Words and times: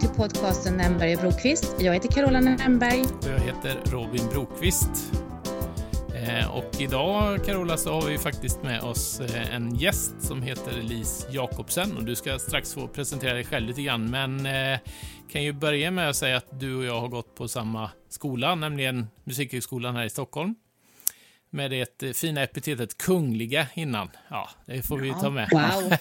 till 0.00 0.08
podcasten 0.08 0.76
Nämberg 0.76 1.14
och 1.14 1.20
Brokvist. 1.20 1.76
Jag 1.78 1.94
heter 1.94 2.08
Carola 2.08 2.40
Nämberg. 2.40 3.02
Och 3.02 3.28
jag 3.28 3.38
heter 3.38 3.90
Robin 3.90 4.28
Brokvist. 4.32 5.12
Eh, 6.14 6.56
och 6.56 6.80
idag, 6.80 7.44
Carola, 7.44 7.76
så 7.76 7.92
har 7.92 8.08
vi 8.08 8.18
faktiskt 8.18 8.62
med 8.62 8.82
oss 8.82 9.20
eh, 9.20 9.54
en 9.54 9.74
gäst 9.74 10.14
som 10.18 10.42
heter 10.42 10.78
Elise 10.78 11.26
Jakobsen. 11.30 11.96
Och 11.96 12.04
du 12.04 12.14
ska 12.14 12.38
strax 12.38 12.74
få 12.74 12.88
presentera 12.88 13.34
dig 13.34 13.44
själv 13.44 13.68
lite 13.68 13.82
grann, 13.82 14.10
men 14.10 14.46
eh, 14.46 14.78
kan 15.32 15.42
ju 15.42 15.52
börja 15.52 15.90
med 15.90 16.08
att 16.10 16.16
säga 16.16 16.36
att 16.36 16.60
du 16.60 16.76
och 16.76 16.84
jag 16.84 17.00
har 17.00 17.08
gått 17.08 17.34
på 17.34 17.48
samma 17.48 17.90
skola, 18.08 18.54
nämligen 18.54 19.06
Musikhögskolan 19.24 19.96
här 19.96 20.04
i 20.04 20.10
Stockholm 20.10 20.54
med 21.50 21.70
det 21.70 22.16
fina 22.16 22.42
epitetet 22.42 22.98
kungliga 22.98 23.66
innan. 23.74 24.10
Ja, 24.28 24.48
det 24.66 24.82
får 24.82 24.98
vi 24.98 25.10
ta 25.10 25.30
med. 25.30 25.48
Wow. 25.52 25.92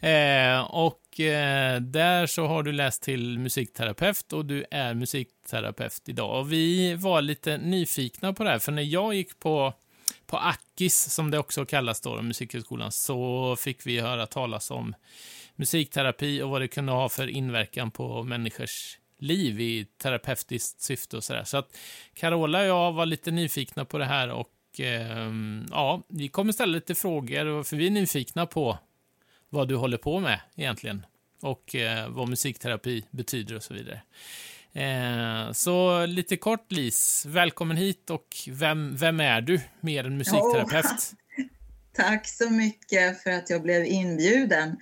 eh, 0.10 0.74
och 1.14 1.20
eh, 1.20 1.80
där 1.80 2.26
så 2.26 2.46
har 2.46 2.62
du 2.62 2.72
läst 2.72 3.02
till 3.02 3.38
musikterapeut 3.38 4.32
och 4.32 4.44
du 4.44 4.64
är 4.70 4.94
musikterapeut 4.94 6.02
idag. 6.08 6.40
Och 6.40 6.52
vi 6.52 6.94
var 6.94 7.22
lite 7.22 7.58
nyfikna 7.58 8.32
på 8.32 8.44
det 8.44 8.50
här, 8.50 8.58
för 8.58 8.72
när 8.72 8.82
jag 8.82 9.14
gick 9.14 9.38
på 9.38 9.74
på 10.26 10.36
Akis, 10.36 11.14
som 11.14 11.30
det 11.30 11.38
också 11.38 11.66
kallas 11.66 12.00
då, 12.00 12.22
Musikhögskolan, 12.22 12.92
så 12.92 13.56
fick 13.56 13.86
vi 13.86 14.00
höra 14.00 14.26
talas 14.26 14.70
om 14.70 14.94
musikterapi 15.56 16.42
och 16.42 16.50
vad 16.50 16.60
det 16.60 16.68
kunde 16.68 16.92
ha 16.92 17.08
för 17.08 17.28
inverkan 17.28 17.90
på 17.90 18.22
människors 18.22 18.98
liv 19.18 19.60
i 19.60 19.86
terapeutiskt 20.02 20.80
syfte 20.80 21.16
och 21.16 21.24
sådär. 21.24 21.44
Så 21.44 21.56
att 21.56 21.76
Carola 22.14 22.58
och 22.60 22.66
jag 22.66 22.92
var 22.92 23.06
lite 23.06 23.30
nyfikna 23.30 23.84
på 23.84 23.98
det 23.98 24.04
här 24.04 24.30
och 24.30 24.80
eh, 24.80 25.32
ja, 25.70 26.02
vi 26.08 26.28
kommer 26.28 26.52
ställa 26.52 26.72
lite 26.72 26.94
frågor 26.94 27.62
för 27.62 27.76
vi 27.76 27.86
är 27.86 27.90
nyfikna 27.90 28.46
på 28.46 28.78
vad 29.54 29.68
du 29.68 29.76
håller 29.76 29.96
på 29.96 30.20
med 30.20 30.40
egentligen 30.56 31.06
och 31.42 31.74
eh, 31.74 32.08
vad 32.08 32.28
musikterapi 32.28 33.04
betyder 33.10 33.56
och 33.56 33.62
så 33.62 33.74
vidare. 33.74 34.02
Eh, 34.72 35.52
så 35.52 36.06
lite 36.06 36.36
kort 36.36 36.72
Lis, 36.72 37.24
välkommen 37.26 37.76
hit 37.76 38.10
och 38.10 38.26
vem, 38.48 38.96
vem 38.96 39.20
är 39.20 39.40
du 39.40 39.60
mer 39.80 40.06
än 40.06 40.16
musikterapeut? 40.16 40.84
Oh, 40.84 41.44
tack 41.92 42.28
så 42.28 42.50
mycket 42.50 43.22
för 43.22 43.30
att 43.30 43.50
jag 43.50 43.62
blev 43.62 43.86
inbjuden. 43.86 44.76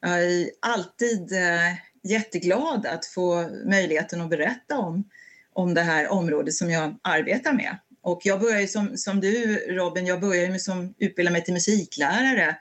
Jag 0.00 0.24
är 0.24 0.50
alltid 0.62 1.32
eh, 1.32 1.74
jätteglad 2.02 2.86
att 2.86 3.06
få 3.06 3.48
möjligheten 3.66 4.20
att 4.20 4.30
berätta 4.30 4.78
om, 4.78 5.08
om 5.52 5.74
det 5.74 5.82
här 5.82 6.08
området 6.08 6.54
som 6.54 6.70
jag 6.70 6.98
arbetar 7.02 7.52
med. 7.52 7.78
Och 8.02 8.20
jag 8.24 8.40
började 8.40 8.68
som, 8.68 8.96
som 8.96 9.20
du 9.20 9.56
Robin, 9.56 10.06
jag 10.06 10.20
började 10.20 10.48
med 10.48 10.62
som 10.62 10.94
utbilda 10.98 11.32
mig 11.32 11.44
till 11.44 11.54
musiklärare 11.54 12.56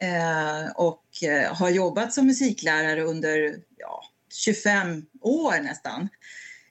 eh, 0.00 0.70
och 0.74 1.22
eh, 1.22 1.54
har 1.54 1.70
jobbat 1.70 2.12
som 2.12 2.26
musiklärare 2.26 3.02
under 3.02 3.56
ja, 3.76 4.02
25 4.44 5.06
år 5.20 5.60
nästan. 5.62 6.08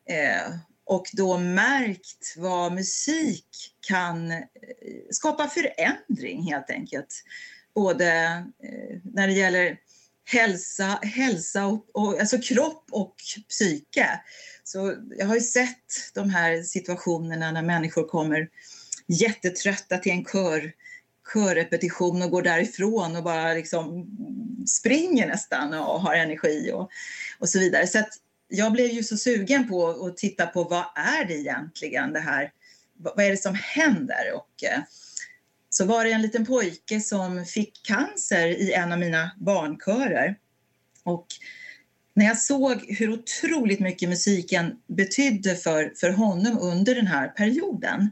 Eh, 0.10 0.54
och 0.86 1.06
då 1.14 1.38
märkt 1.38 2.34
vad 2.38 2.74
musik 2.74 3.76
kan 3.88 4.32
eh, 4.32 4.48
skapa 5.12 5.48
förändring 5.48 6.44
helt 6.44 6.70
enkelt. 6.70 7.24
Både 7.76 8.08
eh, 8.64 9.00
när 9.04 9.28
det 9.28 9.34
gäller 9.34 9.78
hälsa, 10.26 11.00
hälsa 11.02 11.66
och, 11.66 11.86
och, 11.94 12.20
alltså 12.20 12.38
kropp 12.38 12.86
och 12.92 13.16
psyke. 13.50 14.22
Så 14.64 14.96
jag 15.18 15.26
har 15.26 15.36
ju 15.36 15.42
sett 15.42 16.14
de 16.14 16.30
här 16.30 16.64
situationerna 16.64 17.52
när 17.52 17.64
människor 17.64 18.08
kommer 18.08 18.50
jättetrötta 19.08 19.98
till 19.98 20.12
en 20.12 20.26
kör, 20.26 20.74
körrepetition 21.34 22.22
och 22.22 22.32
går 22.32 22.42
därifrån 22.42 23.16
och 23.16 23.24
bara 23.24 23.54
liksom 23.54 24.08
springer 24.68 25.28
nästan 25.28 25.74
och 25.74 26.02
har 26.02 26.16
energi 26.16 26.72
och, 26.74 26.90
och 27.40 27.50
så 27.50 27.60
vidare. 27.60 27.88
Så 27.88 28.00
att 28.00 28.10
jag 28.48 28.72
blev 28.72 28.88
ju 28.88 29.04
så 29.04 29.18
sugen 29.18 29.68
på 29.68 29.90
att 29.90 30.18
titta 30.18 30.46
på 30.46 30.64
vad 30.64 30.86
är 30.96 31.26
det 31.26 31.34
egentligen 31.34 32.14
det 32.14 32.20
här, 32.20 32.52
vad 32.98 33.26
är 33.26 33.32
det 33.32 33.38
som 33.38 33.56
händer? 33.56 34.34
Och, 34.36 34.64
eh, 34.64 34.80
så 35.70 35.86
var 35.86 36.06
det 36.06 36.12
en 36.12 36.22
liten 36.22 36.46
pojke 36.46 37.02
som 37.02 37.46
fick 37.46 37.84
cancer 37.84 38.48
i 38.48 38.74
en 38.74 38.92
av 38.92 39.00
mina 39.00 39.32
barnkörer. 39.38 40.36
Och 41.04 41.28
när 42.14 42.26
jag 42.26 42.38
såg 42.38 42.86
hur 42.88 43.10
otroligt 43.10 43.80
mycket 43.80 44.10
musiken 44.10 44.78
betydde 44.88 45.56
för, 45.56 45.94
för 45.96 46.10
honom 46.10 46.60
under 46.60 46.96
den 46.96 47.08
här 47.08 47.28
perioden 47.28 48.10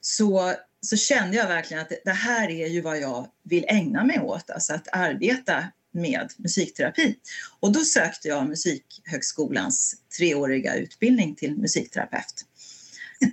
så, 0.00 0.54
så 0.86 0.96
kände 0.96 1.36
jag 1.36 1.48
verkligen 1.48 1.82
att 1.82 1.92
det 2.04 2.12
här 2.12 2.50
är 2.50 2.66
ju 2.66 2.80
vad 2.80 3.00
jag 3.00 3.26
vill 3.42 3.64
ägna 3.68 4.04
mig 4.04 4.20
åt, 4.20 4.50
alltså 4.50 4.74
att 4.74 4.88
arbeta 4.92 5.64
med 5.92 6.32
musikterapi. 6.36 7.16
Och 7.60 7.72
då 7.72 7.80
sökte 7.80 8.28
jag 8.28 8.48
Musikhögskolans 8.48 9.94
treåriga 10.18 10.74
utbildning 10.74 11.34
till 11.34 11.56
musikterapeut. 11.56 12.46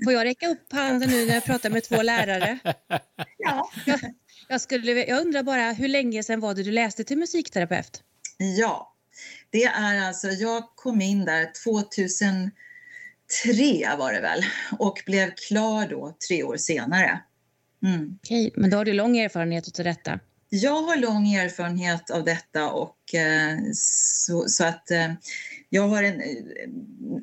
Får 0.03 0.13
jag 0.13 0.25
räcka 0.25 0.47
upp 0.47 0.73
handen 0.73 1.09
nu 1.09 1.25
när 1.25 1.33
jag 1.33 1.43
pratar 1.43 1.69
med 1.69 1.83
två 1.83 2.01
lärare? 2.01 2.59
Ja. 3.37 3.71
Jag, 3.85 3.99
jag, 4.47 4.61
skulle, 4.61 4.91
jag 4.91 5.21
undrar 5.21 5.43
bara, 5.43 5.71
hur 5.71 5.87
länge 5.87 6.23
sedan 6.23 6.39
var 6.39 6.53
det 6.53 6.63
du 6.63 6.71
läste 6.71 7.03
till 7.03 7.17
musikterapeut? 7.17 8.03
Ja, 8.37 8.95
det 9.49 9.63
är 9.63 10.07
alltså, 10.07 10.27
jag 10.27 10.63
kom 10.75 11.01
in 11.01 11.25
där 11.25 11.51
2003 11.63 12.51
var 13.97 14.13
det 14.13 14.21
väl 14.21 14.45
och 14.79 15.01
blev 15.05 15.31
klar 15.35 15.87
då 15.87 16.17
tre 16.27 16.43
år 16.43 16.57
senare. 16.57 17.19
Mm. 17.83 18.17
Okej, 18.23 18.53
men 18.55 18.69
då 18.69 18.77
har 18.77 18.85
du 18.85 18.93
lång 18.93 19.17
erfarenhet 19.17 19.79
av 19.79 19.85
detta? 19.85 20.19
Jag 20.49 20.81
har 20.81 20.97
lång 20.97 21.33
erfarenhet 21.33 22.09
av 22.09 22.23
detta 22.23 22.69
och 22.69 23.15
eh, 23.15 23.57
så, 23.73 24.47
så, 24.47 24.63
att 24.65 24.91
eh, 24.91 25.13
jag 25.69 25.87
har 25.87 26.03
en, 26.03 26.21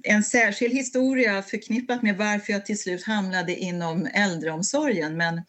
en 0.03 0.23
särskild 0.23 0.75
historia 0.75 1.43
förknippat 1.43 2.03
med 2.03 2.17
varför 2.17 2.53
jag 2.53 2.67
till 2.67 2.79
slut 2.79 3.05
hamnade 3.05 3.57
inom 3.57 4.07
äldreomsorgen. 4.07 5.17
Men 5.17 5.43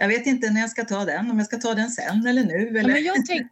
jag 0.00 0.08
vet 0.08 0.26
inte 0.26 0.50
när 0.50 0.60
jag 0.60 0.70
ska 0.70 0.84
ta 0.84 1.04
den, 1.04 1.30
om 1.30 1.38
jag 1.38 1.46
ska 1.46 1.56
ta 1.56 1.74
den 1.74 1.90
sen 1.90 2.26
eller 2.26 2.44
nu. 2.44 2.68
Eller? 2.68 2.80
Ja, 2.80 2.86
men 2.88 3.04
jag 3.04 3.26
tänk, 3.26 3.46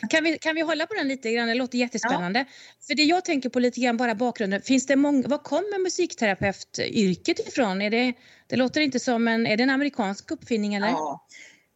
kan, 0.10 0.24
vi, 0.24 0.38
kan 0.38 0.54
vi 0.54 0.60
hålla 0.60 0.86
på 0.86 0.94
den 0.94 1.08
lite 1.08 1.32
grann? 1.32 1.48
Det 1.48 1.54
låter 1.54 1.78
jättespännande. 1.78 2.38
Ja. 2.38 2.44
För 2.86 2.94
det 2.94 3.02
jag 3.02 3.24
tänker 3.24 3.48
på 3.48 3.58
lite 3.58 3.80
grann, 3.80 3.96
bara 3.96 4.14
bakgrunden. 4.14 4.62
Finns 4.62 4.86
det 4.86 4.96
många, 4.96 5.28
var 5.28 5.38
kommer 5.38 5.82
musikterapeutyrket 5.82 7.48
ifrån? 7.48 7.82
Är 7.82 7.90
det, 7.90 8.12
det 8.46 8.56
låter 8.56 8.80
inte 8.80 9.00
som 9.00 9.28
en, 9.28 9.46
är 9.46 9.56
det 9.56 9.62
en 9.62 9.70
amerikansk 9.70 10.30
uppfinning 10.30 10.74
eller? 10.74 10.88
Ja, 10.88 11.26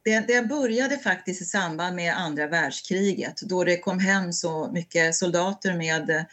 det, 0.04 0.20
det 0.20 0.42
började 0.42 0.98
faktiskt 0.98 1.42
i 1.42 1.44
samband 1.44 1.96
med 1.96 2.16
andra 2.16 2.46
världskriget 2.46 3.40
då 3.42 3.64
det 3.64 3.76
kom 3.76 3.98
hem 3.98 4.32
så 4.32 4.70
mycket 4.72 5.14
soldater 5.14 5.74
med 5.74 6.26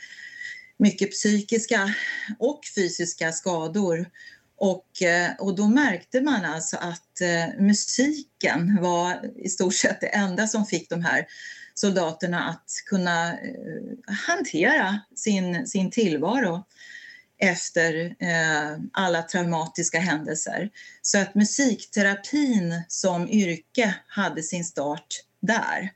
mycket 0.78 1.12
psykiska 1.12 1.94
och 2.40 2.60
fysiska 2.76 3.32
skador. 3.32 4.06
Och, 4.58 5.02
eh, 5.02 5.32
och 5.40 5.56
då 5.56 5.68
märkte 5.68 6.22
man 6.22 6.46
alltså 6.46 6.78
att 6.78 7.22
eh, 7.22 7.62
musiken 7.62 8.78
var 8.82 9.32
i 9.46 9.50
stort 9.50 9.76
sett 9.76 10.02
det 10.02 10.08
enda 10.08 10.48
som 10.48 10.66
fick 10.66 10.90
de 10.90 11.02
här 11.02 11.26
soldaterna 11.74 12.50
att 12.50 12.72
kunna 12.90 13.34
eh, 13.34 14.14
hantera 14.28 15.00
sin, 15.16 15.68
sin 15.68 15.92
tillvaro 15.92 16.64
efter 17.38 18.16
eh, 18.20 18.78
alla 18.94 19.22
traumatiska 19.22 20.00
händelser. 20.00 20.70
Så 21.02 21.18
att 21.18 21.36
musikterapin 21.36 22.84
som 22.88 23.30
yrke 23.30 23.96
hade 24.08 24.44
sin 24.44 24.66
start 24.66 25.08
där. 25.42 25.92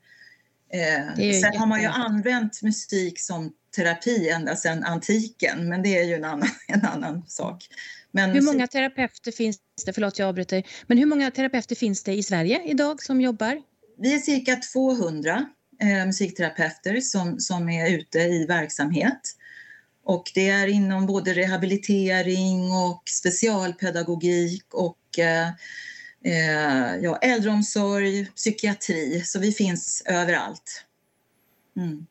Sen 1.42 1.58
har 1.58 1.66
man 1.66 1.82
ju 1.82 1.88
använt 1.88 2.62
musik 2.62 3.20
som 3.20 3.54
terapi 3.76 4.30
ända 4.30 4.56
sedan 4.56 4.84
antiken, 4.84 5.70
men 5.70 5.82
det 5.82 5.98
är 5.98 6.04
ju 6.04 6.14
en 6.14 6.24
annan, 6.24 6.50
en 6.68 6.86
annan 6.86 7.24
sak. 7.28 7.68
Men 8.12 8.30
hur 8.30 8.42
många 8.42 8.68
terapeuter 8.68 9.32
finns 9.32 9.60
det, 9.86 9.94
förlåt 9.94 10.20
jag 10.20 10.30
avbryter, 10.30 10.64
men 10.88 10.98
hur 10.98 11.06
många 11.06 11.32
terapeuter 11.32 11.76
finns 11.76 12.04
det 12.04 12.14
i 12.14 12.24
Sverige 12.24 12.64
idag 12.66 13.04
som 13.04 13.22
jobbar? 13.22 13.62
Vi 13.98 14.14
är 14.14 14.20
cirka 14.20 14.56
200 14.56 15.46
eh, 15.82 16.06
musikterapeuter 16.06 17.02
som, 17.02 17.40
som 17.40 17.70
är 17.70 17.92
ute 17.92 18.20
i 18.20 18.46
verksamhet. 18.46 19.22
Och 20.04 20.32
det 20.36 20.50
är 20.50 20.68
inom 20.68 21.06
både 21.06 21.34
rehabilitering 21.34 22.72
och 22.72 23.04
specialpedagogik 23.06 24.74
och 24.74 25.20
eh, 25.20 25.50
eh, 26.26 26.96
ja, 26.96 27.18
äldreomsorg, 27.18 28.26
psykiatri. 28.26 29.22
Så 29.26 29.40
vi 29.40 29.52
finns 29.52 30.04
överallt. 30.06 30.86
Mm. 31.78 32.06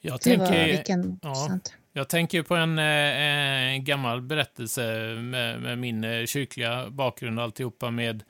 Jag 0.00 0.20
tänker, 0.20 0.66
vilken, 0.66 1.18
ja, 1.22 1.58
jag 1.92 2.08
tänker 2.08 2.42
på 2.42 2.54
en, 2.54 2.78
en 2.78 3.74
eh, 3.74 3.82
gammal 3.82 4.22
berättelse 4.22 4.82
med, 5.14 5.60
med 5.62 5.78
min 5.78 6.04
eh, 6.04 6.26
kyrkliga 6.26 6.90
bakgrund 6.90 7.38
och 7.38 7.44
alltihopa 7.44 7.90
med 7.90 8.24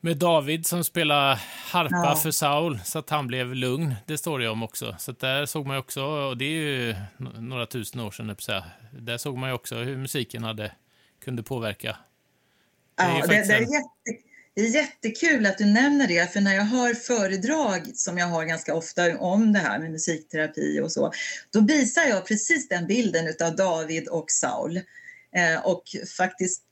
med 0.00 0.16
David 0.16 0.66
som 0.66 0.84
spelar 0.84 1.40
harpa 1.72 1.96
ja. 2.04 2.14
för 2.14 2.30
Saul 2.30 2.78
så 2.84 2.98
att 2.98 3.10
han 3.10 3.26
blev 3.26 3.54
lugn. 3.54 3.94
Det 4.06 4.18
står 4.18 4.38
det 4.38 4.48
om 4.48 4.62
också. 4.62 4.94
Så 4.98 5.12
där 5.12 5.46
såg 5.46 5.66
man 5.66 5.76
också, 5.76 6.04
och 6.04 6.36
det 6.36 6.44
är 6.44 6.50
ju 6.50 6.94
några 7.38 7.66
tusen 7.66 8.00
år 8.00 8.10
sedan, 8.10 8.36
säga. 8.38 8.64
där 8.92 9.18
såg 9.18 9.38
man 9.38 9.48
ju 9.48 9.54
också 9.54 9.74
hur 9.74 9.96
musiken 9.96 10.44
hade, 10.44 10.72
kunde 11.24 11.42
påverka. 11.42 11.96
Ja, 12.96 13.24
det, 13.28 13.32
det, 13.32 13.54
är 13.54 13.60
jätte, 13.60 14.22
det 14.54 14.60
är 14.60 14.68
jättekul 14.68 15.46
att 15.46 15.58
du 15.58 15.64
nämner 15.64 16.08
det, 16.08 16.32
för 16.32 16.40
när 16.40 16.54
jag 16.54 16.64
hör 16.64 16.94
föredrag 16.94 17.92
som 17.94 18.18
jag 18.18 18.26
har 18.26 18.44
ganska 18.44 18.74
ofta 18.74 19.18
om 19.18 19.52
det 19.52 19.58
här 19.58 19.78
med 19.78 19.90
musikterapi 19.90 20.80
och 20.80 20.92
så, 20.92 21.12
då 21.52 21.60
visar 21.60 22.02
jag 22.02 22.26
precis 22.26 22.68
den 22.68 22.86
bilden 22.86 23.34
av 23.42 23.56
David 23.56 24.08
och 24.08 24.30
Saul 24.30 24.76
eh, 25.36 25.64
och 25.64 25.82
faktiskt 26.16 26.62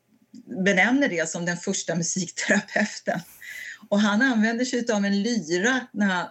benämner 0.65 1.09
det 1.09 1.29
som 1.29 1.44
den 1.44 1.56
första 1.56 1.94
musikterapeuten. 1.97 3.21
Och 3.88 4.00
han 4.00 4.23
använder 4.23 4.65
sig 4.65 4.93
av 4.93 5.05
en 5.05 5.23
lyra 5.23 5.81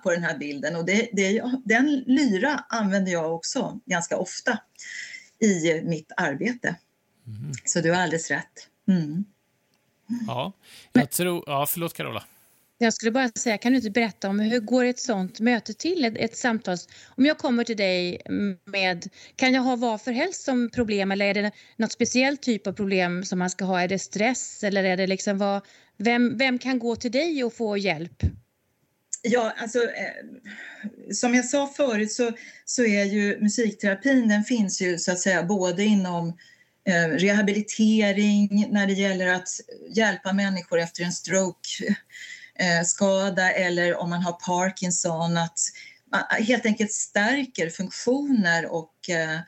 på 0.04 0.12
den 0.12 0.24
här 0.24 0.38
bilden 0.38 0.76
och 0.76 0.86
det, 0.86 1.10
det, 1.14 1.44
den 1.66 2.04
lyra 2.06 2.66
använder 2.70 3.12
jag 3.12 3.36
också 3.36 3.80
ganska 3.86 4.18
ofta 4.18 4.60
i 5.40 5.82
mitt 5.82 6.12
arbete. 6.18 6.76
Mm. 7.28 7.52
Så 7.66 7.82
du 7.82 7.92
har 7.92 8.02
alldeles 8.02 8.32
rätt. 8.32 8.68
Mm. 8.88 9.26
Ja, 10.28 10.52
jag 10.94 11.12
tror... 11.12 11.44
Ja, 11.48 11.66
förlåt 11.66 11.94
Carola. 11.94 12.24
Jag 12.78 12.94
skulle 12.94 13.12
bara 13.12 13.30
säga, 13.30 13.58
kan 13.58 13.72
du 13.72 13.78
inte 13.78 13.90
berätta 13.90 14.30
om 14.30 14.40
hur 14.40 14.60
går 14.60 14.84
ett 14.84 15.00
sånt 15.00 15.40
möte 15.40 15.74
till, 15.74 16.06
ett, 16.06 16.18
ett 16.18 16.38
samtal? 16.38 16.78
Om 17.18 17.26
jag 17.26 17.38
kommer 17.38 17.64
till 17.64 17.78
dig 17.78 18.22
med, 18.66 19.10
kan 19.36 19.54
jag 19.54 19.62
ha 19.62 19.76
vad 19.76 20.02
för 20.02 20.12
helst 20.12 20.44
som 20.44 20.70
problem 20.70 21.12
eller 21.12 21.26
är 21.26 21.34
det 21.34 21.52
något 21.78 21.92
speciellt 21.92 22.42
typ 22.42 22.68
av 22.68 22.74
problem 22.74 23.26
som 23.26 23.40
man 23.40 23.50
ska 23.50 23.66
ha? 23.66 23.82
Är 23.82 23.88
det 23.88 24.00
stress 24.00 24.64
eller 24.64 24.84
är 24.84 24.98
det 24.98 25.08
liksom 25.08 25.38
vad, 25.38 25.62
vem, 25.98 26.38
vem 26.38 26.60
kan 26.60 26.80
gå 26.80 26.96
till 26.96 27.12
dig 27.12 27.44
och 27.44 27.54
få 27.54 27.78
hjälp? 27.78 28.24
Ja, 29.22 29.54
alltså 29.58 29.80
eh, 29.80 31.14
som 31.14 31.36
jag 31.36 31.46
sa 31.46 31.68
förut 31.68 32.12
så, 32.12 32.32
så 32.66 32.84
är 32.84 33.04
ju 33.04 33.40
musikterapin, 33.40 34.28
den 34.28 34.44
finns 34.44 34.82
ju 34.82 34.98
så 34.98 35.12
att 35.12 35.20
säga 35.20 35.44
både 35.44 35.84
inom 35.84 36.28
eh, 36.28 36.34
Eh, 36.86 37.08
rehabilitering, 37.08 38.68
när 38.70 38.88
det 38.88 38.94
gäller 38.94 39.28
att 39.28 39.50
hjälpa 39.96 40.34
människor 40.34 40.80
efter 40.80 41.04
en 41.04 41.12
stroke-skada 41.12 43.52
eh, 43.52 43.66
eller 43.66 43.98
om 43.98 44.10
man 44.10 44.22
har 44.22 44.34
Parkinson, 44.34 45.38
att 45.38 45.60
man 46.12 46.22
helt 46.40 46.66
enkelt 46.66 46.92
stärker 46.92 47.70
funktioner 47.70 48.66
och 48.66 49.10
eh, 49.10 49.40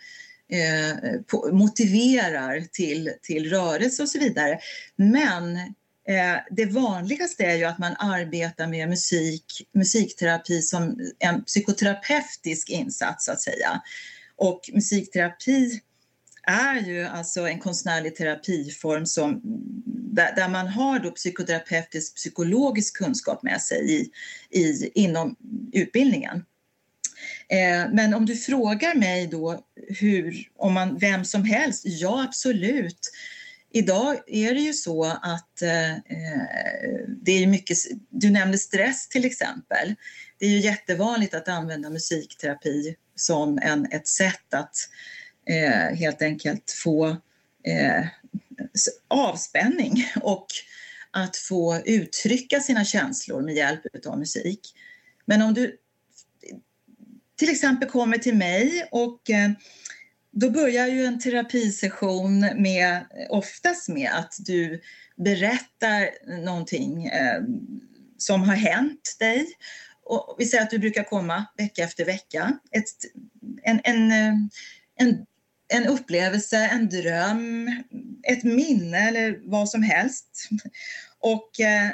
eh, 0.62 0.96
på, 1.28 1.50
motiverar 1.54 2.62
till, 2.72 3.12
till 3.22 3.50
rörelse 3.50 4.04
och 4.04 4.10
så 4.10 4.20
vidare. 4.20 4.60
Men 4.96 5.60
Eh, 6.08 6.38
det 6.52 6.66
vanligaste 6.66 7.44
är 7.44 7.56
ju 7.56 7.64
att 7.64 7.78
man 7.78 7.96
arbetar 8.00 8.68
med 8.68 8.90
musik, 8.90 9.68
musikterapi 9.74 10.62
som 10.62 11.00
en 11.20 11.44
psykoterapeutisk 11.44 12.70
insats 12.70 13.26
så 13.26 13.32
att 13.32 13.42
säga. 13.42 13.82
Och 14.38 14.70
musikterapi 14.74 15.80
är 16.48 16.82
ju 16.82 17.04
alltså 17.04 17.48
en 17.48 17.60
konstnärlig 17.60 18.16
terapiform 18.16 19.06
som, 19.06 19.42
där, 19.86 20.36
där 20.36 20.50
man 20.50 20.68
har 20.68 21.00
då 21.00 21.12
psykoterapeutisk 21.12 22.16
psykologisk 22.16 22.98
kunskap 22.98 23.44
med 23.44 23.62
sig 23.62 23.92
i, 23.92 24.12
i, 24.60 24.92
inom 24.96 25.36
utbildningen. 25.74 26.46
Eh, 27.50 27.92
men 27.92 28.14
om 28.14 28.26
du 28.26 28.36
frågar 28.36 28.96
mig 28.96 29.28
då 29.28 29.66
hur, 29.88 30.50
om 30.56 30.74
man, 30.74 30.98
vem 30.98 31.26
som 31.26 31.44
helst, 31.44 31.84
ja 31.86 32.24
absolut. 32.24 33.12
Idag 33.72 34.18
är 34.28 34.54
det 34.54 34.62
ju 34.62 34.74
så 34.74 35.04
att 35.06 35.62
eh, 35.62 35.92
eh 35.92 35.98
det 37.08 37.32
är 37.44 37.48
mycket, 37.48 37.78
du 38.10 38.30
nämnde 38.30 38.58
stress 38.58 39.08
till 39.08 39.26
exempel. 39.26 39.96
Det 40.40 40.46
är 40.46 40.50
ju 40.50 40.60
jättevanligt 40.60 41.34
att 41.34 41.48
använda 41.48 41.90
musikterapi 41.90 42.96
som 43.16 43.60
en, 43.62 43.88
ett 43.92 44.08
sätt 44.08 44.54
att 44.54 44.76
eh, 45.50 45.98
helt 45.98 46.22
enkelt 46.22 46.72
få 46.72 47.08
eh, 47.64 48.06
avspänning 49.08 50.06
och 50.22 50.48
att 51.12 51.38
få 51.38 51.82
uttrycka 51.86 52.60
sina 52.60 52.86
känslor 52.86 53.42
med 53.42 53.56
hjälp 53.56 54.06
av 54.06 54.20
musik. 54.20 54.74
Men 55.26 55.42
om 55.42 55.54
du 55.54 55.78
till 57.36 57.50
exempel 57.50 57.90
kommer 57.90 58.18
till 58.18 58.36
mig 58.36 58.88
och 58.92 59.30
eh, 59.30 59.52
då 60.32 60.50
börjar 60.50 60.88
ju 60.88 61.06
en 61.06 61.20
terapisession 61.20 62.40
med, 62.40 63.06
oftast 63.30 63.90
med 63.90 64.12
att 64.14 64.36
du 64.40 64.82
berättar 65.16 66.10
någonting 66.46 67.06
eh, 67.06 67.42
som 68.18 68.42
har 68.42 68.56
hänt 68.56 69.16
dig. 69.20 69.48
Och 70.04 70.36
vi 70.40 70.46
säger 70.46 70.64
att 70.64 70.70
du 70.70 70.80
brukar 70.80 71.04
komma 71.04 71.46
vecka 71.58 71.84
efter 71.84 72.06
vecka. 72.06 72.60
Ett, 72.72 72.86
en, 73.64 73.82
en, 73.84 74.12
eh, 74.12 74.34
en, 74.96 75.26
en 75.68 75.88
upplevelse, 75.88 76.58
en 76.58 76.90
dröm, 76.90 77.70
ett 78.24 78.44
minne 78.44 79.08
eller 79.08 79.40
vad 79.44 79.70
som 79.70 79.84
helst. 79.84 80.50
Och 81.20 81.60
eh, 81.60 81.92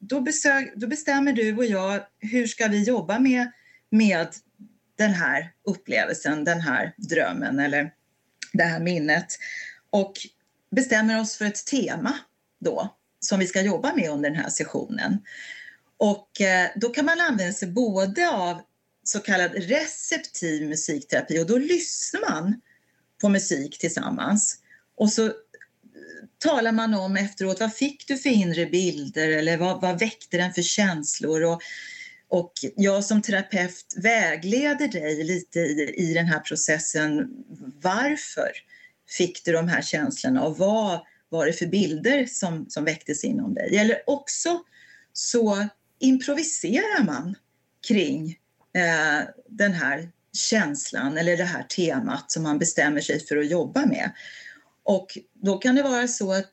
då, 0.00 0.20
besök, 0.20 0.72
då 0.76 0.86
bestämmer 0.86 1.32
du 1.32 1.56
och 1.56 1.64
jag 1.64 2.00
hur 2.18 2.46
ska 2.46 2.68
vi 2.68 2.82
jobba 2.82 3.18
med, 3.18 3.52
med 3.90 4.28
den 4.98 5.10
här 5.10 5.52
upplevelsen, 5.64 6.44
den 6.44 6.60
här 6.60 6.94
drömmen 6.96 7.58
eller 7.58 7.92
det 8.52 8.64
här 8.64 8.80
minnet 8.80 9.26
och 9.90 10.12
bestämmer 10.70 11.20
oss 11.20 11.36
för 11.36 11.44
ett 11.44 11.66
tema 11.66 12.18
då 12.60 12.96
som 13.20 13.38
vi 13.38 13.46
ska 13.46 13.62
jobba 13.62 13.94
med 13.94 14.10
under 14.10 14.30
den 14.30 14.38
här 14.38 14.48
sessionen. 14.48 15.18
Och 15.96 16.40
eh, 16.40 16.68
då 16.76 16.88
kan 16.88 17.04
man 17.04 17.20
använda 17.20 17.52
sig 17.52 17.68
både 17.68 18.30
av 18.30 18.60
så 19.08 19.20
kallad 19.20 19.54
receptiv 19.54 20.68
musikterapi. 20.68 21.38
Och 21.38 21.46
då 21.46 21.58
lyssnar 21.58 22.20
man 22.30 22.60
på 23.20 23.28
musik 23.28 23.78
tillsammans. 23.78 24.58
Och 24.96 25.12
så 25.12 25.24
eh, 25.26 25.32
talar 26.38 26.72
man 26.72 26.94
om 26.94 27.16
efteråt 27.16 27.60
vad 27.60 27.74
fick 27.74 28.08
du 28.08 28.18
för 28.18 28.30
inre 28.30 28.66
bilder? 28.66 29.28
Eller 29.28 29.56
vad, 29.56 29.80
vad 29.80 29.98
väckte 29.98 30.36
den 30.36 30.52
för 30.52 30.62
känslor? 30.62 31.44
Och 31.44 31.62
och 32.28 32.52
jag 32.76 33.04
som 33.04 33.22
terapeut 33.22 33.94
vägleder 33.96 34.88
dig 34.88 35.24
lite 35.24 35.58
i, 35.58 35.94
i 35.96 36.14
den 36.14 36.26
här 36.26 36.40
processen. 36.40 37.28
Varför 37.82 38.50
fick 39.08 39.44
du 39.44 39.52
de 39.52 39.68
här 39.68 39.82
känslorna? 39.82 40.42
Och 40.42 40.58
vad 40.58 41.00
var 41.28 41.46
det 41.46 41.52
för 41.52 41.66
bilder 41.66 42.26
som, 42.26 42.66
som 42.68 42.84
väcktes 42.84 43.24
inom 43.24 43.54
dig? 43.54 43.76
Eller 43.76 44.02
också 44.06 44.62
så 45.12 45.68
improviserar 45.98 47.04
man 47.04 47.34
kring 47.88 48.38
eh, 48.76 49.28
den 49.48 49.72
här 49.72 50.08
känslan 50.32 51.18
eller 51.18 51.36
det 51.36 51.44
här 51.44 51.62
temat 51.62 52.30
som 52.30 52.42
man 52.42 52.58
bestämmer 52.58 53.00
sig 53.00 53.26
för 53.26 53.36
att 53.36 53.50
jobba 53.50 53.86
med. 53.86 54.10
Och 54.82 55.18
då 55.34 55.58
kan 55.58 55.74
det 55.74 55.82
vara 55.82 56.08
så 56.08 56.32
att 56.32 56.50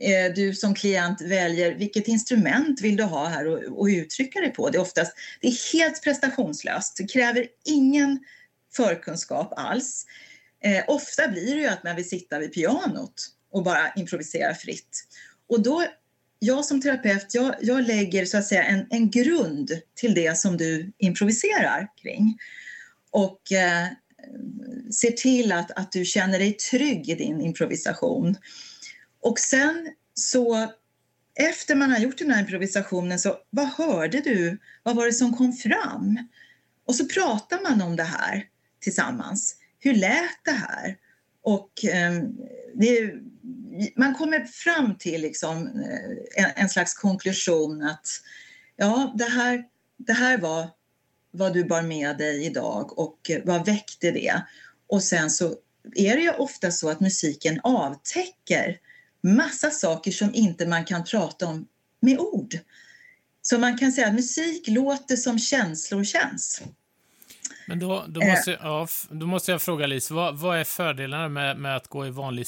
Eh, 0.00 0.32
du 0.34 0.54
som 0.54 0.74
klient 0.74 1.20
väljer 1.20 1.74
vilket 1.74 2.08
instrument 2.08 2.80
vill 2.80 2.96
du 2.96 3.02
ha 3.02 3.26
här 3.26 3.46
och, 3.46 3.80
och 3.80 3.86
uttrycka 3.86 4.40
dig 4.40 4.50
på. 4.50 4.70
Det 4.70 4.78
är, 4.78 4.82
oftast, 4.82 5.12
det 5.40 5.48
är 5.48 5.72
helt 5.72 6.02
prestationslöst, 6.02 6.96
det 6.96 7.06
kräver 7.06 7.46
ingen 7.64 8.18
förkunskap 8.72 9.52
alls. 9.56 10.06
Eh, 10.62 10.84
ofta 10.88 11.28
blir 11.28 11.54
det 11.54 11.60
ju 11.60 11.66
att 11.66 11.84
man 11.84 11.96
vill 11.96 12.08
sitta 12.08 12.38
vid 12.38 12.54
pianot 12.54 13.14
och 13.50 13.62
bara 13.62 13.92
improvisera 13.96 14.54
fritt. 14.54 15.06
Och 15.48 15.62
då, 15.62 15.84
jag 16.42 16.64
som 16.64 16.80
terapeut, 16.80 17.34
jag, 17.34 17.54
jag 17.60 17.86
lägger 17.86 18.24
så 18.24 18.38
att 18.38 18.46
säga 18.46 18.64
en, 18.64 18.86
en 18.90 19.10
grund 19.10 19.70
till 19.94 20.14
det 20.14 20.38
som 20.38 20.56
du 20.56 20.92
improviserar 20.98 21.88
kring. 22.02 22.38
Och 23.10 23.52
eh, 23.52 23.86
ser 25.00 25.10
till 25.10 25.52
att, 25.52 25.70
att 25.70 25.92
du 25.92 26.04
känner 26.04 26.38
dig 26.38 26.52
trygg 26.52 27.08
i 27.08 27.14
din 27.14 27.40
improvisation. 27.40 28.36
Och 29.20 29.38
sen 29.38 29.88
så 30.14 30.72
efter 31.34 31.74
man 31.74 31.90
har 31.90 31.98
gjort 31.98 32.18
den 32.18 32.30
här 32.30 32.40
improvisationen 32.40 33.18
så 33.18 33.36
vad 33.50 33.68
hörde 33.68 34.20
du? 34.20 34.58
Vad 34.82 34.96
var 34.96 35.06
det 35.06 35.12
som 35.12 35.36
kom 35.36 35.52
fram? 35.52 36.28
Och 36.84 36.94
så 36.94 37.06
pratar 37.06 37.70
man 37.70 37.82
om 37.82 37.96
det 37.96 38.04
här 38.04 38.44
tillsammans. 38.80 39.56
Hur 39.78 39.94
lät 39.94 40.44
det 40.44 40.50
här? 40.50 40.96
Och 41.42 41.84
eh, 41.84 42.22
det, 42.74 43.14
man 43.96 44.14
kommer 44.14 44.44
fram 44.44 44.98
till 44.98 45.22
liksom, 45.22 45.66
eh, 45.66 46.44
en, 46.44 46.50
en, 46.56 46.68
slags 46.68 46.94
konklusion 46.94 47.82
att 47.82 48.06
ja, 48.76 49.14
det 49.18 49.24
här, 49.24 49.64
det 49.96 50.12
här 50.12 50.38
var 50.38 50.68
vad 51.30 51.52
du 51.52 51.64
bar 51.64 51.82
med 51.82 52.18
dig 52.18 52.44
idag 52.44 52.98
och 52.98 53.30
vad 53.44 53.66
väckte 53.66 54.10
det? 54.10 54.42
Och 54.88 55.02
sen 55.02 55.30
så 55.30 55.54
är 55.94 56.16
det 56.16 56.22
ju 56.22 56.30
ofta 56.30 56.70
så 56.70 56.90
att 56.90 57.00
musiken 57.00 57.60
avtäcker 57.64 58.78
massa 59.22 59.70
saker 59.70 60.10
som 60.10 60.34
inte 60.34 60.66
man 60.66 60.84
kan 60.84 61.04
prata 61.04 61.46
om 61.46 61.66
med 62.00 62.18
ord. 62.18 62.58
Så 63.42 63.58
man 63.58 63.78
kan 63.78 63.92
säga 63.92 64.06
att 64.06 64.14
musik 64.14 64.68
låter 64.68 65.16
som 65.16 65.38
känslor 65.38 66.04
känns. 66.04 66.62
Men 67.66 67.78
då, 67.78 68.04
då, 68.08 68.26
måste, 68.26 68.50
jag, 68.50 68.60
ja, 68.62 68.88
då 69.10 69.26
måste 69.26 69.52
jag 69.52 69.62
fråga 69.62 69.86
Lise, 69.86 70.14
vad, 70.14 70.38
vad 70.38 70.58
är 70.58 70.64
fördelarna 70.64 71.28
med, 71.28 71.58
med, 71.58 71.76
att 71.76 71.88
gå 71.88 72.06
i 72.06 72.10
vanlig 72.10 72.46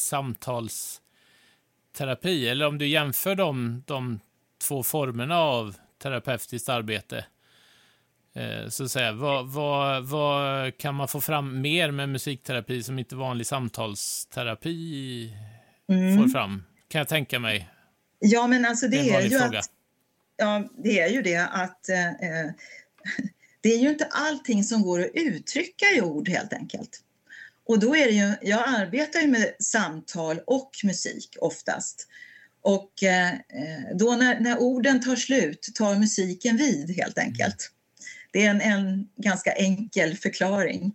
samtalsterapi? 1.93 2.49
Eller 2.49 2.67
om 2.67 2.79
du 2.79 2.87
jämför 2.87 3.35
de, 3.35 3.83
de 3.87 4.21
två 4.61 4.83
formerna 4.83 5.39
av 5.39 5.77
terapeutiskt 6.03 6.69
arbete, 6.69 7.25
eh, 8.35 8.69
så 8.69 8.85
att 8.85 8.91
säga, 8.91 9.13
vad, 9.13 9.47
vad, 9.47 10.05
vad 10.05 10.77
kan 10.79 10.95
man 10.95 11.09
få 11.09 11.21
fram 11.21 11.61
mer 11.61 11.91
med 11.91 12.09
musikterapi 12.09 12.83
som 12.83 12.99
inte 12.99 13.17
vanlig 13.17 13.47
samtalsterapi 13.47 15.33
mm. 15.89 16.19
får 16.19 16.29
fram, 16.29 16.65
kan 16.89 16.99
jag 16.99 17.09
tänka 17.09 17.39
mig. 17.39 17.69
Ja, 18.19 18.47
men 18.47 18.65
alltså 18.65 18.89
det, 18.89 19.03
det 19.03 19.11
är, 19.11 19.21
är 19.21 19.23
ju 19.23 19.39
fråga. 19.39 19.59
att... 19.59 19.71
Ja, 20.37 20.69
det 20.77 21.01
är 21.01 21.09
ju 21.09 21.23
det 21.23 21.47
att 21.47 21.89
eh, 21.89 22.07
eh 22.07 22.51
det 23.61 23.69
är 23.69 23.79
ju 23.79 23.89
inte 23.89 24.09
allting 24.11 24.65
som 24.65 24.83
går 24.83 25.01
att 25.01 25.11
uttrycka 25.15 25.87
i 25.97 26.01
ord 26.01 26.29
helt 26.29 26.53
enkelt. 26.53 27.01
Och 27.73 27.79
då 27.79 27.97
är 27.97 28.05
det 28.05 28.13
ju, 28.13 28.35
jag 28.43 28.63
arbetar 28.67 29.21
ju 29.21 29.27
med 29.27 29.55
samtal 29.59 30.41
och 30.47 30.71
musik 30.85 31.37
oftast. 31.41 32.09
Och 32.63 33.03
eh, 33.03 33.31
då 33.95 34.17
när, 34.17 34.41
när, 34.41 34.59
orden 34.59 35.01
tar 35.01 35.17
slut 35.17 35.69
tar 35.75 35.95
musiken 35.95 36.57
vid 36.57 36.97
helt 36.97 37.19
enkelt. 37.19 37.71
Det 38.33 38.45
är 38.45 38.51
en, 38.51 38.61
en 38.61 39.09
ganska 39.17 39.53
enkel 39.53 40.17
förklaring. 40.17 40.95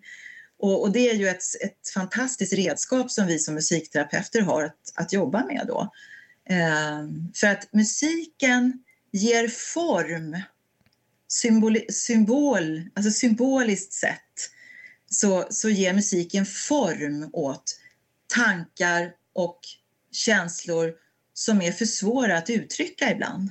Och, 0.60 0.82
och, 0.82 0.92
det 0.92 1.10
är 1.10 1.14
ju 1.14 1.28
ett, 1.28 1.44
ett 1.64 1.90
fantastiskt 1.94 2.54
redskap 2.54 3.12
som 3.12 3.28
vi 3.28 3.40
som 3.40 3.54
musikterapeuter 3.54 4.42
har 4.42 4.64
att, 4.64 4.94
att 4.96 5.14
jobba 5.14 5.46
med 5.46 5.64
då. 5.68 5.94
Eh, 6.50 7.08
för 7.36 7.48
att 7.48 7.74
musiken 7.74 8.84
ger 9.12 9.48
form, 9.48 10.42
symbol, 11.28 11.78
symbol, 11.90 12.90
alltså 12.96 13.12
symboliskt 13.12 13.94
sett 13.94 14.27
så, 15.10 15.48
så 15.50 15.70
ger 15.70 15.94
musiken 15.94 16.46
form 16.46 17.30
åt 17.34 17.80
tankar 18.28 19.12
och 19.34 19.60
känslor 20.12 20.94
som 21.34 21.62
är 21.62 21.72
för 21.72 21.86
svåra 21.86 22.38
att 22.38 22.50
uttrycka 22.50 23.12
ibland. 23.12 23.50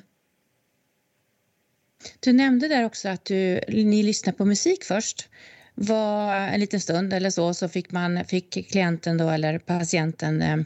Du 2.21 2.33
nämnde 2.33 2.69
där 2.69 2.85
också 2.85 3.09
att 3.09 3.25
du, 3.25 3.61
ni 3.69 4.03
lyssnar 4.03 4.33
på 4.33 4.45
musik 4.45 4.85
först. 4.85 5.29
Var 5.75 6.35
en 6.35 6.61
liten 6.61 6.81
stund 6.81 7.13
eller 7.13 7.31
så, 7.31 7.55
så 7.55 7.69
fick, 7.69 7.91
man, 7.91 8.25
fick 8.25 8.71
klienten 8.71 9.19
då, 9.19 9.31
eller 9.31 9.59
patienten 9.59 10.43
eh, 10.43 10.59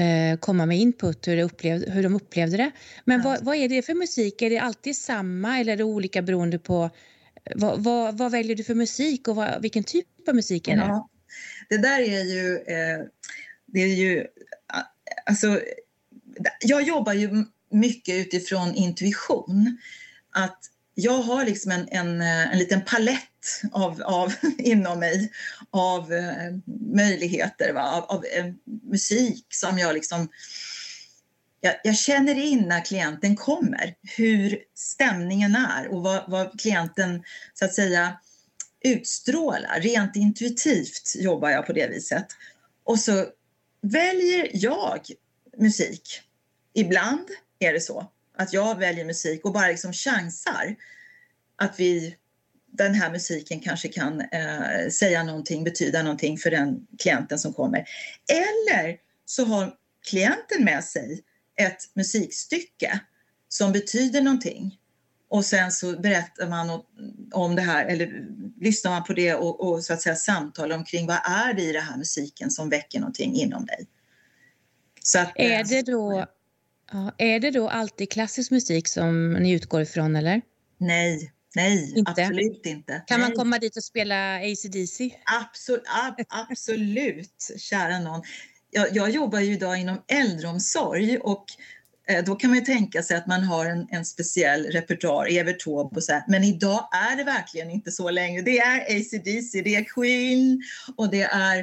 eh 0.00 0.38
komma 0.38 0.66
med 0.66 0.78
input 0.78 1.28
hur, 1.28 1.38
upplevde, 1.42 1.90
hur 1.90 2.02
de 2.02 2.14
upplevde 2.14 2.56
det. 2.56 2.70
Men 3.04 3.20
ja. 3.20 3.28
vad, 3.28 3.44
vad, 3.44 3.56
är 3.56 3.68
det 3.68 3.82
för 3.82 3.94
musik? 3.94 4.42
Är 4.42 4.50
det 4.50 4.58
alltid 4.58 4.96
samma 4.96 5.58
eller 5.58 5.72
är 5.72 5.76
det 5.76 5.84
olika 5.84 6.22
beroende 6.22 6.58
på 6.58 6.90
vad, 7.54 7.82
vad, 7.82 8.18
vad 8.18 8.32
väljer 8.32 8.56
du 8.56 8.64
för 8.64 8.74
musik 8.74 9.28
och 9.28 9.36
vad, 9.36 9.62
vilken 9.62 9.84
typ 9.84 10.28
av 10.28 10.34
musik 10.34 10.68
är 10.68 10.76
det? 10.76 10.82
Ja, 10.82 11.08
det 11.68 11.78
där 11.78 12.00
är 12.00 12.24
ju, 12.24 12.56
eh, 12.56 13.06
det 13.66 13.80
är 13.80 13.94
ju, 13.94 14.26
alltså, 15.26 15.60
jag 16.60 16.82
jobbar 16.82 17.12
ju 17.12 17.44
mycket 17.70 18.14
utifrån 18.14 18.74
intuition. 18.74 19.78
Att 20.30 20.58
jag 20.94 21.22
har 21.22 21.44
liksom 21.44 21.72
en, 21.72 21.88
en, 21.90 22.20
en 22.22 22.58
liten 22.58 22.84
palett 22.84 23.62
av, 23.72 24.02
av, 24.02 24.34
inom 24.58 24.98
mig 24.98 25.32
av 25.70 26.12
eh, 26.12 26.52
möjligheter, 26.94 27.72
va? 27.72 27.82
av, 27.82 28.16
av 28.16 28.24
eh, 28.24 28.52
musik 28.90 29.46
som 29.48 29.78
jag 29.78 29.94
liksom 29.94 30.28
jag, 31.60 31.74
jag, 31.84 31.96
känner 31.96 32.38
in 32.38 32.68
när 32.68 32.84
klienten 32.84 33.36
kommer, 33.36 33.94
hur 34.16 34.58
stämningen 34.74 35.56
är 35.56 35.88
och 35.88 36.02
vad, 36.02 36.30
vad, 36.30 36.60
klienten 36.60 37.22
så 37.54 37.64
att 37.64 37.74
säga 37.74 38.20
utstrålar. 38.80 39.80
Rent 39.80 40.16
intuitivt 40.16 41.14
jobbar 41.16 41.50
jag 41.50 41.66
på 41.66 41.72
det 41.72 41.86
viset. 41.86 42.26
Och 42.84 42.98
så 42.98 43.26
väljer 43.82 44.50
jag 44.52 45.00
musik. 45.56 46.20
Ibland 46.74 47.28
är 47.58 47.72
det 47.72 47.80
så 47.80 48.10
att 48.36 48.52
jag 48.52 48.78
väljer 48.78 49.04
musik 49.04 49.44
och 49.44 49.52
bara 49.52 49.68
liksom 49.68 49.92
chansar 49.92 50.76
att 51.56 51.80
vi, 51.80 52.16
den 52.72 52.94
här 52.94 53.10
musiken 53.10 53.60
kanske 53.60 53.88
kan 53.88 54.20
eh, 54.20 54.88
säga 54.92 55.22
någonting, 55.22 55.64
betyda 55.64 56.02
någonting 56.02 56.38
för 56.38 56.50
den 56.50 56.86
klienten 56.98 57.38
som 57.38 57.52
kommer. 57.52 57.84
Eller 58.32 58.96
så 59.24 59.44
har 59.44 59.74
klienten 60.10 60.64
med 60.64 60.84
sig 60.84 61.22
ett 61.60 61.78
musikstycke 61.94 63.00
som 63.48 63.72
betyder 63.72 64.22
någonting. 64.22 64.76
Och 65.28 65.44
sen 65.44 65.72
så 65.72 66.00
berättar 66.00 66.48
man 66.48 66.82
om 67.32 67.56
det 67.56 67.62
här, 67.62 67.86
eller 67.86 68.26
lyssnar 68.60 68.90
man 68.90 69.04
på 69.04 69.12
det 69.12 69.34
och, 69.34 69.68
och 69.68 69.84
så 69.84 69.92
att 69.92 70.02
säga 70.02 70.16
samtalar 70.16 70.76
omkring 70.76 71.06
vad 71.06 71.18
är 71.24 71.54
det 71.54 71.62
i 71.62 71.72
den 71.72 71.82
här 71.82 71.96
musiken 71.96 72.50
som 72.50 72.68
väcker 72.68 73.00
någonting 73.00 73.34
inom 73.34 73.66
dig. 73.66 73.86
Att, 75.18 75.32
är, 75.34 75.64
det 75.64 75.82
då, 75.82 76.26
ja, 76.92 77.14
är 77.18 77.40
det 77.40 77.50
då 77.50 77.68
alltid 77.68 78.10
klassisk 78.10 78.50
musik 78.50 78.88
som 78.88 79.32
ni 79.32 79.52
utgår 79.52 79.80
ifrån 79.80 80.16
eller? 80.16 80.42
Nej, 80.78 81.32
nej, 81.54 81.92
inte? 81.96 82.10
absolut 82.10 82.66
inte. 82.66 83.02
Kan 83.06 83.20
nej. 83.20 83.28
man 83.28 83.38
komma 83.38 83.58
dit 83.58 83.76
och 83.76 83.84
spela 83.84 84.36
ACDC? 84.36 85.10
Absolut, 85.42 85.84
ab, 85.86 86.14
absolut, 86.28 87.50
kära 87.58 87.98
någon 87.98 88.22
jag, 88.70 88.96
jag 88.96 89.10
jobbar 89.10 89.40
ju 89.40 89.52
idag 89.52 89.80
inom 89.80 90.02
äldreomsorg 90.08 91.18
och 91.18 91.44
eh, 92.08 92.24
då 92.24 92.34
kan 92.34 92.50
man 92.50 92.58
ju 92.58 92.64
tänka 92.64 93.02
sig 93.02 93.16
att 93.16 93.26
man 93.26 93.42
har 93.42 93.66
en, 93.66 93.88
en 93.90 94.04
speciell 94.04 94.66
repertoar, 94.66 95.26
Evert 95.30 95.64
Taube 95.64 95.96
och 95.96 96.04
så 96.04 96.12
här. 96.12 96.24
Men 96.28 96.44
idag 96.44 96.88
är 96.92 97.16
det 97.16 97.24
verkligen 97.24 97.70
inte 97.70 97.90
så 97.90 98.10
längre. 98.10 98.42
Det 98.42 98.58
är 98.58 98.80
ACDC, 98.80 99.62
det 99.62 99.76
är 99.76 99.84
Queen 99.84 100.62
och 100.96 101.10
det 101.10 101.22
är, 101.22 101.58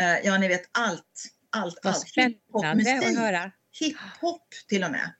eh, 0.00 0.18
ja 0.24 0.38
ni 0.38 0.48
vet 0.48 0.68
allt, 0.72 1.02
allt, 1.50 1.78
Vad 1.82 1.94
allt. 1.94 2.08
spännande 2.08 2.98
att 2.98 3.18
höra. 3.18 3.52
Hiphop 3.80 4.48
till 4.68 4.84
och 4.84 4.90
med. 4.90 5.10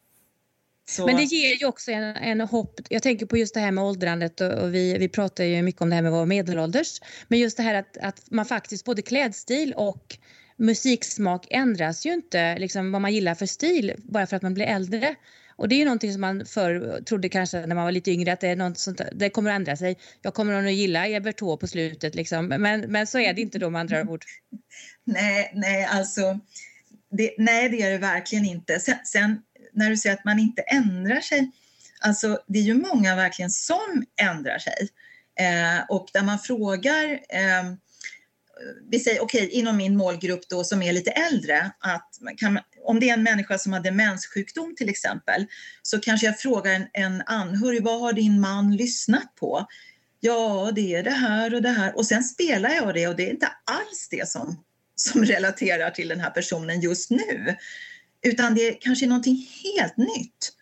Så. 0.88 1.06
Men 1.06 1.16
det 1.16 1.22
ger 1.22 1.56
ju 1.56 1.66
också 1.66 1.90
en, 1.90 2.04
en 2.16 2.40
hopp. 2.40 2.80
Jag 2.88 3.02
tänker 3.02 3.26
på 3.26 3.36
just 3.36 3.54
det 3.54 3.60
här 3.60 3.70
med 3.70 3.84
åldrandet 3.84 4.40
och, 4.40 4.52
och, 4.52 4.74
vi, 4.74 4.98
vi 4.98 5.08
pratar 5.08 5.44
ju 5.44 5.62
mycket 5.62 5.82
om 5.82 5.90
det 5.90 5.94
här 5.94 6.02
med 6.02 6.12
vara 6.12 6.26
medelålders. 6.26 7.00
Men 7.28 7.38
just 7.38 7.56
det 7.56 7.62
här 7.62 7.74
att, 7.74 7.96
att 7.96 8.30
man 8.30 8.46
faktiskt 8.46 8.84
både 8.84 9.02
klädstil 9.02 9.74
och 9.76 10.18
musiksmak 10.56 11.46
ändras 11.50 12.06
ju 12.06 12.12
inte, 12.12 12.58
liksom, 12.58 12.92
vad 12.92 13.02
man 13.02 13.14
gillar 13.14 13.34
för 13.34 13.46
stil, 13.46 13.94
bara 13.98 14.26
för 14.26 14.36
att 14.36 14.42
man 14.42 14.54
blir 14.54 14.66
äldre. 14.66 15.14
Och 15.56 15.68
det 15.68 15.74
är 15.74 15.78
ju 15.78 15.84
någonting 15.84 16.12
som 16.12 16.20
man 16.20 16.46
förr 16.46 17.02
trodde 17.04 17.28
kanske 17.28 17.66
när 17.66 17.74
man 17.74 17.84
var 17.84 17.92
lite 17.92 18.10
yngre 18.10 18.32
att 18.32 18.40
det, 18.40 18.48
är 18.48 18.56
något 18.56 18.78
sånt, 18.78 19.00
det 19.12 19.30
kommer 19.30 19.50
att 19.50 19.56
ändra 19.56 19.76
sig. 19.76 19.98
Jag 20.22 20.34
kommer 20.34 20.64
att 20.64 20.72
gilla 20.72 21.06
Evert 21.06 21.38
Taube 21.38 21.60
på 21.60 21.66
slutet 21.66 22.14
liksom. 22.14 22.46
men, 22.46 22.80
men 22.80 23.06
så 23.06 23.18
är 23.18 23.34
det 23.34 23.40
inte 23.40 23.58
då 23.58 23.70
med 23.70 23.80
andra 23.80 24.02
ord. 24.02 24.24
Nej, 25.04 25.52
nej 25.54 25.84
alltså. 25.84 26.40
Det, 27.10 27.34
nej, 27.38 27.68
det 27.68 27.82
är 27.82 27.90
det 27.90 27.98
verkligen 27.98 28.44
inte. 28.44 28.80
Sen, 28.80 28.96
sen, 29.04 29.42
när 29.72 29.90
du 29.90 29.96
säger 29.96 30.16
att 30.16 30.24
man 30.24 30.38
inte 30.38 30.62
ändrar 30.62 31.20
sig. 31.20 31.50
Alltså, 32.00 32.38
det 32.46 32.58
är 32.58 32.62
ju 32.62 32.74
många 32.74 33.16
verkligen 33.16 33.50
som 33.50 34.04
ändrar 34.20 34.58
sig. 34.58 34.88
Eh, 35.40 35.84
och 35.88 36.08
där 36.12 36.22
man 36.22 36.38
frågar 36.38 37.12
eh, 37.12 37.74
vi 38.90 39.00
säger 39.00 39.22
okej, 39.22 39.46
okay, 39.46 39.58
inom 39.58 39.76
min 39.76 39.96
målgrupp 39.96 40.48
då 40.48 40.64
som 40.64 40.82
är 40.82 40.92
lite 40.92 41.10
äldre, 41.10 41.70
att 41.78 42.18
kan, 42.36 42.58
om 42.84 43.00
det 43.00 43.08
är 43.08 43.14
en 43.14 43.22
människa 43.22 43.58
som 43.58 43.72
har 43.72 43.80
demenssjukdom 43.80 44.74
till 44.76 44.88
exempel, 44.88 45.46
så 45.82 46.00
kanske 46.00 46.26
jag 46.26 46.38
frågar 46.38 46.72
en, 46.72 46.86
en 46.92 47.22
anhörig, 47.26 47.82
vad 47.82 48.00
har 48.00 48.12
din 48.12 48.40
man 48.40 48.76
lyssnat 48.76 49.34
på? 49.34 49.66
Ja, 50.20 50.72
det 50.74 50.94
är 50.94 51.02
det 51.02 51.10
här 51.10 51.54
och 51.54 51.62
det 51.62 51.68
här. 51.68 51.96
Och 51.96 52.06
sen 52.06 52.24
spelar 52.24 52.70
jag 52.70 52.94
det 52.94 53.08
och 53.08 53.16
det 53.16 53.26
är 53.26 53.30
inte 53.30 53.48
alls 53.64 54.08
det 54.10 54.28
som, 54.28 54.64
som 54.94 55.24
relaterar 55.24 55.90
till 55.90 56.08
den 56.08 56.20
här 56.20 56.30
personen 56.30 56.80
just 56.80 57.10
nu. 57.10 57.56
Utan 58.22 58.54
det 58.54 58.72
kanske 58.72 59.04
är 59.04 59.08
någonting 59.08 59.48
helt 59.64 59.96
nytt. 59.96 60.52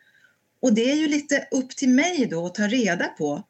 Och 0.60 0.74
det 0.74 0.90
är 0.90 0.96
ju 0.96 1.08
lite 1.08 1.48
upp 1.50 1.70
till 1.70 1.88
mig 1.88 2.26
då 2.30 2.46
att 2.46 2.54
ta 2.54 2.66
reda 2.66 3.08
på 3.08 3.42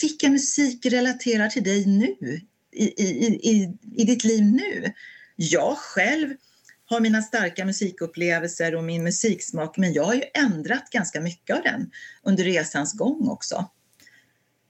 vilken 0.00 0.32
musik 0.32 0.86
relaterar 0.86 1.48
till 1.48 1.64
dig 1.64 1.86
nu 1.86 2.40
i, 2.72 3.02
i, 3.02 3.26
i, 3.50 3.78
i 3.96 4.04
ditt 4.04 4.24
liv 4.24 4.44
nu. 4.44 4.92
Jag 5.36 5.78
själv 5.78 6.34
har 6.84 7.00
mina 7.00 7.22
starka 7.22 7.64
musikupplevelser 7.64 8.74
och 8.74 8.84
min 8.84 9.04
musiksmak 9.04 9.76
men 9.76 9.92
jag 9.92 10.04
har 10.04 10.14
ju 10.14 10.22
ändrat 10.34 10.90
ganska 10.90 11.20
mycket 11.20 11.56
av 11.56 11.62
den 11.62 11.90
under 12.22 12.44
resans 12.44 12.92
gång 12.92 13.28
också. 13.28 13.70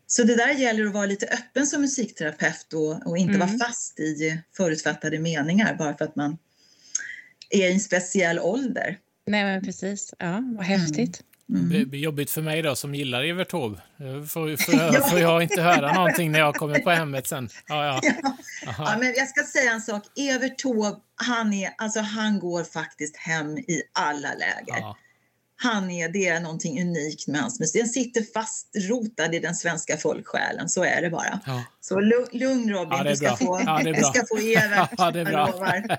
Så 0.07 0.23
det 0.23 0.37
där 0.37 0.55
gäller 0.55 0.87
att 0.87 0.93
vara 0.93 1.07
lite 1.07 1.27
öppen 1.27 1.67
som 1.67 1.81
musikterapeut 1.81 2.73
och, 2.73 3.07
och 3.07 3.19
inte 3.19 3.35
mm. 3.35 3.49
vara 3.49 3.59
fast 3.59 4.01
i 4.01 4.43
förutfattade 4.57 5.19
meningar 5.19 5.75
bara 5.75 5.97
för 5.97 6.05
att 6.05 6.17
man 6.17 6.39
är 7.51 7.69
i 7.69 7.73
en 7.73 7.81
speciell 7.81 8.39
ålder. 8.39 8.99
Nej 9.27 9.45
men 9.45 9.65
precis, 9.65 10.15
ja 10.19 10.43
vad 10.57 10.67
häftigt. 10.67 11.21
Mm. 11.21 11.28
Blir 11.49 11.95
jobbigt 11.95 12.31
för 12.31 12.43
mig 12.43 12.63
då 12.63 12.77
som 12.77 12.95
gillar 12.95 13.25
Evert 13.25 13.49
Taube. 13.49 13.81
Får, 13.99 14.57
får, 14.57 15.09
får 15.11 15.19
jag 15.19 15.43
inte 15.43 15.63
höra 15.63 15.93
någonting 15.93 16.33
när 16.33 16.39
jag 16.39 16.55
kommer 16.55 16.79
på 16.79 16.91
hemmet 16.91 17.27
sen? 17.27 17.49
Ja, 17.67 17.85
ja. 17.87 18.01
ja. 18.67 18.75
ja 18.79 18.97
men 19.01 19.15
jag 19.17 19.29
ska 19.29 19.43
säga 19.43 19.73
en 19.73 19.81
sak. 19.81 20.03
Evert 20.17 20.59
Taube, 20.59 20.97
han, 21.15 21.53
är, 21.53 21.71
alltså, 21.79 22.01
han 22.01 22.39
går 22.39 22.65
faktiskt 22.65 23.17
hem 23.17 23.59
i 23.59 23.83
alla 23.93 24.35
läger. 24.35 24.79
Ja. 24.81 24.97
Han 25.61 25.91
är, 25.91 26.09
det 26.09 26.29
är 26.29 26.41
någonting 26.41 26.83
unikt 26.83 27.27
med 27.27 27.41
hans 27.41 27.61
musik. 27.61 27.83
Den 27.83 27.89
sitter 27.89 28.23
fastrotad 28.35 29.35
i 29.35 29.39
den 29.39 29.55
svenska 29.55 29.97
folksjälen, 29.97 30.69
så 30.69 30.85
är 30.85 31.03
det 31.03 31.11
bara. 31.11 31.41
Ja. 31.47 31.65
Så 31.81 32.01
lugn 32.01 32.71
Robin, 32.71 33.05
du, 33.05 33.17
ska 33.17 33.37
få, 33.37 33.61
ja, 33.67 33.81
du 33.85 33.95
ska 33.95 34.25
få 34.29 34.39
Evert, 34.39 34.91
ja, 34.99 35.11
det 35.11 35.21
är 35.21 35.25
bra. 35.25 35.49
jag 35.49 35.53
lovar. 35.53 35.99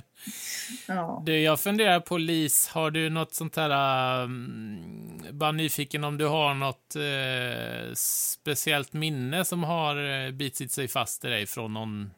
Ja. 0.88 1.22
Du, 1.26 1.40
jag 1.40 1.60
funderar 1.60 2.00
på 2.00 2.18
Lis, 2.18 2.68
har 2.68 2.90
du 2.90 3.10
något 3.10 3.34
sånt 3.34 3.56
här, 3.56 4.22
um, 4.22 5.22
bara 5.32 5.52
nyfiken 5.52 6.04
om 6.04 6.18
du 6.18 6.26
har 6.26 6.54
något 6.54 6.96
uh, 6.96 7.94
speciellt 7.94 8.92
minne 8.92 9.44
som 9.44 9.64
har 9.64 9.96
uh, 9.96 10.30
bitit 10.30 10.72
sig 10.72 10.88
fast 10.88 11.24
i 11.24 11.28
dig 11.28 11.46
från 11.46 11.74
någon, 11.74 12.10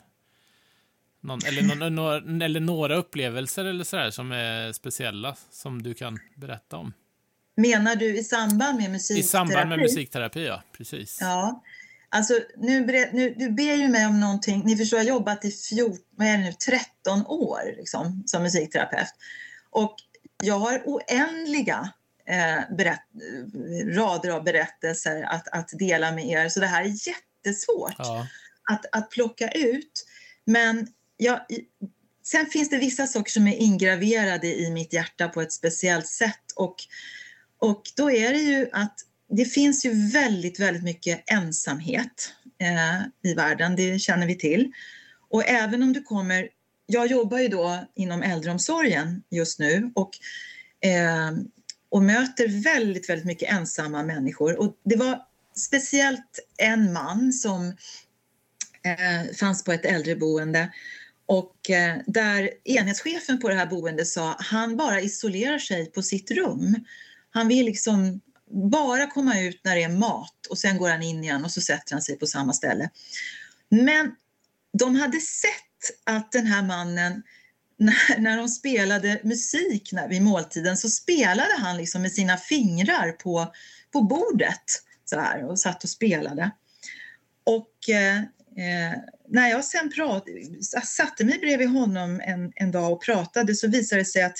Någon, 1.29 1.41
eller, 1.47 1.63
någon, 1.63 1.95
några, 1.95 2.45
eller 2.45 2.61
några 2.61 2.97
upplevelser 2.97 3.65
eller 3.65 3.85
sådär 3.85 4.11
som 4.11 4.33
är 4.33 4.73
speciella 4.73 5.37
som 5.51 5.83
du 5.83 5.95
kan 5.95 6.19
berätta 6.37 6.77
om? 6.77 6.93
Menar 7.57 7.97
du 7.97 8.19
i 8.19 8.25
samband 8.25 8.79
med 8.79 8.91
musikterapi? 8.91 9.21
I 9.21 9.29
samband 9.29 9.69
med 9.69 9.79
musikterapi, 9.79 10.47
ja. 10.47 10.63
Precis. 10.77 11.19
Ja. 11.21 11.63
Alltså, 12.11 12.35
nu, 12.57 12.81
nu, 13.13 13.35
du 13.37 13.51
ber 13.51 13.75
ju 13.75 13.89
mig 13.89 14.07
om 14.07 14.21
någonting. 14.21 14.63
Ni 14.65 14.77
förstår, 14.77 14.99
jag 14.99 15.05
har 15.05 15.09
jobbat 15.09 15.45
i 15.45 15.51
14, 15.51 15.99
vad 16.11 16.27
är 16.27 16.39
det 16.39 16.45
nu, 16.45 16.53
13 16.53 17.27
år 17.27 17.61
liksom, 17.77 18.23
som 18.27 18.43
musikterapeut. 18.43 19.15
Och 19.71 19.95
jag 20.43 20.59
har 20.59 20.83
oändliga 20.85 21.93
eh, 22.27 22.77
berätt, 22.77 23.03
rader 23.97 24.31
av 24.31 24.45
berättelser 24.45 25.23
att, 25.23 25.49
att 25.49 25.69
dela 25.79 26.13
med 26.13 26.27
er. 26.27 26.49
Så 26.49 26.61
det 26.61 26.67
här 26.67 26.83
är 26.83 27.09
jättesvårt 27.09 27.95
ja. 27.99 28.27
att, 28.71 28.87
att 28.93 29.11
plocka 29.11 29.49
ut. 29.49 30.05
Men 30.45 30.87
jag, 31.19 31.41
sen 32.25 32.47
finns 32.47 32.71
det 32.71 32.79
vissa 32.79 33.07
saker 33.07 33.31
som 33.31 33.47
är 33.47 33.57
ingraverade 33.57 34.47
i 34.47 34.71
mitt 34.71 34.93
hjärta 34.93 35.29
på 35.29 35.41
ett 35.41 35.53
speciellt 35.53 36.07
sätt. 36.07 36.53
Och, 36.57 36.77
och 37.59 37.83
då 37.97 38.11
är 38.11 38.33
det 38.33 38.39
ju 38.39 38.69
att 38.73 38.95
det 39.31 39.45
finns 39.45 39.85
ju 39.85 40.09
väldigt, 40.13 40.61
väldigt 40.61 40.83
mycket 40.83 41.23
ensamhet 41.27 42.35
eh, 42.61 43.31
i 43.31 43.35
världen, 43.35 43.77
det 43.77 43.99
känner 43.99 44.27
vi 44.27 44.39
till. 44.39 44.73
Och 45.31 45.45
även 45.47 45.83
om 45.83 45.93
du 45.93 46.03
kommer... 46.03 46.49
Jag 46.91 47.07
jobbar 47.07 47.39
ju 47.39 47.49
då 47.49 47.85
inom 47.95 48.23
äldreomsorgen 48.23 49.23
just 49.31 49.59
nu 49.59 49.93
och, 49.95 50.11
eh, 50.89 51.31
och 51.89 52.03
möter 52.03 52.63
väldigt, 52.63 53.09
väldigt 53.09 53.27
mycket 53.27 53.53
ensamma 53.53 54.03
människor. 54.03 54.61
Och 54.61 54.77
det 54.85 54.97
var 54.97 55.23
speciellt 55.57 56.39
en 56.57 56.93
man 56.93 57.33
som 57.33 57.67
eh, 58.83 59.35
fanns 59.37 59.65
på 59.65 59.73
ett 59.73 59.85
äldreboende 59.85 60.73
och 61.29 61.71
eh, 61.71 61.97
där 62.07 62.51
enhetschefen 62.65 63.41
på 63.41 63.49
det 63.49 63.55
här 63.55 63.67
boendet 63.67 64.09
sa 64.09 64.37
han 64.39 64.77
bara 64.77 65.01
isolerar 65.01 65.59
sig 65.59 65.87
på 65.93 66.03
sitt 66.03 66.31
rum. 66.31 66.85
Han 67.31 67.49
vill 67.49 67.67
liksom 67.67 68.21
bara 68.73 69.07
komma 69.07 69.41
ut 69.41 69.61
när 69.65 69.77
det 69.77 69.83
är 69.83 69.89
mat 69.89 70.47
och 70.51 70.59
sen 70.59 70.79
går 70.79 70.91
han 70.91 71.03
in 71.03 71.25
igen 71.25 71.45
och 71.45 71.51
så 71.51 71.61
sätter 71.61 71.93
han 71.93 72.03
sig 72.03 72.19
på 72.19 72.27
samma 72.27 72.53
ställe. 72.53 72.91
Men 73.69 74.15
de 74.79 74.95
hade 74.95 75.21
sett 75.21 76.07
att 76.07 76.33
den 76.33 76.47
här 76.47 76.63
mannen 76.63 77.23
när, 77.79 78.19
när 78.19 78.37
de 78.37 78.49
spelade 78.49 79.21
musik 79.25 79.93
när, 79.93 80.09
vid 80.09 80.23
måltiden 80.23 80.77
så 80.77 80.89
spelade 80.89 81.55
han 81.59 81.77
liksom 81.77 82.03
med 82.03 82.13
sina 82.13 82.37
fingrar 82.37 83.13
på, 83.13 83.53
på 83.93 84.03
bordet 84.03 84.83
så 85.05 85.21
här, 85.21 85.45
och 85.45 85.59
satt 85.59 85.85
och 85.85 85.91
spelade. 85.91 86.51
Och 87.45 87.89
eh, 87.89 88.23
Eh, 88.59 88.99
när 89.29 89.49
jag 89.49 89.65
sen 89.65 89.91
prat, 89.91 90.25
satte 90.85 91.25
mig 91.25 91.39
bredvid 91.39 91.69
honom 91.69 92.21
en, 92.25 92.53
en 92.55 92.71
dag 92.71 92.93
och 92.93 93.03
pratade 93.03 93.55
så 93.55 93.69
visade 93.69 94.01
det 94.01 94.05
sig 94.05 94.23
att 94.23 94.39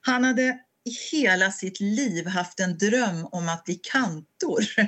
han 0.00 0.24
hade 0.24 0.58
i 0.84 1.16
hela 1.16 1.50
sitt 1.50 1.80
liv 1.80 2.26
haft 2.26 2.60
en 2.60 2.78
dröm 2.78 3.26
om 3.32 3.48
att 3.48 3.64
bli 3.64 3.80
kantor. 3.82 4.64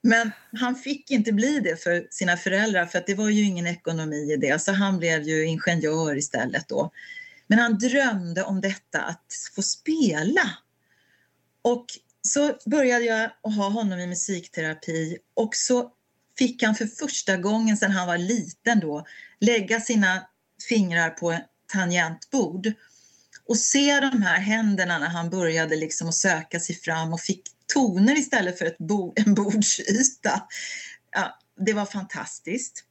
Men 0.00 0.30
han 0.60 0.76
fick 0.76 1.10
inte 1.10 1.32
bli 1.32 1.60
det 1.60 1.82
för 1.82 2.06
sina 2.10 2.36
föräldrar 2.36 2.86
för 2.86 2.98
att 2.98 3.06
det 3.06 3.14
var 3.14 3.28
ju 3.28 3.42
ingen 3.42 3.66
ekonomi 3.66 4.32
i 4.32 4.36
det 4.36 4.62
så 4.62 4.72
han 4.72 4.98
blev 4.98 5.22
ju 5.22 5.46
ingenjör 5.46 6.16
istället 6.16 6.68
då. 6.68 6.90
Men 7.46 7.58
han 7.58 7.78
drömde 7.78 8.42
om 8.42 8.60
detta 8.60 9.02
att 9.02 9.26
få 9.54 9.62
spela. 9.62 10.50
Och 11.62 11.86
så 12.22 12.58
började 12.66 13.04
jag 13.04 13.30
ha 13.42 13.68
honom 13.68 13.98
i 13.98 14.06
musikterapi 14.06 15.18
och 15.34 15.56
så 15.56 15.92
fick 16.38 16.62
han 16.62 16.74
för 16.74 16.86
första 16.86 17.36
gången 17.36 17.76
sedan 17.76 17.90
han 17.90 18.06
var 18.06 18.18
liten 18.18 18.80
då 18.80 19.06
lägga 19.40 19.80
sina 19.80 20.26
fingrar 20.68 21.10
på 21.10 21.32
ett 21.32 21.46
tangentbord 21.72 22.72
och 23.48 23.58
se 23.58 24.00
de 24.00 24.22
här 24.22 24.40
händerna 24.40 24.98
när 24.98 25.08
han 25.08 25.30
började 25.30 25.76
liksom 25.76 26.08
att 26.08 26.14
söka 26.14 26.60
sig 26.60 26.76
fram 26.76 27.12
och 27.12 27.20
fick 27.20 27.42
toner 27.74 28.18
istället 28.18 28.58
för 28.58 28.66
ett 28.66 28.78
bo 28.78 29.12
en 29.16 29.34
bordsyta. 29.34 30.42
Ja, 31.12 31.38
det 31.60 31.72
var 31.72 31.86
fantastiskt. 31.86 32.84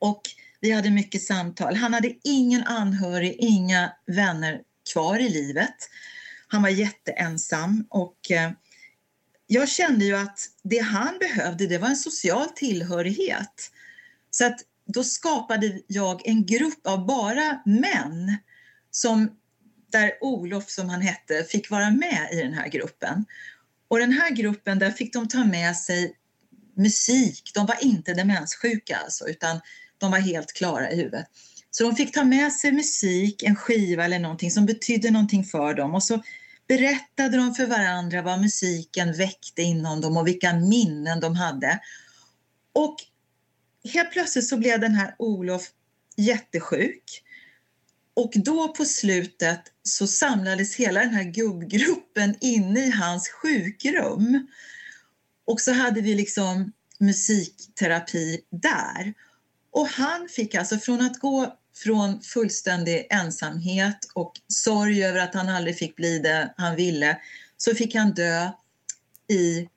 Och 0.00 0.22
vi 0.60 0.70
hade 0.70 0.90
mycket 0.90 1.22
samtal. 1.22 1.76
Han 1.76 1.94
hade 1.94 2.14
ingen 2.24 2.64
anhörig, 2.64 3.36
inga 3.38 3.92
vänner 4.06 4.60
kvar 4.92 5.18
i 5.18 5.28
livet. 5.28 5.76
Han 6.48 6.62
var 6.62 6.68
jätteensam 6.68 7.86
och 7.90 8.30
eh, 8.30 8.50
jag 9.46 9.68
kände 9.68 10.04
ju 10.04 10.16
att 10.16 10.38
det 10.62 10.78
han 10.78 11.18
behövde 11.18 11.66
det 11.66 11.78
var 11.78 11.88
en 11.88 11.96
social 11.96 12.48
tillhörighet. 12.48 13.70
Så 14.30 14.46
att 14.46 14.60
då 14.86 15.04
skapade 15.04 15.80
jag 15.86 16.26
en 16.28 16.46
grupp 16.46 16.86
av 16.86 17.06
bara 17.06 17.62
män 17.64 18.36
som, 18.90 19.36
där 19.92 20.12
Olof, 20.20 20.70
som 20.70 20.88
han 20.88 21.00
hette, 21.00 21.44
fick 21.44 21.70
vara 21.70 21.90
med 21.90 22.28
i 22.32 22.36
den 22.36 22.54
här 22.54 22.68
gruppen. 22.68 23.24
Och 23.88 23.98
den 23.98 24.12
här 24.12 24.30
gruppen, 24.30 24.78
där 24.78 24.90
fick 24.90 25.12
de 25.12 25.28
ta 25.28 25.44
med 25.44 25.76
sig 25.76 26.16
musik. 26.76 27.50
De 27.54 27.66
var 27.66 27.84
inte 27.84 28.14
demenssjuka 28.14 28.96
alltså, 28.96 29.28
utan 29.28 29.60
de 29.98 30.10
var 30.10 30.18
helt 30.18 30.52
klara 30.52 30.90
i 30.90 30.96
huvudet. 30.96 31.26
Så 31.70 31.84
de 31.84 31.96
fick 31.96 32.14
ta 32.14 32.24
med 32.24 32.52
sig 32.52 32.72
musik, 32.72 33.42
en 33.42 33.56
skiva 33.56 34.04
eller 34.04 34.18
någonting 34.18 34.50
som 34.50 34.66
betydde 34.66 35.10
någonting 35.10 35.44
för 35.44 35.74
dem 35.74 35.94
och 35.94 36.02
så 36.02 36.22
berättade 36.68 37.36
de 37.36 37.54
för 37.54 37.66
varandra 37.66 38.22
vad 38.22 38.40
musiken 38.40 39.12
väckte 39.12 39.62
inom 39.62 40.00
dem 40.00 40.16
och 40.16 40.26
vilka 40.26 40.52
minnen 40.52 41.20
de 41.20 41.36
hade. 41.36 41.80
Och 42.72 42.96
helt 43.92 44.12
plötsligt 44.12 44.48
så 44.48 44.56
blev 44.56 44.80
den 44.80 44.94
här 44.94 45.14
Olof 45.18 45.62
jättesjuk. 46.16 47.22
Och 48.14 48.32
då 48.34 48.68
på 48.68 48.84
slutet 48.84 49.60
så 49.82 50.06
samlades 50.06 50.76
hela 50.76 51.00
den 51.00 51.14
här 51.14 51.24
gubbgruppen 51.24 52.36
inne 52.40 52.86
i 52.86 52.90
hans 52.90 53.28
sjukrum. 53.28 54.46
Och 55.44 55.60
så 55.60 55.72
hade 55.72 56.00
vi 56.00 56.14
liksom 56.14 56.72
musikterapi 56.98 58.40
där. 58.50 59.14
Och 59.70 59.88
han 59.88 60.28
fick 60.28 60.54
alltså 60.54 60.78
från 60.78 61.00
att 61.00 61.18
gå 61.18 61.58
från 61.76 62.20
fullständig 62.20 63.06
ensamhet 63.10 63.98
och 64.14 64.32
sorg 64.48 65.04
över 65.04 65.20
att 65.20 65.34
han 65.34 65.48
aldrig 65.48 65.78
fick 65.78 65.96
bli 65.96 66.18
det 66.18 66.54
han 66.56 66.76
ville, 66.76 67.18
så 67.56 67.74
fick 67.74 67.94
han 67.94 68.14
dö 68.14 68.50
i 69.28 69.68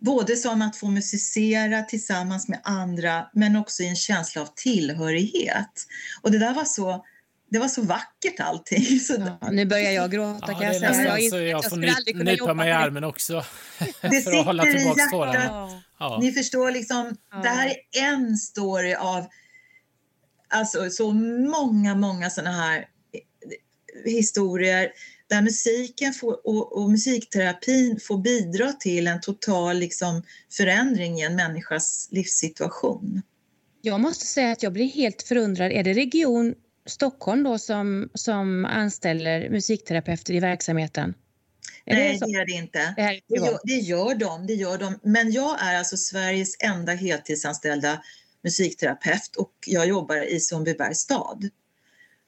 både 0.00 0.36
som 0.36 0.62
att 0.62 0.76
få 0.76 0.86
musicera 0.86 1.82
tillsammans 1.82 2.48
med 2.48 2.60
andra 2.64 3.26
men 3.32 3.56
också 3.56 3.82
i 3.82 3.88
en 3.88 3.96
känsla 3.96 4.42
av 4.42 4.48
tillhörighet. 4.56 5.86
Och 6.22 6.30
det 6.30 6.38
där 6.38 6.54
var 6.54 6.64
så 6.64 7.04
det 7.50 7.58
var 7.58 7.68
så 7.68 7.82
vackert 7.82 8.40
allting. 8.40 9.00
Så 9.00 9.36
ja, 9.40 9.50
nu 9.50 9.66
börjar 9.66 9.90
jag 9.90 10.10
gråta 10.10 10.52
ja, 10.52 10.58
kan 10.58 10.62
jag 10.62 10.76
säga. 10.76 11.18
Jag, 11.18 11.20
jag, 11.20 11.48
jag 11.48 11.70
får 11.70 11.76
ny, 11.76 12.24
nypa 12.24 12.54
mig 12.54 12.68
i 12.68 12.72
armen 12.72 13.04
också. 13.04 13.44
Det 14.00 14.24
för 14.24 14.38
att 14.38 14.46
hålla 14.46 14.62
tillbaka 14.62 15.02
tårarna. 15.10 15.82
Ja. 15.98 16.18
Ni 16.22 16.32
förstår, 16.32 16.70
liksom, 16.70 17.16
ja. 17.30 17.38
det 17.38 17.48
här 17.48 17.68
är 17.68 18.02
en 18.02 18.36
story 18.36 18.94
av 18.94 19.26
alltså 20.50 20.90
så 20.90 21.12
många, 21.12 21.94
många 21.94 22.30
sådana 22.30 22.52
här 22.52 22.78
eh, 22.78 24.12
historier 24.12 24.90
där 25.26 25.42
musiken 25.42 26.12
får, 26.12 26.46
och, 26.46 26.78
och, 26.78 26.90
musikterapin 26.90 28.00
får 28.00 28.18
bidra 28.18 28.72
till 28.72 29.06
en 29.06 29.20
total 29.20 29.78
liksom, 29.78 30.22
förändring 30.56 31.18
i 31.18 31.24
en 31.24 31.36
människas 31.36 32.08
livssituation. 32.10 33.22
Jag 33.82 34.00
måste 34.00 34.26
säga 34.26 34.52
att 34.52 34.62
jag 34.62 34.72
blir 34.72 34.88
helt 34.88 35.22
förundrad. 35.22 35.72
Är 35.72 35.84
det 35.84 35.92
Region 35.92 36.54
Stockholm 36.86 37.42
då 37.42 37.58
som, 37.58 38.10
som 38.14 38.64
anställer 38.64 39.50
musikterapeuter 39.50 40.34
i 40.34 40.40
verksamheten? 40.40 41.14
Är 41.84 41.94
Nej, 41.94 42.18
det, 42.20 42.26
det, 42.26 42.38
är 42.38 42.46
det 42.46 42.52
inte. 42.52 42.94
Det, 42.96 43.20
det, 43.28 43.36
gör, 43.36 43.58
det, 43.64 43.72
gör 43.72 44.14
de, 44.14 44.46
det 44.46 44.54
gör 44.54 44.78
de. 44.78 44.98
Men 45.02 45.32
jag 45.32 45.62
är 45.62 45.78
alltså 45.78 45.96
Sveriges 45.96 46.56
enda 46.58 46.92
heltidsanställda 46.92 48.02
musikterapeut 48.42 49.36
och 49.36 49.52
jag 49.66 49.86
jobbar 49.86 50.16
i 50.16 50.40
Sundbybergs 50.40 50.98
stad. 50.98 51.48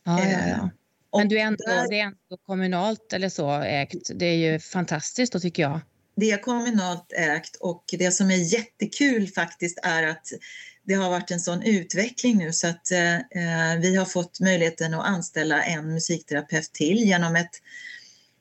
Ja, 0.05 0.21
ja, 0.25 0.31
ja. 0.31 0.47
Eh, 0.47 0.69
Men 1.17 1.29
du 1.29 1.39
är 1.39 1.45
ändå, 1.45 1.65
där, 1.67 1.89
det 1.89 2.01
är 2.01 2.05
ändå 2.05 2.37
kommunalt 2.47 3.13
eller 3.13 3.29
så 3.29 3.51
ägt. 3.51 4.11
Det 4.15 4.27
är 4.27 4.53
ju 4.53 4.59
fantastiskt 4.59 5.33
då 5.33 5.41
tycker 5.41 5.63
jag. 5.63 5.81
Det 6.17 6.31
är 6.31 6.39
kommunalt 6.39 7.13
ägt 7.13 7.57
och 7.57 7.85
det 7.99 8.11
som 8.11 8.31
är 8.31 8.55
jättekul 8.55 9.29
faktiskt 9.29 9.79
är 9.83 10.07
att 10.07 10.27
det 10.85 10.95
har 10.95 11.11
varit 11.11 11.31
en 11.31 11.41
sån 11.41 11.63
utveckling 11.63 12.39
nu 12.39 12.53
så 12.53 12.67
att 12.67 12.91
eh, 12.91 13.15
eh 13.15 13.79
vi 13.81 13.97
har 13.97 14.05
fått 14.05 14.41
möjligheten 14.41 14.95
att 14.95 15.07
anställa 15.07 15.63
en 15.63 15.93
musikterapeut 15.93 16.73
till 16.73 16.97
genom 16.97 17.37
ett 17.37 17.51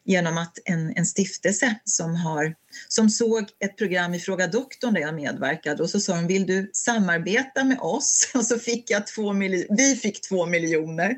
genom 0.03 0.37
att 0.37 0.57
en, 0.65 0.93
en 0.95 1.05
stiftelse 1.05 1.75
som, 1.83 2.15
har, 2.15 2.55
som 2.87 3.09
såg 3.09 3.49
ett 3.59 3.77
program 3.77 4.13
i 4.13 4.19
Fråga 4.19 4.47
doktorn 4.47 4.93
där 4.93 5.01
jag 5.01 5.15
medverkade 5.15 5.83
och 5.83 5.89
så 5.89 5.99
sa 5.99 6.15
de 6.15 6.27
vill 6.27 6.45
du 6.45 6.69
samarbeta 6.73 7.63
med 7.63 7.79
oss? 7.79 8.31
Och 8.35 8.45
så 8.45 8.59
fick 8.59 8.89
jag 8.89 9.07
två 9.07 9.33
vi 9.69 9.99
fick 10.01 10.21
två 10.21 10.45
miljoner. 10.45 11.15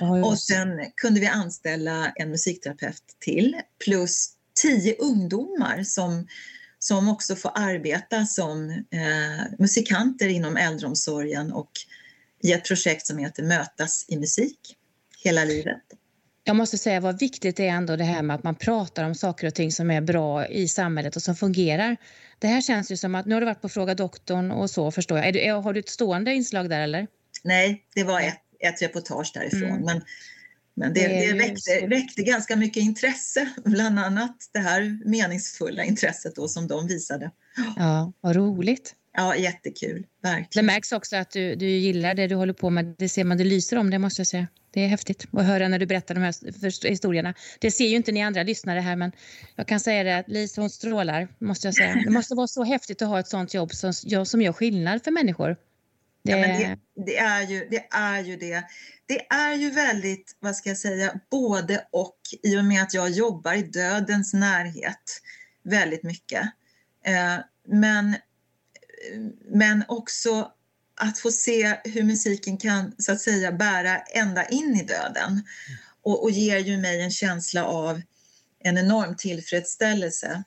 Oh, 0.00 0.20
och 0.20 0.38
sen 0.38 0.68
kunde 0.94 1.20
vi 1.20 1.26
anställa 1.26 2.12
en 2.16 2.30
musikterapeut 2.30 3.02
till 3.20 3.56
plus 3.84 4.30
tio 4.62 4.96
ungdomar 4.96 5.82
som, 5.82 6.26
som 6.78 7.08
också 7.08 7.36
får 7.36 7.52
arbeta 7.54 8.26
som 8.26 8.70
eh, 8.70 9.56
musikanter 9.58 10.28
inom 10.28 10.56
äldreomsorgen 10.56 11.52
och 11.52 11.70
i 12.42 12.52
ett 12.52 12.64
projekt 12.64 13.06
som 13.06 13.18
heter 13.18 13.42
Mötas 13.42 14.04
i 14.08 14.16
musik 14.16 14.76
hela 15.24 15.44
livet. 15.44 15.82
Jag 16.48 16.56
måste 16.56 16.78
säga 16.78 17.00
vad 17.00 17.18
viktigt 17.20 17.56
det 17.56 17.68
är 17.68 17.72
ändå 17.72 17.96
det 17.96 18.04
här 18.04 18.22
med 18.22 18.36
att 18.36 18.42
man 18.42 18.54
pratar 18.54 19.04
om 19.04 19.14
saker 19.14 19.46
och 19.46 19.54
ting 19.54 19.72
som 19.72 19.90
är 19.90 20.00
bra 20.00 20.46
i 20.46 20.68
samhället 20.68 21.16
och 21.16 21.22
som 21.22 21.36
fungerar. 21.36 21.96
Det 22.38 22.46
här 22.46 22.60
känns 22.60 22.92
ju 22.92 22.96
som 22.96 23.14
att, 23.14 23.26
nu 23.26 23.34
har 23.34 23.40
du 23.40 23.44
varit 23.44 23.60
på 23.60 23.68
Fråga 23.68 23.94
doktorn 23.94 24.50
och 24.50 24.70
så 24.70 24.90
förstår 24.90 25.18
jag. 25.18 25.34
Du, 25.34 25.52
har 25.52 25.72
du 25.72 25.80
ett 25.80 25.88
stående 25.88 26.34
inslag 26.34 26.70
där 26.70 26.80
eller? 26.80 27.06
Nej, 27.44 27.84
det 27.94 28.04
var 28.04 28.20
ett, 28.20 28.38
ett 28.60 28.82
reportage 28.82 29.30
därifrån. 29.34 29.70
Mm. 29.70 29.82
Men, 29.82 30.02
men 30.74 30.94
det, 30.94 31.08
det, 31.08 31.32
det 31.32 31.38
väckte, 31.38 31.86
väckte, 31.86 32.22
ganska 32.22 32.56
mycket 32.56 32.82
intresse, 32.82 33.48
bland 33.64 33.98
annat 33.98 34.36
det 34.52 34.60
här 34.60 35.08
meningsfulla 35.08 35.84
intresset 35.84 36.34
då 36.36 36.48
som 36.48 36.68
de 36.68 36.86
visade. 36.86 37.30
Ja, 37.76 38.12
vad 38.20 38.36
roligt. 38.36 38.94
Ja, 39.12 39.36
jättekul. 39.36 40.06
Verkligen. 40.22 40.66
Det 40.66 40.72
märks 40.72 40.92
också 40.92 41.16
att 41.16 41.30
du, 41.30 41.54
du 41.54 41.66
gillar 41.66 42.14
det 42.14 42.26
du 42.26 42.34
håller 42.34 42.52
på 42.52 42.70
med. 42.70 42.94
Det 42.98 43.08
ser 43.08 43.24
man, 43.24 43.38
det 43.38 43.44
lyser 43.44 43.78
om 43.78 43.90
det 43.90 43.98
måste 43.98 44.20
jag 44.20 44.26
säga. 44.26 44.46
Det 44.78 44.84
är 44.84 44.88
häftigt 44.88 45.28
att 45.32 45.44
höra 45.44 45.68
när 45.68 45.78
du 45.78 45.86
berättar 45.86 46.14
de 46.14 46.20
här 46.20 46.88
historierna. 46.88 47.34
Det 47.58 47.70
ser 47.70 47.86
ju 47.86 47.96
inte 47.96 48.12
ni 48.12 48.22
andra 48.22 48.42
lyssnare 48.42 48.80
här, 48.80 48.96
men 48.96 49.12
jag 49.56 49.66
kan 49.66 49.80
säga 49.80 50.04
det 50.04 50.18
att 50.18 50.28
Lisa 50.28 50.60
hon 50.60 50.70
strålar, 50.70 51.28
måste 51.38 51.66
jag 51.66 51.74
säga. 51.74 51.94
Det 52.04 52.10
måste 52.10 52.34
vara 52.34 52.46
så 52.46 52.64
häftigt 52.64 53.02
att 53.02 53.08
ha 53.08 53.20
ett 53.20 53.28
sånt 53.28 53.54
jobb 53.54 53.72
som, 53.72 53.92
som 54.24 54.42
gör 54.42 54.52
skillnad 54.52 55.04
för 55.04 55.10
människor. 55.10 55.56
Det... 56.24 56.30
Ja, 56.30 56.36
men 56.36 56.60
det, 56.60 56.78
det, 57.06 57.18
är 57.18 57.42
ju, 57.42 57.68
det 57.70 57.86
är 57.90 58.22
ju 58.22 58.36
det. 58.36 58.64
Det 59.06 59.26
är 59.26 59.54
ju 59.54 59.70
väldigt, 59.70 60.36
vad 60.40 60.56
ska 60.56 60.68
jag 60.68 60.78
säga, 60.78 61.20
både 61.30 61.86
och 61.90 62.18
i 62.42 62.56
och 62.56 62.64
med 62.64 62.82
att 62.82 62.94
jag 62.94 63.10
jobbar 63.10 63.52
i 63.52 63.62
dödens 63.62 64.34
närhet 64.34 65.22
väldigt 65.62 66.02
mycket. 66.02 66.42
Eh, 67.04 67.36
men, 67.66 68.16
men 69.50 69.84
också 69.88 70.52
att 70.98 71.18
få 71.18 71.30
se 71.30 71.76
hur 71.84 72.02
musiken 72.02 72.56
kan 72.56 72.94
så 72.98 73.12
att 73.12 73.20
säga 73.20 73.52
bära 73.52 73.98
ända 73.98 74.44
in 74.48 74.74
i 74.74 74.84
döden 74.84 75.42
och, 76.02 76.22
och 76.22 76.30
ger 76.30 76.58
ju 76.58 76.78
mig 76.78 77.02
en 77.02 77.10
känsla 77.10 77.64
av 77.64 78.02
en 78.60 78.78
enorm 78.78 79.16
tillfredsställelse. 79.16 80.42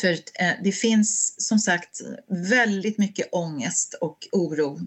För 0.00 0.10
eh, 0.10 0.52
det 0.64 0.72
finns 0.72 1.34
som 1.38 1.58
sagt 1.58 2.00
väldigt 2.28 2.98
mycket 2.98 3.28
ångest 3.32 3.94
och 3.94 4.28
oro 4.32 4.80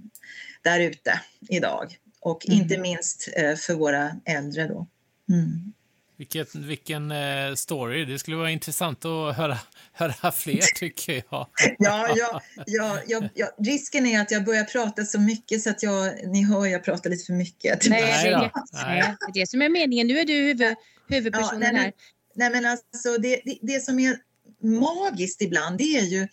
där 0.62 0.80
ute 0.80 1.22
idag 1.50 1.98
och 2.20 2.48
mm. 2.48 2.62
inte 2.62 2.78
minst 2.78 3.30
eh, 3.36 3.56
för 3.56 3.74
våra 3.74 4.16
äldre 4.26 4.68
då. 4.68 4.88
Mm. 5.30 5.74
Vilket, 6.22 6.56
vilken 6.56 7.12
eh, 7.12 7.56
story. 7.56 8.06
Det 8.06 8.20
skulle 8.20 8.38
vara 8.38 8.52
intressant 8.52 9.06
att 9.06 9.38
höra, 9.38 9.58
höra 9.94 10.32
fler, 10.32 10.62
tycker 10.76 11.14
jag. 11.14 11.48
ja, 11.78 12.08
ja, 12.16 12.42
ja, 12.66 13.00
ja, 13.08 13.30
ja, 13.34 13.56
risken 13.58 14.06
är 14.06 14.22
att 14.22 14.32
jag 14.32 14.46
börjar 14.46 14.64
prata 14.64 15.04
så 15.04 15.20
mycket 15.20 15.62
så 15.62 15.70
att 15.70 15.84
jag, 15.84 16.28
ni 16.28 16.46
hör 16.46 16.66
jag 16.66 16.84
pratar 16.84 17.10
lite 17.10 17.26
för 17.26 17.34
mycket. 17.34 17.90
Nej, 17.90 18.02
det 18.02 18.30
är, 18.30 18.40
det, 18.40 18.52
nej. 18.74 19.16
det 19.20 19.40
är 19.40 19.42
det 19.42 19.50
som 19.50 19.62
är 19.62 19.70
meningen. 19.70 20.08
Nu 20.08 20.20
är 20.20 20.26
du 20.26 20.34
huvud, 20.34 20.76
huvudpersonen 21.08 21.62
ja, 21.62 21.72
nej, 21.72 21.82
här. 21.82 21.94
Nej, 22.36 22.50
men 22.50 22.66
alltså 22.66 23.18
det, 23.18 23.42
det, 23.46 23.58
det 23.62 23.80
som 23.84 24.00
är 24.00 24.18
magiskt 24.64 25.42
ibland, 25.42 25.78
det 25.78 25.98
är 25.98 26.06
ju 26.06 26.28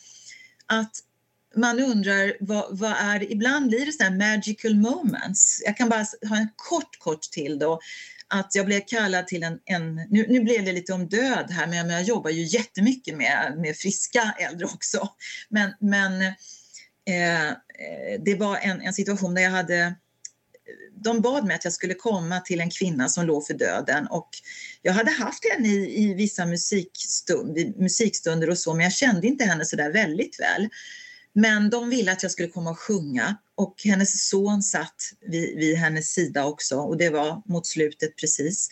att 0.67 0.93
man 1.57 1.81
undrar 1.81 2.37
vad, 2.41 2.79
vad 2.79 2.93
är 2.93 3.33
Ibland 3.33 3.69
blir 3.69 3.87
det 3.87 3.93
sådana 3.93 4.17
magical 4.17 4.75
moments. 4.75 5.63
Jag 5.65 5.77
kan 5.77 5.89
bara 5.89 6.07
ha 6.29 6.37
en 6.37 6.49
kort, 6.57 6.99
kort 6.99 7.23
till 7.23 7.59
då 7.59 7.81
att 8.29 8.55
jag 8.55 8.67
blev 8.67 8.81
kallad 8.87 9.27
till 9.27 9.43
en, 9.43 9.59
en 9.65 9.95
nu, 9.95 10.27
nu 10.29 10.41
blev 10.41 10.65
det 10.65 10.73
lite 10.73 10.93
om 10.93 11.09
död 11.09 11.51
här, 11.51 11.67
men 11.67 11.91
jag 11.91 12.03
jobbar 12.03 12.31
ju 12.31 12.43
jättemycket 12.43 13.17
med, 13.17 13.55
med 13.59 13.77
friska 13.77 14.35
äldre 14.39 14.67
också. 14.67 15.09
Men, 15.49 15.73
men 15.81 16.23
eh, 16.23 17.49
eh, 17.49 17.55
det 18.25 18.35
var 18.35 18.57
en, 18.57 18.81
en 18.81 18.93
situation 18.93 19.35
där 19.35 19.43
jag 19.43 19.51
hade 19.51 19.95
de 21.05 21.21
bad 21.21 21.45
mig 21.47 21.57
att 21.57 21.65
jag 21.65 21.73
skulle 21.73 21.95
komma 21.95 22.41
till 22.41 22.61
en 22.61 22.71
kvinna 22.71 23.09
som 23.09 23.27
låg 23.27 23.47
för 23.47 23.55
döden 23.55 24.07
och 24.07 24.29
jag 24.83 24.93
hade 24.93 25.11
haft 25.11 25.53
henne 25.53 25.69
i, 25.69 26.03
i 26.03 26.15
vissa 26.15 26.47
musikstund, 26.47 27.77
musikstunder 27.77 28.51
och 28.51 28.59
så 28.59 28.75
men 28.75 28.85
jag 28.85 28.93
kände 28.93 29.27
inte 29.27 29.45
henne 29.45 29.65
så 29.65 29.77
där 29.77 29.93
väldigt 29.93 30.41
väl. 30.41 30.69
Men 31.41 31.71
de 31.71 31.91
ville 31.91 32.13
att 32.13 32.23
jag 32.23 32.33
skulle 32.33 32.49
komma 32.49 32.71
och 32.71 32.79
sjunga 32.79 33.37
och 33.55 33.75
hennes 33.85 34.29
son 34.29 34.63
satt 34.63 35.11
vid, 35.21 35.59
vid 35.59 35.77
hennes 35.77 36.13
sida 36.13 36.45
också 36.45 36.77
och 36.77 36.97
det 36.97 37.11
var 37.11 37.43
mot 37.47 37.67
slutet 37.67 38.17
precis. 38.17 38.69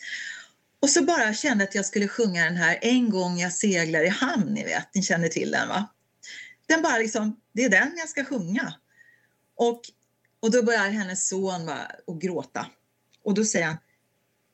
Och 0.79 0.89
så 0.89 1.03
bara 1.03 1.33
kände 1.33 1.63
att 1.63 1.75
jag 1.75 1.85
skulle 1.85 2.07
sjunga 2.07 2.45
den 2.45 2.55
här 2.55 2.79
En 2.81 3.09
gång 3.09 3.37
jag 3.37 3.53
seglar 3.53 4.03
i 4.03 4.07
hamn, 4.07 4.53
ni 4.53 4.63
vet, 4.63 4.95
ni 4.95 5.03
känner 5.03 5.27
till 5.27 5.51
den 5.51 5.67
va? 5.67 5.87
Den 6.67 6.81
bara 6.81 6.97
liksom, 6.97 7.39
det 7.53 7.63
är 7.63 7.69
den 7.69 7.93
jag 7.97 8.09
ska 8.09 8.25
sjunga. 8.25 8.73
Och, 9.55 9.81
och 10.39 10.51
då 10.51 10.63
börjar 10.63 10.89
hennes 10.89 11.27
son 11.27 11.65
bara 11.65 11.91
att 12.07 12.21
gråta. 12.21 12.65
Och 13.23 13.33
då 13.33 13.45
säger 13.45 13.65
han, 13.65 13.77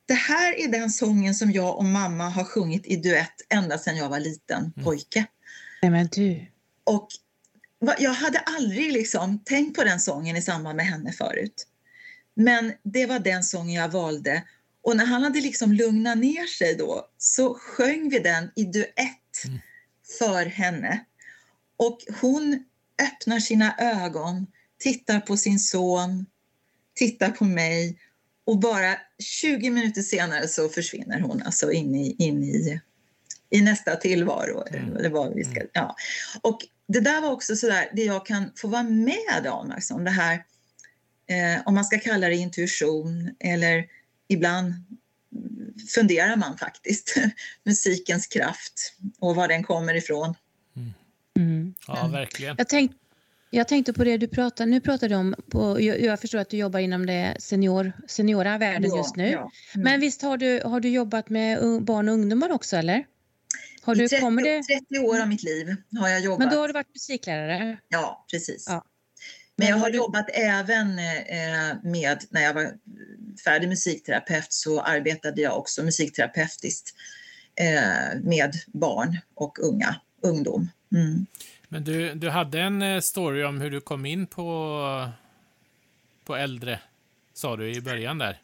det 0.05 0.13
här 0.13 0.59
är 0.59 0.67
den 0.67 0.89
sången 0.89 1.35
som 1.35 1.51
jag 1.51 1.77
och 1.77 1.85
mamma 1.85 2.29
har 2.29 2.43
sjungit 2.43 2.85
i 2.85 2.95
duett 2.95 3.35
ända 3.49 3.77
sedan 3.77 3.97
jag 3.97 4.09
var 4.09 4.19
liten 4.19 4.61
mm. 4.61 4.85
pojke. 4.85 5.25
Nej 5.81 5.91
men 5.91 6.07
du. 6.07 6.45
Och 6.83 7.07
jag 7.97 8.13
hade 8.13 8.39
aldrig 8.39 8.93
liksom 8.93 9.39
tänkt 9.39 9.75
på 9.75 9.83
den 9.83 9.99
sången 9.99 10.35
i 10.35 10.41
samband 10.41 10.75
med 10.75 10.85
henne 10.85 11.11
förut. 11.11 11.67
Men 12.35 12.73
det 12.83 13.05
var 13.05 13.19
den 13.19 13.43
sången 13.43 13.73
jag 13.73 13.89
valde. 13.89 14.43
Och 14.81 14.97
när 14.97 15.05
han 15.05 15.23
hade 15.23 15.41
liksom 15.41 15.73
lugnat 15.73 16.17
ner 16.17 16.45
sig 16.45 16.75
då 16.75 17.07
så 17.17 17.53
sjöng 17.53 18.09
vi 18.09 18.19
den 18.19 18.51
i 18.55 18.63
duett 18.63 19.45
mm. 19.45 19.59
för 20.19 20.45
henne. 20.45 21.05
Och 21.77 21.99
hon 22.21 22.63
öppnar 23.01 23.39
sina 23.39 23.75
ögon, 23.77 24.47
tittar 24.79 25.19
på 25.19 25.37
sin 25.37 25.59
son, 25.59 26.25
tittar 26.95 27.29
på 27.29 27.45
mig 27.45 27.97
och 28.45 28.59
bara 28.59 28.97
20 29.19 29.69
minuter 29.69 30.01
senare 30.01 30.47
så 30.47 30.69
försvinner 30.69 31.19
hon 31.19 31.43
alltså 31.43 31.71
in 31.71 31.95
i, 31.95 32.15
in 32.19 32.43
i, 32.43 32.81
i 33.49 33.61
nästa 33.61 33.95
tillvaro. 33.95 34.63
Mm. 34.67 34.93
Det 34.93 35.09
var 35.09 35.29
vi 35.35 35.43
ska, 35.43 35.59
mm. 35.59 35.67
ja. 35.73 35.95
Och 36.41 36.59
det 36.87 36.99
där 36.99 37.21
var 37.21 37.31
också 37.31 37.55
sådär, 37.55 37.89
det 37.93 38.03
jag 38.03 38.25
kan 38.25 38.51
få 38.55 38.67
vara 38.67 38.83
med 38.83 39.47
om, 39.47 39.71
alltså, 39.71 39.97
det 39.97 40.11
här, 40.11 40.43
eh, 41.27 41.61
om 41.65 41.75
man 41.75 41.85
ska 41.85 41.99
kalla 41.99 42.29
det 42.29 42.35
intuition 42.35 43.35
eller 43.39 43.85
ibland 44.27 44.73
funderar 45.95 46.35
man 46.35 46.57
faktiskt, 46.57 47.15
musikens 47.63 48.27
kraft 48.27 48.93
och 49.19 49.35
var 49.35 49.47
den 49.47 49.63
kommer 49.63 49.95
ifrån. 49.95 50.35
Mm. 50.75 50.93
Mm. 51.37 51.73
Ja, 51.87 52.07
verkligen. 52.07 52.55
Jag, 52.57 52.69
tänk, 52.69 52.91
jag 53.49 53.67
tänkte 53.67 53.93
på 53.93 54.03
det 54.03 54.17
du 54.17 54.27
pratade, 54.27 54.69
nu 54.69 54.81
pratar 54.81 55.09
du 55.09 55.15
om, 55.15 55.35
på, 55.51 55.81
jag, 55.81 56.01
jag, 56.01 56.21
förstår 56.21 56.39
att 56.39 56.49
du 56.49 56.57
jobbar 56.57 56.79
inom 56.79 57.05
det 57.05 57.35
senior, 57.39 57.93
seniora 58.07 58.57
världen 58.57 58.89
ja, 58.89 58.97
just 58.97 59.15
nu. 59.15 59.29
Ja. 59.29 59.39
Mm. 59.39 59.83
Men 59.83 59.99
visst 59.99 60.21
har 60.21 60.37
du, 60.37 60.61
har 60.65 60.79
du 60.79 60.89
jobbat 60.89 61.29
med 61.29 61.83
barn 61.83 62.09
och 62.09 62.13
ungdomar 62.13 62.51
också 62.51 62.77
eller? 62.77 63.05
Har 63.83 63.95
du, 63.95 64.03
I 64.03 64.09
30, 64.09 64.35
det... 64.43 64.63
30 64.63 64.99
år 64.99 65.21
av 65.21 65.27
mitt 65.27 65.43
liv 65.43 65.75
har 65.99 66.09
jag 66.09 66.21
jobbat. 66.21 66.39
Men 66.39 66.49
då 66.49 66.59
har 66.59 66.67
du 66.67 66.73
varit 66.73 66.93
musiklärare? 66.93 67.77
Ja, 67.89 68.25
precis. 68.31 68.65
Ja. 68.67 68.85
Men 69.55 69.67
jag 69.67 69.77
har 69.77 69.89
jobbat 69.89 70.29
även 70.33 70.99
eh, 70.99 71.75
med, 71.83 72.23
när 72.29 72.41
jag 72.41 72.53
var 72.53 72.73
färdig 73.43 73.69
musikterapeut 73.69 74.53
så 74.53 74.81
arbetade 74.81 75.41
jag 75.41 75.57
också 75.57 75.83
musikterapeutiskt 75.83 76.95
eh, 77.55 78.21
med 78.23 78.53
barn 78.67 79.17
och 79.35 79.59
unga, 79.59 79.95
ungdom. 80.21 80.69
Mm. 80.91 81.25
Men 81.69 81.83
du, 81.83 82.13
du 82.13 82.29
hade 82.29 82.59
en 82.59 82.81
eh, 82.81 82.99
story 82.99 83.43
om 83.43 83.61
hur 83.61 83.71
du 83.71 83.81
kom 83.81 84.05
in 84.05 84.27
på, 84.27 85.09
på 86.25 86.35
äldre, 86.35 86.79
sa 87.33 87.55
du 87.55 87.75
i 87.75 87.81
början 87.81 88.17
där. 88.17 88.37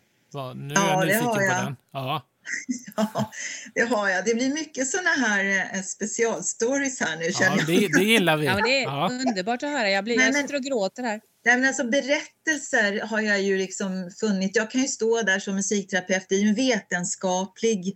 nu 0.56 0.74
är 0.74 0.78
ja, 0.78 1.06
jag 1.06 1.08
nyfiken 1.08 1.34
på 1.34 1.40
den. 1.40 1.76
Ja. 1.92 2.29
Ja, 2.96 3.32
det 3.76 3.82
har 3.82 4.10
jag. 4.10 4.26
Det 4.26 4.36
blir 4.36 4.54
mycket 4.54 4.88
såna 4.88 5.10
här 5.10 5.70
eh, 5.74 5.82
specialstories 5.82 7.00
här 7.00 7.18
nu 7.18 7.32
känner 7.32 7.58
ja, 7.58 7.64
det, 7.68 7.98
det 7.98 8.04
gillar 8.04 8.38
vi. 8.38 8.46
Ja, 8.46 8.62
det 8.66 8.80
är 8.80 8.84
ja. 8.84 9.10
underbart 9.12 9.64
att 9.64 9.70
höra. 9.70 9.90
Jag, 9.90 10.04
blir, 10.04 10.22
jag 10.22 10.36
sitter 10.36 10.56
och 10.56 10.64
gråter 10.64 11.04
här. 11.04 11.22
Nej, 11.46 11.58
men 11.58 11.68
alltså, 11.68 11.84
berättelser 11.84 13.06
har 13.06 13.22
jag 13.22 13.42
ju 13.42 13.58
liksom 13.58 14.12
funnit. 14.20 14.56
Jag 14.56 14.72
kan 14.72 14.82
ju 14.82 14.88
stå 14.88 15.22
där 15.22 15.40
som 15.40 15.56
musikterapeut. 15.56 16.26
Det 16.30 16.36
är 16.36 16.40
ju 16.40 16.50
en 16.50 16.56
vetenskaplig 16.56 17.96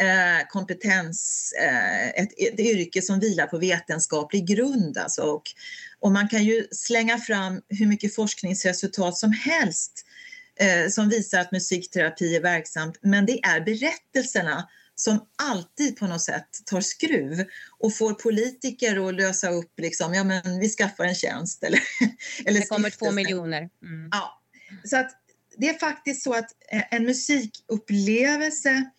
eh, 0.00 0.46
kompetens, 0.48 1.52
eh, 1.62 2.08
ett, 2.08 2.28
ett 2.38 2.60
yrke 2.60 3.02
som 3.02 3.20
vilar 3.20 3.46
på 3.46 3.58
vetenskaplig 3.58 4.46
grund. 4.46 4.98
Alltså, 4.98 5.22
och, 5.22 5.42
och 5.98 6.12
man 6.12 6.28
kan 6.28 6.44
ju 6.44 6.66
slänga 6.70 7.18
fram 7.18 7.60
hur 7.68 7.86
mycket 7.86 8.14
forskningsresultat 8.14 9.16
som 9.16 9.32
helst 9.32 9.92
eh, 9.92 10.09
som 10.90 11.08
visar 11.08 11.40
att 11.40 11.52
musikterapi 11.52 12.36
är 12.36 12.40
verksamt. 12.40 12.98
Men 13.02 13.26
det 13.26 13.44
är 13.44 13.60
berättelserna 13.60 14.68
som 15.00 15.26
alltid 15.36 15.96
på 15.96 16.06
något 16.06 16.22
sätt 16.22 16.48
tar 16.64 16.80
skruv 16.80 17.44
och 17.78 17.96
får 17.96 18.14
politiker 18.14 19.08
att 19.08 19.14
lösa 19.14 19.50
upp, 19.50 19.72
liksom, 19.80 20.14
ja 20.14 20.24
men 20.24 20.60
vi 20.60 20.68
skaffar 20.68 21.04
en 21.04 21.14
tjänst 21.14 21.64
eller, 21.64 21.80
eller 22.44 22.60
Det 22.60 22.66
kommer 22.66 22.90
två 22.90 23.10
miljoner. 23.10 23.70
Mm. 23.82 24.08
Ja, 24.12 24.40
så 24.84 24.96
att 24.96 25.10
det 25.56 25.68
är 25.68 25.78
faktiskt 25.78 26.22
så 26.22 26.34
att 26.34 26.50
eh, 26.72 26.82
en 26.90 27.04
musikupplevelse 27.04 28.90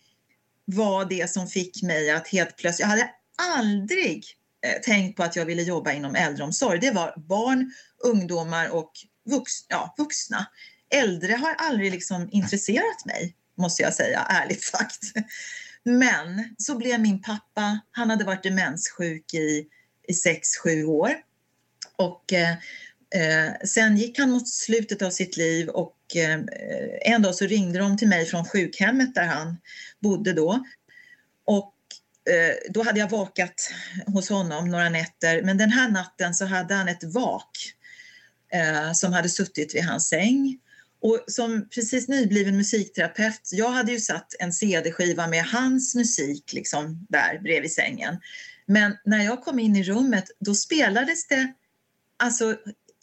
var 0.64 1.04
det 1.04 1.30
som 1.30 1.46
fick 1.46 1.82
mig 1.82 2.10
att 2.10 2.28
helt 2.28 2.56
plötsligt, 2.56 2.80
jag 2.80 2.88
hade 2.88 3.10
aldrig 3.52 4.24
eh, 4.66 4.80
tänkt 4.82 5.16
på 5.16 5.22
att 5.22 5.36
jag 5.36 5.44
ville 5.44 5.62
jobba 5.62 5.92
inom 5.92 6.14
äldreomsorg. 6.14 6.80
Det 6.80 6.90
var 6.90 7.14
barn, 7.16 7.72
ungdomar 8.04 8.68
och 8.68 8.92
vux, 9.24 9.52
ja, 9.68 9.94
vuxna 9.98 10.46
äldre 10.92 11.32
har 11.32 11.54
aldrig 11.58 11.92
liksom 11.92 12.28
intresserat 12.32 13.04
mig, 13.04 13.34
måste 13.58 13.82
jag 13.82 13.94
säga, 13.94 14.26
ärligt 14.28 14.62
sagt. 14.62 15.00
Men 15.84 16.54
så 16.58 16.76
blev 16.76 17.00
min 17.00 17.22
pappa, 17.22 17.80
han 17.90 18.10
hade 18.10 18.24
varit 18.24 18.42
demenssjuk 18.42 19.34
i, 19.34 19.66
i 20.08 20.14
sex, 20.14 20.56
sju 20.56 20.84
år. 20.84 21.10
Och 21.96 22.32
eh, 22.32 22.52
eh, 23.14 23.52
sen 23.64 23.96
gick 23.96 24.18
han 24.18 24.30
mot 24.30 24.48
slutet 24.48 25.02
av 25.02 25.10
sitt 25.10 25.36
liv 25.36 25.68
och 25.68 25.96
eh, 26.16 26.40
en 27.00 27.22
dag 27.22 27.34
så 27.34 27.46
ringde 27.46 27.78
de 27.78 27.96
till 27.96 28.08
mig 28.08 28.26
från 28.26 28.44
sjukhemmet 28.44 29.14
där 29.14 29.26
han 29.26 29.56
bodde 30.00 30.32
då. 30.32 30.64
Och 31.44 31.74
eh, 32.32 32.70
då 32.70 32.82
hade 32.82 33.00
jag 33.00 33.10
vakat 33.10 33.70
hos 34.06 34.28
honom 34.28 34.68
några 34.68 34.88
nätter, 34.88 35.42
men 35.42 35.58
den 35.58 35.70
här 35.70 35.88
natten 35.90 36.34
så 36.34 36.46
hade 36.46 36.74
han 36.74 36.88
ett 36.88 37.04
vak 37.04 37.58
eh, 38.52 38.92
som 38.92 39.12
hade 39.12 39.28
suttit 39.28 39.74
vid 39.74 39.84
hans 39.84 40.08
säng. 40.08 40.58
Och 41.02 41.24
som 41.26 41.68
precis 41.68 42.08
nybliven 42.08 42.56
musikterapeut, 42.56 43.50
jag 43.52 43.68
hade 43.68 43.92
ju 43.92 44.00
satt 44.00 44.34
en 44.38 44.52
CD-skiva 44.52 45.26
med 45.26 45.44
hans 45.44 45.94
musik 45.94 46.52
liksom 46.52 47.06
där 47.08 47.38
bredvid 47.38 47.72
sängen. 47.72 48.20
Men 48.66 48.96
när 49.04 49.24
jag 49.24 49.44
kom 49.44 49.58
in 49.58 49.76
i 49.76 49.82
rummet 49.82 50.24
då 50.38 50.54
spelades 50.54 51.28
det 51.28 51.52
alltså 52.16 52.56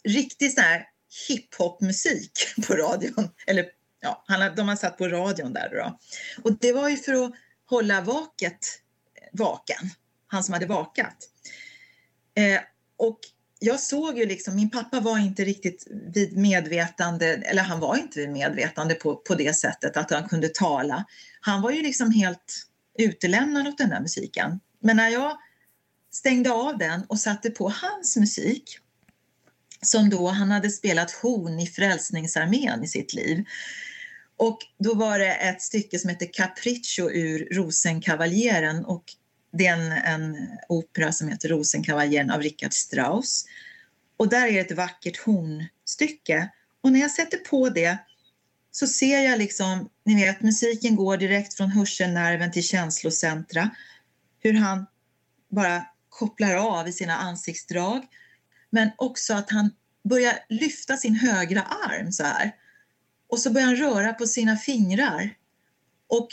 riktig 0.04 0.52
sån 0.52 0.64
här 0.64 0.86
hiphop-musik 1.28 2.32
på 2.66 2.74
radion. 2.74 3.30
Eller 3.46 3.66
ja, 4.00 4.24
de 4.56 4.68
har 4.68 4.76
satt 4.76 4.98
på 4.98 5.08
radion 5.08 5.52
där 5.52 5.70
då. 5.70 5.98
Och 6.42 6.58
det 6.58 6.72
var 6.72 6.88
ju 6.88 6.96
för 6.96 7.24
att 7.24 7.32
hålla 7.66 8.00
vaket 8.00 8.58
vaken, 9.32 9.90
han 10.26 10.44
som 10.44 10.52
hade 10.54 10.66
vakat. 10.66 11.16
Eh, 12.34 12.60
och 12.96 13.18
jag 13.62 13.80
såg 13.80 14.18
ju 14.18 14.26
liksom, 14.26 14.56
min 14.56 14.70
pappa 14.70 15.00
var 15.00 15.18
inte 15.18 15.44
riktigt 15.44 15.86
vid 16.14 16.36
medvetande, 16.36 17.26
eller 17.26 17.62
han 17.62 17.80
var 17.80 17.96
inte 17.96 18.20
vid 18.20 18.30
medvetande 18.30 18.94
på, 18.94 19.16
på 19.16 19.34
det 19.34 19.56
sättet 19.56 19.96
att 19.96 20.10
han 20.10 20.28
kunde 20.28 20.48
tala. 20.48 21.04
Han 21.40 21.62
var 21.62 21.70
ju 21.70 21.82
liksom 21.82 22.10
helt 22.10 22.66
utelämnad 22.98 23.68
åt 23.68 23.78
den 23.78 23.88
där 23.88 24.00
musiken. 24.00 24.60
Men 24.80 24.96
när 24.96 25.08
jag 25.08 25.38
stängde 26.10 26.52
av 26.52 26.78
den 26.78 27.04
och 27.04 27.20
satte 27.20 27.50
på 27.50 27.68
hans 27.68 28.16
musik, 28.16 28.78
som 29.82 30.10
då 30.10 30.28
han 30.28 30.50
hade 30.50 30.70
spelat 30.70 31.10
horn 31.10 31.60
i 31.60 31.66
Frälsningsarmén 31.66 32.84
i 32.84 32.86
sitt 32.86 33.14
liv. 33.14 33.44
Och 34.36 34.58
då 34.78 34.94
var 34.94 35.18
det 35.18 35.34
ett 35.34 35.62
stycke 35.62 35.98
som 35.98 36.10
heter 36.10 36.32
Capriccio 36.32 37.10
ur 37.10 37.54
Rosenkavaljeren. 37.54 38.84
och 38.84 39.04
det 39.52 39.66
är 39.66 39.74
en, 39.74 39.92
en 39.92 40.48
opera 40.68 41.12
som 41.12 41.28
heter 41.28 41.48
Rosenkavajen 41.48 42.30
av 42.30 42.42
Richard 42.42 42.72
Strauss. 42.72 43.44
Och 44.16 44.28
där 44.28 44.46
är 44.46 44.60
ett 44.60 44.72
vackert 44.72 45.18
hornstycke. 45.18 46.50
Och 46.80 46.92
när 46.92 47.00
jag 47.00 47.10
sätter 47.10 47.38
på 47.38 47.68
det 47.68 47.98
så 48.70 48.86
ser 48.86 49.20
jag 49.20 49.38
liksom, 49.38 49.90
ni 50.04 50.24
vet 50.24 50.42
musiken 50.42 50.96
går 50.96 51.16
direkt 51.16 51.54
från 51.54 51.70
hörselnerven 51.70 52.52
till 52.52 52.62
känslocentra. 52.62 53.70
Hur 54.40 54.54
han 54.54 54.86
bara 55.48 55.86
kopplar 56.08 56.54
av 56.54 56.88
i 56.88 56.92
sina 56.92 57.16
ansiktsdrag. 57.16 58.06
Men 58.70 58.90
också 58.96 59.34
att 59.34 59.50
han 59.50 59.70
börjar 60.04 60.38
lyfta 60.48 60.96
sin 60.96 61.14
högra 61.14 61.62
arm 61.62 62.12
så 62.12 62.24
här. 62.24 62.52
Och 63.28 63.38
så 63.38 63.50
börjar 63.50 63.66
han 63.66 63.76
röra 63.76 64.12
på 64.12 64.26
sina 64.26 64.56
fingrar. 64.56 65.34
Och 66.06 66.28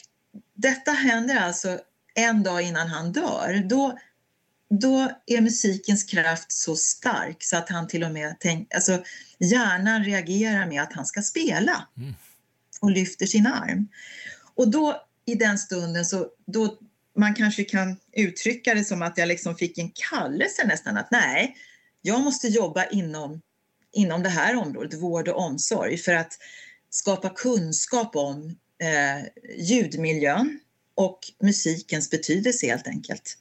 detta 0.54 0.92
händer 0.92 1.36
alltså 1.36 1.80
en 2.18 2.44
dag 2.44 2.62
innan 2.62 2.88
han 2.88 3.12
dör, 3.12 3.64
då, 3.70 3.98
då 4.70 5.12
är 5.26 5.42
musikens 5.42 6.04
kraft 6.04 6.52
så 6.52 6.76
stark 6.76 7.44
så 7.44 7.58
att 7.58 7.70
han 7.70 7.88
till 7.88 8.04
och 8.04 8.12
med 8.12 8.36
tänk, 8.40 8.74
alltså 8.74 9.04
hjärnan 9.40 10.04
reagerar 10.04 10.68
med 10.68 10.82
att 10.82 10.94
han 10.94 11.06
ska 11.06 11.22
spela 11.22 11.88
mm. 11.98 12.14
och 12.82 12.92
lyfter 12.92 13.26
sin 13.26 13.48
arm. 13.48 13.88
Och 14.56 14.72
då 14.72 15.02
i 15.26 15.36
den 15.36 15.58
stunden 15.58 16.06
så 16.06 16.28
då 16.46 16.78
man 17.18 17.36
kanske 17.36 17.64
kan 17.64 17.98
uttrycka 18.12 18.74
det 18.74 18.84
som 18.84 19.02
att 19.02 19.18
jag 19.18 19.28
liksom 19.28 19.56
fick 19.56 19.78
en 19.78 19.92
kallelse 20.10 20.68
nästan 20.68 20.98
att 20.98 21.12
nej, 21.12 21.56
jag 22.02 22.22
måste 22.22 22.48
jobba 22.48 22.86
inom, 22.86 23.42
inom 23.92 24.24
det 24.24 24.30
här 24.30 24.56
området, 24.56 25.02
vård 25.02 25.28
och 25.28 25.42
omsorg, 25.42 25.98
för 25.98 26.14
att 26.14 26.34
skapa 26.90 27.30
kunskap 27.30 28.16
om 28.16 28.58
eh, 28.82 29.26
ljudmiljön, 29.60 30.60
och 30.98 31.20
musikens 31.40 32.10
betydelse 32.10 32.68
helt 32.68 32.88
enkelt. 32.88 33.38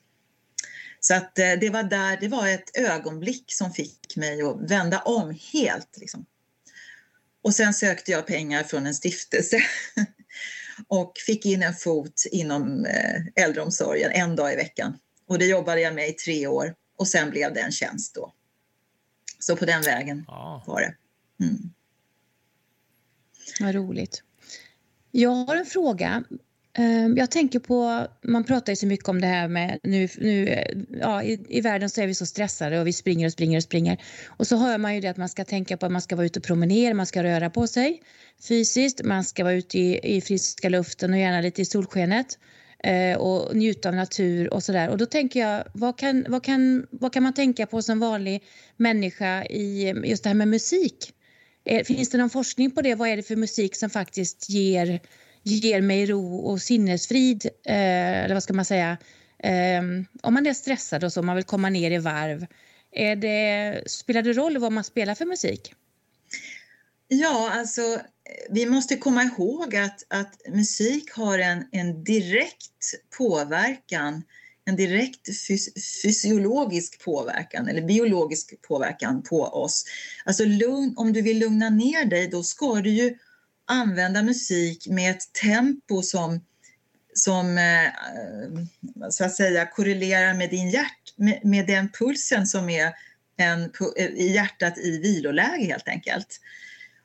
Så 1.00 1.14
att 1.14 1.38
eh, 1.38 1.52
det 1.60 1.70
var 1.70 1.82
där, 1.82 2.16
det 2.20 2.28
var 2.28 2.48
ett 2.48 2.76
ögonblick 2.76 3.52
som 3.52 3.72
fick 3.72 4.16
mig 4.16 4.42
att 4.42 4.70
vända 4.70 5.00
om 5.00 5.38
helt. 5.52 5.98
Liksom. 6.00 6.26
Och 7.42 7.54
sen 7.54 7.74
sökte 7.74 8.10
jag 8.12 8.26
pengar 8.26 8.62
från 8.62 8.86
en 8.86 8.94
stiftelse 8.94 9.60
och 10.88 11.12
fick 11.26 11.46
in 11.46 11.62
en 11.62 11.74
fot 11.74 12.22
inom 12.30 12.84
eh, 12.84 13.44
äldreomsorgen 13.44 14.10
en 14.12 14.36
dag 14.36 14.52
i 14.52 14.56
veckan. 14.56 14.98
Och 15.28 15.38
det 15.38 15.46
jobbade 15.46 15.80
jag 15.80 15.94
med 15.94 16.08
i 16.08 16.12
tre 16.12 16.46
år 16.46 16.74
och 16.96 17.08
sen 17.08 17.30
blev 17.30 17.54
det 17.54 17.60
en 17.60 17.72
tjänst 17.72 18.14
då. 18.14 18.32
Så 19.38 19.56
på 19.56 19.64
den 19.64 19.82
vägen 19.82 20.24
ja. 20.28 20.64
var 20.66 20.80
det. 20.80 20.94
Mm. 21.44 21.72
Vad 23.60 23.74
roligt. 23.74 24.22
Jag 25.10 25.30
har 25.30 25.56
en 25.56 25.66
fråga. 25.66 26.24
Ehm, 26.78 27.16
jag 27.16 27.30
tänker 27.30 27.58
på, 27.58 28.06
man 28.22 28.44
pratar 28.44 28.72
ju 28.72 28.76
så 28.76 28.86
mycket 28.86 29.08
om 29.08 29.20
det 29.20 29.26
här 29.26 29.48
med 29.48 29.78
nu, 29.82 30.08
nu 30.18 30.64
ja, 31.00 31.22
i, 31.22 31.46
i, 31.48 31.60
världen 31.60 31.90
så 31.90 32.00
är 32.00 32.06
vi 32.06 32.14
så 32.14 32.26
stressade 32.26 32.80
och 32.80 32.86
vi 32.86 32.92
springer 32.92 33.26
och 33.26 33.32
springer 33.32 33.56
och 33.56 33.62
springer. 33.62 34.02
Och 34.26 34.46
så 34.46 34.56
hör 34.56 34.78
man 34.78 34.94
ju 34.94 35.00
det 35.00 35.08
att 35.08 35.16
man 35.16 35.28
ska 35.28 35.44
tänka 35.44 35.76
på 35.76 35.86
att 35.86 35.92
man 35.92 36.02
ska 36.02 36.16
vara 36.16 36.26
ute 36.26 36.38
och 36.38 36.44
promenera, 36.44 36.94
man 36.94 37.06
ska 37.06 37.22
röra 37.22 37.50
på 37.50 37.66
sig 37.66 38.02
fysiskt, 38.48 39.04
man 39.04 39.24
ska 39.24 39.44
vara 39.44 39.54
ute 39.54 39.78
i, 39.78 40.16
i 40.16 40.20
friska 40.20 40.68
luften 40.68 41.12
och 41.12 41.18
gärna 41.18 41.40
lite 41.40 41.62
i 41.62 41.64
solskenet 41.64 42.38
eh, 42.84 43.18
och 43.18 43.56
njuta 43.56 43.88
av 43.88 43.94
natur 43.94 44.54
och 44.54 44.62
sådär. 44.62 44.88
Och 44.88 44.98
då 44.98 45.06
tänker 45.06 45.40
jag, 45.40 45.64
vad 45.72 45.98
kan, 45.98 46.24
vad, 46.28 46.44
kan, 46.44 46.86
vad 46.90 47.12
kan 47.12 47.22
man 47.22 47.34
tänka 47.34 47.66
på 47.66 47.82
som 47.82 48.00
vanlig 48.00 48.42
människa 48.76 49.44
i 49.44 49.94
just 50.04 50.22
det 50.22 50.28
här 50.28 50.34
med 50.34 50.48
musik? 50.48 51.12
Eh, 51.64 51.84
finns 51.84 52.10
det 52.10 52.18
någon 52.18 52.30
forskning 52.30 52.70
på 52.70 52.82
det? 52.82 52.94
Vad 52.94 53.08
är 53.08 53.16
det 53.16 53.22
för 53.22 53.36
musik 53.36 53.76
som 53.76 53.90
faktiskt 53.90 54.50
ger 54.50 55.00
ger 55.54 55.80
mig 55.80 56.06
ro 56.06 56.36
och 56.36 56.62
sinnesfrid, 56.62 57.46
eh, 57.66 58.24
eller 58.24 58.34
vad 58.34 58.42
ska 58.42 58.52
man 58.54 58.64
säga, 58.64 58.96
eh, 59.38 59.82
om 60.22 60.34
man 60.34 60.46
är 60.46 60.54
stressad 60.54 61.04
och 61.04 61.12
så, 61.12 61.22
man 61.22 61.36
vill 61.36 61.44
komma 61.44 61.68
ner 61.68 61.90
i 61.90 61.98
varv. 61.98 62.46
Är 62.92 63.16
det, 63.16 63.82
spelar 63.86 64.22
det 64.22 64.32
roll 64.32 64.58
vad 64.58 64.72
man 64.72 64.84
spelar 64.84 65.14
för 65.14 65.24
musik? 65.24 65.74
Ja, 67.08 67.50
alltså 67.52 68.00
vi 68.50 68.66
måste 68.66 68.96
komma 68.96 69.22
ihåg 69.22 69.76
att, 69.76 70.06
att 70.08 70.40
musik 70.48 71.12
har 71.12 71.38
en, 71.38 71.64
en 71.72 72.04
direkt 72.04 72.94
påverkan, 73.18 74.22
en 74.64 74.76
direkt 74.76 75.46
fys 75.46 75.68
fysiologisk 76.02 77.04
påverkan 77.04 77.68
eller 77.68 77.82
biologisk 77.82 78.62
påverkan 78.62 79.22
på 79.22 79.42
oss. 79.42 79.84
Alltså 80.24 80.44
lugn, 80.44 80.94
om 80.96 81.12
du 81.12 81.22
vill 81.22 81.38
lugna 81.38 81.70
ner 81.70 82.04
dig 82.04 82.28
då 82.28 82.42
ska 82.42 82.74
du 82.74 82.90
ju 82.90 83.18
använda 83.66 84.22
musik 84.22 84.86
med 84.86 85.10
ett 85.10 85.32
tempo 85.32 86.02
som, 86.02 86.40
som 87.14 87.58
eh, 87.58 87.90
så 89.10 89.24
att 89.24 89.34
säga 89.34 89.66
korrelerar 89.66 90.34
med 90.34 90.50
din 90.50 90.70
hjärt, 90.70 91.14
med, 91.16 91.40
med 91.44 91.66
den 91.66 91.88
pulsen 91.88 92.46
som 92.46 92.70
är 92.70 92.92
en, 93.36 93.70
eh, 93.96 94.06
i 94.06 94.32
hjärtat 94.34 94.78
i 94.78 94.98
viloläge 94.98 95.64
helt 95.64 95.88
enkelt. 95.88 96.40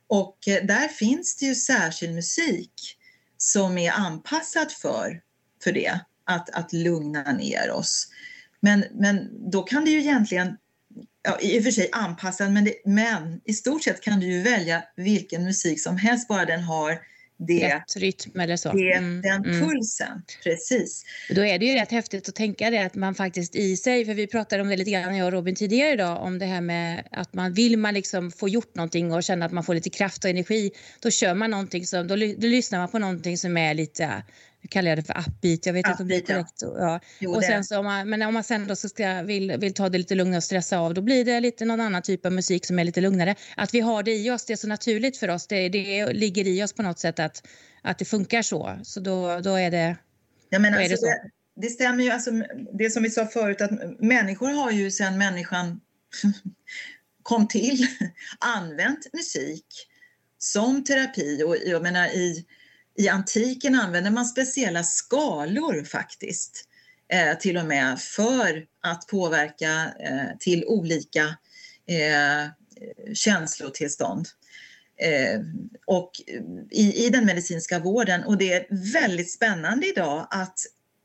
Och 0.08 0.48
eh, 0.48 0.66
där 0.66 0.88
finns 0.88 1.36
det 1.36 1.46
ju 1.46 1.56
särskild 1.56 2.16
musik 2.16 2.98
som 3.38 3.78
är 3.78 3.92
anpassad 3.92 4.72
för, 4.72 5.22
för 5.64 5.72
det, 5.72 6.00
att, 6.24 6.50
att 6.50 6.74
lugna 6.74 7.32
ner 7.32 7.72
oss. 7.72 8.08
Men, 8.60 8.86
men 8.92 9.30
då 9.52 9.64
kan 9.64 9.86
det 9.86 9.92
ju 9.92 10.00
egentligen 10.00 10.58
ja, 11.24 11.38
i 11.42 11.60
och 11.60 11.64
för 11.64 11.72
sig 11.72 11.90
anpassad, 11.92 12.52
men, 12.52 12.64
det, 12.64 12.74
men 12.86 13.42
i 13.46 13.54
stort 13.54 13.84
sett 13.84 14.02
kan 14.02 14.20
du 14.20 14.26
ju 14.26 14.42
välja 14.42 14.84
vilken 14.96 15.44
musik 15.44 15.82
som 15.82 15.98
helst, 15.98 16.28
bara 16.28 16.46
den 16.46 16.62
har 16.62 17.00
det, 17.48 17.76
rätt 17.76 17.96
rytm 17.98 18.40
eller 18.40 18.58
så. 18.58 18.72
Det, 18.72 18.94
mm, 18.94 19.22
den 19.22 19.46
mm. 19.46 19.62
pulsen, 19.62 20.24
precis. 20.44 21.04
Då 21.30 21.46
är 21.46 21.60
det 21.60 21.66
ju 21.66 21.74
rätt 21.74 21.92
häftigt 21.92 22.30
att 22.30 22.36
tänka 22.36 22.70
det 22.70 22.86
att 22.86 22.96
man 22.96 23.16
faktiskt 23.16 23.56
i 23.56 23.78
sig, 23.78 24.06
för 24.06 24.14
vi 24.14 24.28
pratade 24.28 24.62
om 24.62 24.70
det 24.70 24.78
lite 24.78 24.92
grann 24.92 25.18
jag 25.18 25.26
och 25.26 25.34
Robin 25.34 25.56
tidigare 25.56 25.94
idag, 25.94 26.24
om 26.24 26.40
det 26.40 26.46
här 26.46 26.62
med 26.62 27.08
att 27.12 27.34
man 27.34 27.54
vill 27.54 27.78
man 27.78 27.94
liksom 27.94 28.32
få 28.32 28.50
gjort 28.50 28.76
någonting 28.76 29.14
och 29.14 29.24
känna 29.24 29.46
att 29.46 29.52
man 29.52 29.64
får 29.64 29.76
lite 29.76 29.90
kraft 29.90 30.24
och 30.24 30.30
energi, 30.30 30.72
då 31.00 31.12
kör 31.12 31.34
man 31.34 31.52
någonting 31.52 31.86
som, 31.86 32.08
då, 32.08 32.16
då 32.16 32.48
lyssnar 32.48 32.80
man 32.80 32.88
på 32.88 33.00
någonting 33.00 33.38
som 33.38 33.58
är 33.58 33.74
lite 33.74 34.24
nu 34.62 34.68
kallar 34.68 34.90
jag 34.90 34.98
det 34.98 35.04
för 35.04 35.20
upbeat, 35.28 35.66
jag 35.66 35.74
vet 35.74 35.88
inte 35.88 36.04
om 36.04 36.10
det 36.10 36.16
är 36.16 36.22
korrekt. 36.22 36.62
Ja. 36.62 37.00
Jo, 37.20 37.36
och 37.36 37.44
sen 37.44 37.64
så 37.64 37.80
om 37.80 37.86
man, 37.86 38.10
men 38.10 38.22
om 38.22 38.34
man 38.34 38.44
sen 38.44 38.68
då 38.68 38.76
så 38.76 38.90
ska, 38.90 39.22
vill, 39.22 39.58
vill 39.58 39.74
ta 39.74 39.90
det 39.90 39.98
lite 39.98 40.16
lugnare 40.16 40.38
och 40.38 40.44
stressa 40.44 40.80
av, 40.80 40.94
då 40.94 41.02
blir 41.02 41.26
det 41.26 41.40
lite 41.40 41.66
någon 41.66 41.80
annan 41.80 42.02
typ 42.02 42.26
av 42.26 42.32
musik 42.32 42.66
som 42.66 42.80
är 42.80 42.84
lite 42.84 43.02
lugnare. 43.02 43.36
Att 43.58 43.74
vi 43.74 43.80
har 43.80 44.04
det 44.04 44.12
i 44.12 44.32
oss, 44.32 44.46
det 44.46 44.54
är 44.54 44.58
så 44.58 44.68
naturligt 44.68 45.18
för 45.18 45.28
oss, 45.28 45.48
det, 45.48 45.70
det 45.70 46.14
ligger 46.14 46.48
i 46.48 46.64
oss 46.64 46.74
på 46.74 46.84
något 46.84 47.00
sätt 47.00 47.20
att, 47.20 47.48
att 47.82 48.00
det 48.00 48.06
funkar 48.06 48.42
så. 48.42 48.80
Så 48.84 49.00
då, 49.00 49.40
då 49.40 49.56
är 49.56 49.72
det, 49.72 49.98
ja, 50.50 50.60
men 50.60 50.74
alltså, 50.74 50.90
det 50.90 50.98
så. 50.98 51.06
Det, 51.06 51.22
det 51.56 51.68
stämmer 51.68 52.04
ju, 52.04 52.10
alltså, 52.10 52.32
det 52.74 52.90
som 52.90 53.04
vi 53.04 53.10
sa 53.10 53.26
förut, 53.26 53.62
att 53.62 54.00
människor 54.00 54.50
har 54.50 54.72
ju 54.72 54.92
sedan 54.92 55.18
människan 55.18 55.82
kom 57.24 57.48
till 57.48 57.88
använt 58.40 59.14
musik 59.14 59.66
som 60.38 60.84
terapi. 60.84 61.44
Och 61.44 61.56
jag 61.66 61.82
menar, 61.82 62.08
i, 62.08 62.46
i 63.02 63.10
antiken 63.10 63.76
använde 63.76 64.10
man 64.10 64.26
speciella 64.26 64.84
skalor 64.84 65.84
faktiskt, 65.84 66.68
eh, 67.14 67.38
till 67.38 67.58
och 67.58 67.66
med, 67.66 68.00
för 68.00 68.66
att 68.82 69.08
påverka 69.08 69.94
eh, 70.00 70.38
till 70.40 70.66
olika 70.66 71.38
eh, 71.88 72.50
känslotillstånd. 73.14 74.28
Eh, 75.02 75.40
och 75.86 76.12
i, 76.72 77.06
i 77.06 77.10
den 77.10 77.26
medicinska 77.26 77.80
vården. 77.80 78.24
Och 78.24 78.38
det 78.38 78.54
är 78.54 78.66
väldigt 78.94 79.32
spännande 79.32 79.88
idag 79.88 80.28
att 80.30 80.60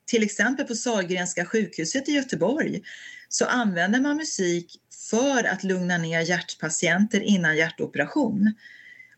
till 0.06 0.22
exempel 0.22 0.66
på 0.66 0.74
Sahlgrenska 0.74 1.44
sjukhuset 1.44 2.08
i 2.08 2.12
Göteborg 2.12 2.82
så 3.28 3.44
använder 3.44 4.00
man 4.00 4.16
musik 4.16 4.80
för 5.10 5.44
att 5.44 5.64
lugna 5.64 5.98
ner 5.98 6.20
hjärtpatienter 6.20 7.20
innan 7.20 7.56
hjärtoperation. 7.56 8.54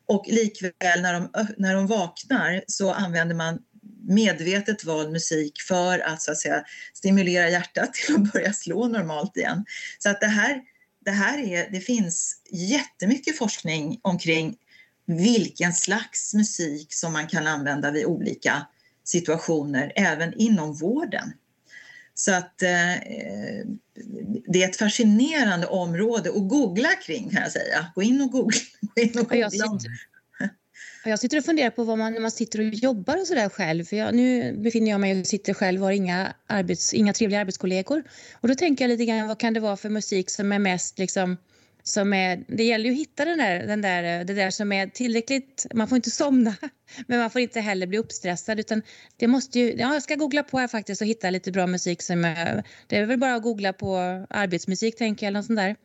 Och 0.09 0.25
likväl 0.29 1.03
när 1.03 1.13
de, 1.13 1.31
när 1.57 1.75
de 1.75 1.87
vaknar 1.87 2.65
så 2.67 2.93
använder 2.93 3.35
man 3.35 3.59
medvetet 4.09 4.85
vald 4.85 5.13
musik 5.13 5.61
för 5.69 5.99
att, 5.99 6.23
så 6.23 6.33
att 6.33 6.39
säga, 6.39 6.65
stimulera 6.95 7.51
hjärtat 7.51 7.95
till 7.95 8.15
att 8.15 8.33
börja 8.33 8.53
slå 8.53 8.89
normalt 8.89 9.37
igen. 9.37 9.65
Så 9.99 10.11
att 10.11 10.21
det 10.21 10.27
här, 10.27 10.63
det 11.05 11.11
här 11.11 11.39
är, 11.39 11.71
det 11.71 11.81
finns 11.81 12.43
jättemycket 12.51 13.39
forskning 13.39 14.01
omkring 14.03 14.57
vilken 15.07 15.73
slags 15.73 16.35
musik 16.35 16.95
som 16.95 17.13
man 17.13 17.27
kan 17.27 17.47
använda 17.47 17.91
vid 17.91 18.07
olika 18.07 18.67
situationer, 19.05 19.93
även 19.97 20.35
inom 20.35 20.75
vården. 20.75 21.33
Så 22.21 22.33
att 22.33 22.63
eh, 22.63 22.69
det 24.47 24.63
är 24.63 24.69
ett 24.69 24.77
fascinerande 24.77 25.67
område 25.67 26.31
att 26.31 26.49
googla 26.49 26.89
kring 27.07 27.31
kan 27.31 27.43
jag 27.43 27.53
säga. 27.53 27.87
Gå 27.95 28.03
in 28.03 28.21
och 28.21 28.31
googla. 28.31 28.61
Gå 28.95 29.03
in 29.03 29.19
och 29.19 29.29
googla. 29.29 29.37
Jag, 29.39 29.53
sitter, 29.53 29.91
jag 31.05 31.19
sitter 31.19 31.39
och 31.39 31.45
funderar 31.45 31.71
på 31.71 31.85
vad 31.85 31.99
man, 31.99 32.13
när 32.13 32.21
man 32.21 32.31
sitter 32.31 32.59
och 32.59 32.65
jobbar 32.65 33.21
och 33.21 33.27
sådär 33.27 33.49
själv. 33.49 33.85
För 33.85 33.97
jag, 33.97 34.15
nu 34.15 34.53
befinner 34.57 34.91
jag 34.91 35.01
mig 35.01 35.21
och 35.21 35.27
sitter 35.27 35.55
själv 35.55 35.81
och 35.81 35.87
har 35.87 35.93
inga, 35.93 36.33
arbets, 36.47 36.95
inga 36.95 37.13
trevliga 37.13 37.41
arbetskollegor. 37.41 38.03
Och 38.33 38.49
då 38.49 38.55
tänker 38.55 38.85
jag 38.85 38.89
lite 38.89 39.05
grann, 39.05 39.29
vad 39.29 39.39
kan 39.39 39.55
det 39.55 39.61
vara 39.61 39.77
för 39.77 39.89
musik 39.89 40.31
som 40.31 40.53
är 40.53 40.59
mest 40.59 40.99
liksom 40.99 41.37
som 41.89 42.13
är, 42.13 42.45
det 42.49 42.65
gäller 42.65 42.85
ju 42.85 42.91
att 42.91 43.01
hitta 43.01 43.25
den 43.25 43.39
där, 43.39 43.67
den 43.67 43.83
där, 43.83 44.25
det 44.25 44.35
där 44.35 44.51
som 44.51 44.73
är 44.73 44.87
tillräckligt, 44.87 45.67
man 45.75 45.89
får 45.89 45.97
inte 45.97 46.11
somna 46.11 46.55
men 47.07 47.19
man 47.19 47.31
får 47.31 47.41
inte 47.41 47.61
heller 47.61 47.87
bli 47.87 47.99
uppstressad 47.99 48.61
utan 48.61 48.83
det 49.17 49.27
måste 49.27 49.59
ju, 49.59 49.73
ja, 49.73 49.95
jag 49.95 50.03
ska 50.03 50.15
googla 50.15 50.43
på 50.43 50.59
här 50.59 50.69
faktiskt 50.69 51.01
och 51.01 51.07
hitta 51.07 51.31
lite 51.31 51.53
bra 51.53 51.67
musik 51.67 52.03
som 52.03 52.25
eh, 52.25 52.63
det 52.87 52.97
är 52.97 53.07
väl 53.07 53.19
bara 53.19 53.35
att 53.35 53.43
googla 53.43 53.73
på 53.73 53.97
arbetsmusik 54.31 54.97
tänker 54.97 55.27
jag 55.27 55.29
eller 55.29 55.39
något 55.39 55.47
sånt 55.47 55.59
där. 55.59 55.77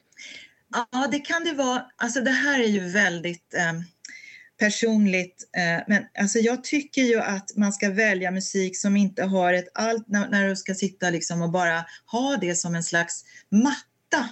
Ja 0.91 1.07
det 1.11 1.19
kan 1.19 1.43
det 1.43 1.53
vara, 1.53 1.85
alltså 1.97 2.21
det 2.21 2.31
här 2.31 2.59
är 2.59 2.67
ju 2.67 2.79
väldigt 2.79 3.53
eh, 3.53 3.73
personligt 4.59 5.49
eh, 5.57 5.83
men 5.87 6.03
alltså 6.19 6.39
jag 6.39 6.63
tycker 6.63 7.01
ju 7.01 7.19
att 7.19 7.55
man 7.55 7.73
ska 7.73 7.89
välja 7.89 8.31
musik 8.31 8.77
som 8.77 8.97
inte 8.97 9.23
har 9.23 9.53
ett 9.53 9.67
allt, 9.73 10.07
när, 10.07 10.29
när 10.29 10.49
du 10.49 10.55
ska 10.55 10.73
sitta 10.73 11.09
liksom 11.09 11.41
och 11.41 11.51
bara 11.51 11.85
ha 12.05 12.37
det 12.37 12.55
som 12.55 12.75
en 12.75 12.83
slags 12.83 13.25
matta 13.49 14.29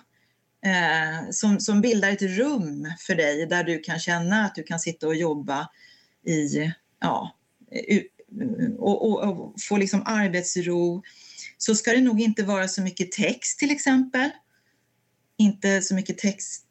eh, 0.66 1.30
som, 1.32 1.60
som 1.60 1.82
bildar 1.82 2.12
ett 2.12 2.22
rum 2.22 2.94
för 3.00 3.16
dig 3.16 3.46
där 3.46 3.64
du 3.64 3.80
kan 3.80 4.00
känna 4.00 4.46
att 4.46 4.56
du 4.56 4.64
kan 4.64 4.80
sitta 4.80 5.08
och 5.08 5.16
jobba 5.16 5.70
i, 6.26 6.72
ja, 7.00 7.36
och, 8.78 9.10
och, 9.10 9.24
och 9.24 9.56
få 9.70 9.78
liksom 9.78 10.04
arbetsro 10.06 11.04
så 11.58 11.76
ska 11.76 11.92
det 11.92 12.02
nog 12.02 12.22
inte 12.22 12.44
vara 12.44 12.68
så 12.68 12.82
mycket 12.82 13.12
text 13.12 13.60
till 13.60 13.72
exempel. 13.72 14.30
Inte 15.38 15.82
så 15.82 15.96
mycket 15.96 16.18
text, 16.18 16.66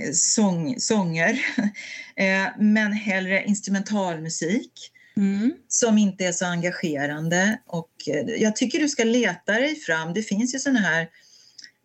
eh, 0.00 0.12
sång, 0.12 0.80
sånger, 0.80 1.32
eh, 2.16 2.46
men 2.58 2.92
hellre 2.92 3.44
instrumentalmusik 3.44 4.72
mm. 5.16 5.52
som 5.68 5.98
inte 5.98 6.24
är 6.24 6.32
så 6.32 6.46
engagerande. 6.46 7.58
Och 7.66 7.92
eh, 8.08 8.42
jag 8.42 8.56
tycker 8.56 8.78
du 8.78 8.88
ska 8.88 9.04
leta 9.04 9.52
dig 9.52 9.76
fram. 9.76 10.14
Det 10.14 10.22
finns 10.22 10.54
ju 10.54 10.58
sådana 10.58 10.80
här 10.80 11.08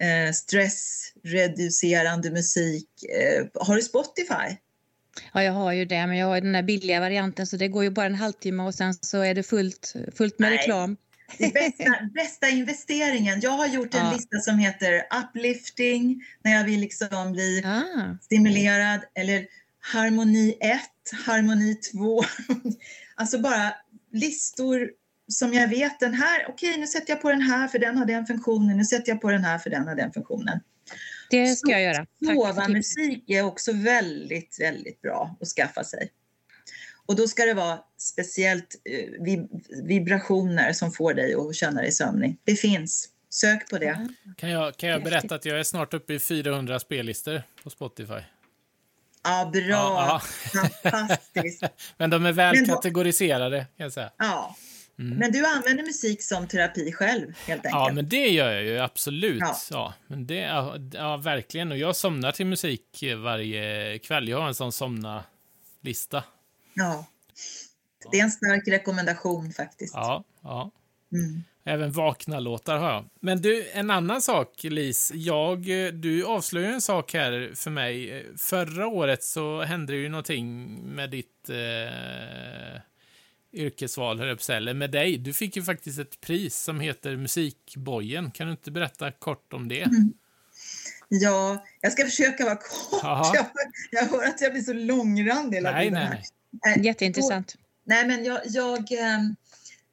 eh, 0.02 0.32
stressreducerande 0.34 2.32
musik. 2.32 2.90
Eh, 3.04 3.46
har 3.54 3.76
du 3.76 3.82
Spotify? 3.82 4.58
Ja, 5.34 5.44
jag 5.44 5.54
har 5.54 5.74
ju 5.74 5.86
det, 5.86 6.08
men 6.08 6.18
jag 6.18 6.28
har 6.28 6.42
den 6.42 6.54
där 6.54 6.64
billiga 6.64 7.00
varianten 7.00 7.48
så 7.48 7.58
det 7.58 7.68
går 7.68 7.84
ju 7.84 7.90
bara 7.90 8.06
en 8.06 8.16
halvtimme 8.16 8.64
och 8.64 8.76
sen 8.76 8.94
så 8.94 9.22
är 9.22 9.34
det 9.36 9.44
fullt, 9.44 9.94
fullt 10.16 10.40
med 10.40 10.50
Nej. 10.50 10.58
reklam. 10.58 10.98
Det 11.38 11.54
bästa, 11.54 11.84
bästa 12.16 12.50
investeringen. 12.50 13.40
Jag 13.42 13.52
har 13.52 13.68
gjort 13.68 13.94
en 13.94 14.06
ja. 14.06 14.14
lista 14.14 14.38
som 14.38 14.60
heter 14.60 15.04
uplifting, 15.24 16.24
när 16.44 16.52
jag 16.52 16.64
vill 16.64 16.80
liksom 16.80 17.32
bli 17.32 17.64
ah. 17.66 18.18
stimulerad, 18.22 19.02
eller 19.16 19.46
harmoni 19.80 20.58
1, 20.60 20.80
harmoni 21.26 21.76
2. 21.76 22.24
alltså 23.16 23.40
bara 23.40 23.74
listor 24.12 24.90
som 25.30 25.54
jag 25.54 25.68
vet 25.68 26.00
den 26.00 26.14
här, 26.14 26.46
okej 26.50 26.70
okay, 26.70 26.80
nu 26.80 26.88
sätter 26.88 27.14
jag 27.14 27.22
på 27.22 27.30
den 27.30 27.42
här 27.42 27.68
för 27.68 27.80
den 27.80 27.98
har 27.98 28.06
den 28.06 28.26
funktionen, 28.26 28.78
nu 28.78 28.86
sätter 28.86 29.12
jag 29.12 29.22
på 29.22 29.32
den 29.32 29.44
här 29.44 29.58
för 29.58 29.70
den 29.70 29.88
har 29.88 29.96
den 29.96 30.12
funktionen. 30.12 30.60
Det 31.30 31.48
ska 31.48 31.72
jag 31.72 31.82
göra. 31.82 32.06
Sova-musik 32.26 33.24
är 33.30 33.44
också 33.44 33.74
väldigt, 33.74 34.58
väldigt 34.60 35.02
bra 35.02 35.38
att 35.42 35.48
skaffa 35.48 35.84
sig. 35.84 36.12
Och 37.06 37.16
då 37.16 37.28
ska 37.28 37.46
det 37.46 37.54
vara 37.54 37.80
speciellt 37.98 38.76
eh, 38.86 39.40
vibrationer 39.84 40.74
som 40.74 40.92
får 40.92 41.14
dig 41.14 41.34
att 41.34 41.56
känna 41.56 41.82
dig 41.82 41.92
sömnig. 41.92 42.38
Det 42.44 42.56
finns. 42.56 43.10
Sök 43.30 43.70
på 43.70 43.78
det. 43.78 44.08
Kan 44.38 44.50
jag, 44.50 44.78
kan 44.78 44.90
jag 44.90 45.04
berätta 45.04 45.36
att 45.36 45.46
jag 45.46 45.60
är 45.60 45.64
snart 45.64 45.94
uppe 45.94 46.14
i 46.14 46.20
400 46.20 46.80
spellistor 46.80 47.44
på 47.64 47.70
Spotify? 47.70 48.22
Ja, 49.24 49.50
bra. 49.54 49.62
Ja, 49.70 50.22
ja. 50.54 50.90
Fantastiskt. 50.92 51.64
Men 51.98 52.10
de 52.10 52.26
är 52.26 52.32
väl 52.32 52.66
kategoriserade, 52.66 53.58
kan 53.58 53.84
jag 53.84 53.94
säga. 53.94 54.12
Ja, 54.18 54.56
Mm. 55.00 55.18
Men 55.18 55.32
du 55.32 55.46
använder 55.46 55.84
musik 55.84 56.24
som 56.24 56.48
terapi 56.48 56.92
själv, 56.92 57.34
helt 57.48 57.66
enkelt? 57.66 57.74
Ja, 57.74 57.92
men 57.94 58.10
det 58.10 58.28
gör 58.28 58.52
jag 58.52 58.64
ju 58.64 58.80
absolut. 58.80 59.40
Ja. 59.42 59.56
ja 59.72 59.94
men 60.08 60.28
det, 60.28 60.36
ja, 60.94 61.18
verkligen. 61.18 61.72
Och 61.72 61.78
jag 61.78 61.96
somnar 61.96 62.32
till 62.32 62.46
musik 62.46 63.04
varje 63.18 64.00
kväll. 64.00 64.30
Jag 64.30 64.40
har 64.40 64.48
en 64.48 64.56
sån 64.56 64.72
somna-lista. 64.72 66.24
Ja. 66.74 67.06
Det 68.12 68.20
är 68.20 68.24
en 68.24 68.32
stark 68.32 68.68
rekommendation 68.68 69.52
faktiskt. 69.52 69.94
Ja, 69.94 70.24
ja. 70.42 70.72
Mm. 71.14 71.44
Även 71.64 71.92
vakna-låtar 71.92 72.78
har 72.78 72.92
jag. 72.92 73.06
Men 73.20 73.42
du, 73.42 73.70
en 73.74 73.92
annan 73.92 74.22
sak, 74.22 74.64
Lis. 74.64 75.12
Jag, 75.16 75.62
du 75.94 76.26
avslöjade 76.26 76.74
en 76.74 76.82
sak 76.82 77.14
här 77.14 77.52
för 77.56 77.72
mig. 77.72 78.26
Förra 78.38 78.88
året 78.88 79.24
så 79.24 79.62
hände 79.62 79.94
det 79.94 80.00
ju 80.00 80.10
någonting 80.10 80.76
med 80.96 81.10
ditt 81.10 81.50
eh, 81.50 82.82
yrkesval, 83.54 84.20
höll 84.20 84.28
jag 84.28 84.58
eller 84.58 84.74
med 84.74 84.92
dig. 84.92 85.18
Du 85.18 85.34
fick 85.34 85.56
ju 85.56 85.64
faktiskt 85.64 86.00
ett 86.00 86.22
pris 86.22 86.58
som 86.58 86.80
heter 86.80 87.16
Musikbojen. 87.16 88.32
Kan 88.32 88.48
du 88.48 88.52
inte 88.52 88.72
berätta 88.72 89.12
kort 89.12 89.54
om 89.54 89.68
det? 89.68 89.82
Mm. 89.82 90.14
Ja, 91.08 91.66
jag 91.82 91.92
ska 91.92 92.06
försöka 92.06 92.46
vara 92.46 92.56
kort. 92.56 93.04
Jag, 93.34 93.46
jag 93.92 94.06
hör 94.06 94.28
att 94.28 94.42
jag 94.42 94.52
blir 94.52 94.62
så 94.62 94.74
långrandig 94.74 95.58
hela 95.58 95.72
nej, 95.72 95.88
tiden. 95.88 96.10
Nej, 96.10 96.24
nej. 96.64 96.76
Äh, 96.76 96.84
Jätteintressant. 96.86 97.56
Nej, 97.84 98.08
men 98.08 98.26
jag, 98.26 98.40
jag, 98.46 98.92
ehm, 98.92 99.36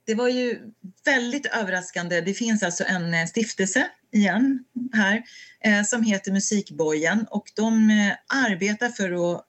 det 0.07 0.15
var 0.15 0.29
ju 0.29 0.73
väldigt 1.05 1.47
överraskande. 1.47 2.21
Det 2.21 2.35
finns 2.35 2.63
alltså 2.63 2.85
en 2.85 3.15
eh, 3.15 3.27
stiftelse 3.27 3.89
igen 4.13 4.65
här 4.93 5.23
eh, 5.61 5.83
som 5.83 6.03
heter 6.03 6.33
Musikbojen 6.33 7.27
och 7.31 7.53
de 7.57 7.91
eh, 7.91 8.37
arbetar 8.47 8.89
för 8.89 9.35
att 9.35 9.47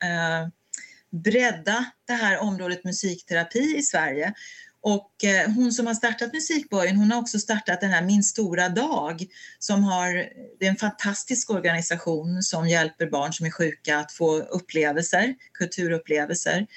bredda 1.12 1.86
det 2.08 2.14
här 2.14 2.40
området 2.40 2.84
musikterapi 2.84 3.76
i 3.78 3.82
Sverige. 3.82 4.34
Och 4.82 5.24
eh, 5.24 5.52
hon 5.52 5.72
som 5.72 5.88
har 5.88 5.94
startat 5.94 6.34
Musikborgen, 6.34 6.96
hon 6.96 7.12
har 7.12 7.20
också 7.20 7.40
startat 7.40 7.82
den 7.82 7.90
här 7.90 8.02
Min 8.02 8.24
stora 8.24 8.70
dag 8.70 9.26
som 9.60 9.84
har, 9.84 10.14
det 10.60 10.66
är 10.66 10.70
en 10.70 10.76
fantastisk 10.76 11.50
organisation 11.50 12.44
som 12.44 12.68
hjälper 12.68 13.08
barn 13.08 13.34
som 13.34 13.46
är 13.46 13.52
sjuka 13.52 13.98
att 13.98 14.12
få 14.12 14.38
upplevelser, 14.38 15.36
kulturupplevelser. 15.54 16.68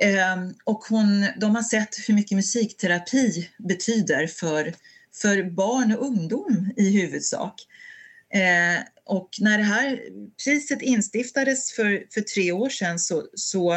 Ehm, 0.00 0.54
och 0.64 0.84
hon, 0.88 1.26
de 1.36 1.54
har 1.54 1.62
sett 1.62 2.08
hur 2.08 2.14
mycket 2.14 2.36
musikterapi 2.36 3.48
betyder 3.58 4.26
för, 4.26 4.74
för 5.14 5.42
barn 5.42 5.92
och 5.92 6.06
ungdom 6.06 6.72
i 6.76 7.00
huvudsak. 7.00 7.54
Eh, 8.34 8.82
och 9.04 9.28
när 9.38 9.58
det 9.58 9.64
här 9.64 10.00
priset 10.44 10.82
instiftades 10.82 11.72
för, 11.72 12.04
för 12.14 12.20
tre 12.20 12.52
år 12.52 12.68
sedan 12.68 12.98
så, 12.98 13.26
så 13.34 13.72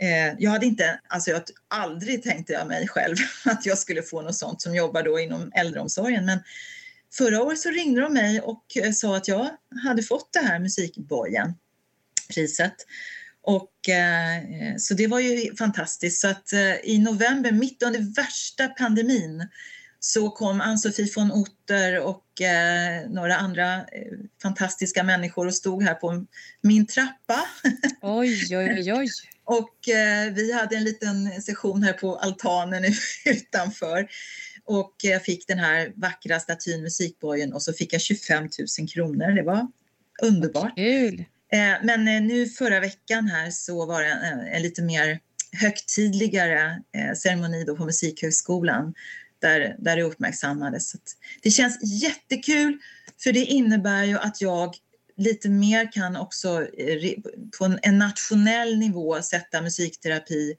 eh, 0.00 0.34
jag 0.38 0.50
hade 0.50 0.66
inte, 0.66 1.00
alltså 1.08 1.30
jag 1.30 1.42
aldrig 1.68 2.22
tänkte 2.22 2.52
jag 2.52 2.68
mig 2.68 2.88
själv 2.88 3.16
att 3.44 3.66
jag 3.66 3.78
skulle 3.78 4.02
få 4.02 4.22
något 4.22 4.36
sånt 4.36 4.62
som 4.62 4.74
jobbar 4.74 5.02
då 5.02 5.20
inom 5.20 5.52
äldreomsorgen. 5.54 6.26
Men 6.26 6.38
förra 7.12 7.42
året 7.42 7.58
så 7.58 7.70
ringde 7.70 8.00
de 8.00 8.12
mig 8.12 8.40
och 8.40 8.64
eh, 8.76 8.92
sa 8.92 9.16
att 9.16 9.28
jag 9.28 9.50
hade 9.84 10.02
fått 10.02 10.32
det 10.32 10.46
här 10.46 10.58
musikbojen, 10.58 11.54
priset. 12.34 12.74
Och, 13.42 13.88
eh, 13.88 14.42
så 14.78 14.94
det 14.94 15.06
var 15.06 15.20
ju 15.20 15.56
fantastiskt. 15.56 16.20
Så 16.20 16.28
att 16.28 16.52
eh, 16.52 16.74
i 16.84 16.98
november, 16.98 17.52
mitt 17.52 17.82
under 17.82 18.14
värsta 18.16 18.68
pandemin, 18.68 19.48
så 20.06 20.30
kom 20.30 20.60
Ann-Sofie 20.60 21.08
von 21.16 21.32
Otter 21.32 22.00
och 22.00 22.40
eh, 22.40 23.10
några 23.10 23.36
andra 23.36 23.74
eh, 23.74 24.12
fantastiska 24.42 25.02
människor 25.02 25.46
och 25.46 25.54
stod 25.54 25.82
här 25.82 25.94
på 25.94 26.26
min 26.62 26.86
trappa. 26.86 27.46
Oj, 28.02 28.56
oj, 28.56 28.92
oj. 28.92 29.08
och 29.44 29.88
eh, 29.88 30.32
vi 30.32 30.52
hade 30.52 30.76
en 30.76 30.84
liten 30.84 31.42
session 31.42 31.82
här 31.82 31.92
på 31.92 32.16
altanen 32.16 32.84
utanför. 33.24 34.08
Och 34.64 34.94
jag 35.02 35.24
fick 35.24 35.48
den 35.48 35.58
här 35.58 35.92
vackra 35.96 36.40
statyn 36.40 36.82
Musikborgen 36.82 37.52
och 37.52 37.62
så 37.62 37.72
fick 37.72 37.92
jag 37.92 38.00
25 38.00 38.48
000 38.78 38.88
kronor. 38.88 39.30
Det 39.30 39.42
var 39.42 39.66
underbart. 40.22 40.76
Kul! 40.76 41.24
Eh, 41.52 41.74
men 41.82 42.08
eh, 42.08 42.22
nu 42.22 42.46
förra 42.46 42.80
veckan 42.80 43.26
här 43.26 43.50
så 43.50 43.86
var 43.86 44.02
det 44.02 44.08
en, 44.08 44.40
en 44.40 44.62
lite 44.62 44.82
mer 44.82 45.20
högtidligare 45.52 46.82
eh, 46.96 47.14
ceremoni 47.14 47.64
då 47.64 47.76
på 47.76 47.84
Musikhögskolan 47.84 48.94
där, 49.38 49.76
där 49.78 49.96
det 49.96 50.02
uppmärksammades. 50.02 50.90
Så 50.90 50.98
det 51.42 51.50
känns 51.50 52.02
jättekul 52.02 52.78
för 53.18 53.32
det 53.32 53.44
innebär 53.44 54.04
ju 54.04 54.18
att 54.18 54.40
jag 54.40 54.74
lite 55.16 55.48
mer 55.48 55.92
kan 55.92 56.16
också 56.16 56.62
eh, 56.62 57.12
på 57.58 57.76
en 57.82 57.98
nationell 57.98 58.78
nivå 58.78 59.22
sätta 59.22 59.62
musikterapi 59.62 60.54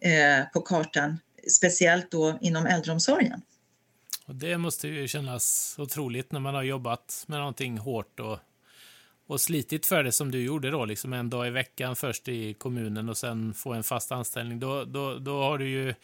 eh, 0.00 0.44
på 0.52 0.60
kartan, 0.60 1.18
speciellt 1.50 2.10
då 2.10 2.38
inom 2.40 2.66
äldreomsorgen. 2.66 3.42
Och 4.26 4.34
det 4.34 4.58
måste 4.58 4.88
ju 4.88 5.08
kännas 5.08 5.74
otroligt 5.78 6.32
när 6.32 6.40
man 6.40 6.54
har 6.54 6.62
jobbat 6.62 7.24
med 7.28 7.38
någonting 7.38 7.78
hårt 7.78 8.20
och 8.20 8.38
och 9.32 9.40
slitit 9.40 9.86
för 9.86 10.04
det 10.04 10.12
som 10.12 10.30
du 10.30 10.42
gjorde 10.42 10.70
då, 10.70 10.84
liksom 10.84 11.12
en 11.12 11.30
dag 11.30 11.46
i 11.46 11.50
veckan 11.50 11.96
först 11.96 12.28
i 12.28 12.54
kommunen 12.54 13.08
och 13.08 13.16
sen 13.16 13.54
få 13.54 13.72
en 13.72 13.82
fast 13.82 14.12
anställning, 14.12 14.60
då, 14.60 14.84
då, 14.84 15.18
då 15.18 15.42
har 15.42 15.58
du 15.58 15.68
ju 15.68 15.94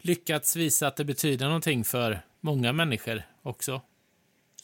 lyckats 0.00 0.56
visa 0.56 0.86
att 0.86 0.96
det 0.96 1.04
betyder 1.04 1.46
någonting 1.46 1.84
för 1.84 2.20
många 2.40 2.72
människor 2.72 3.22
också. 3.42 3.82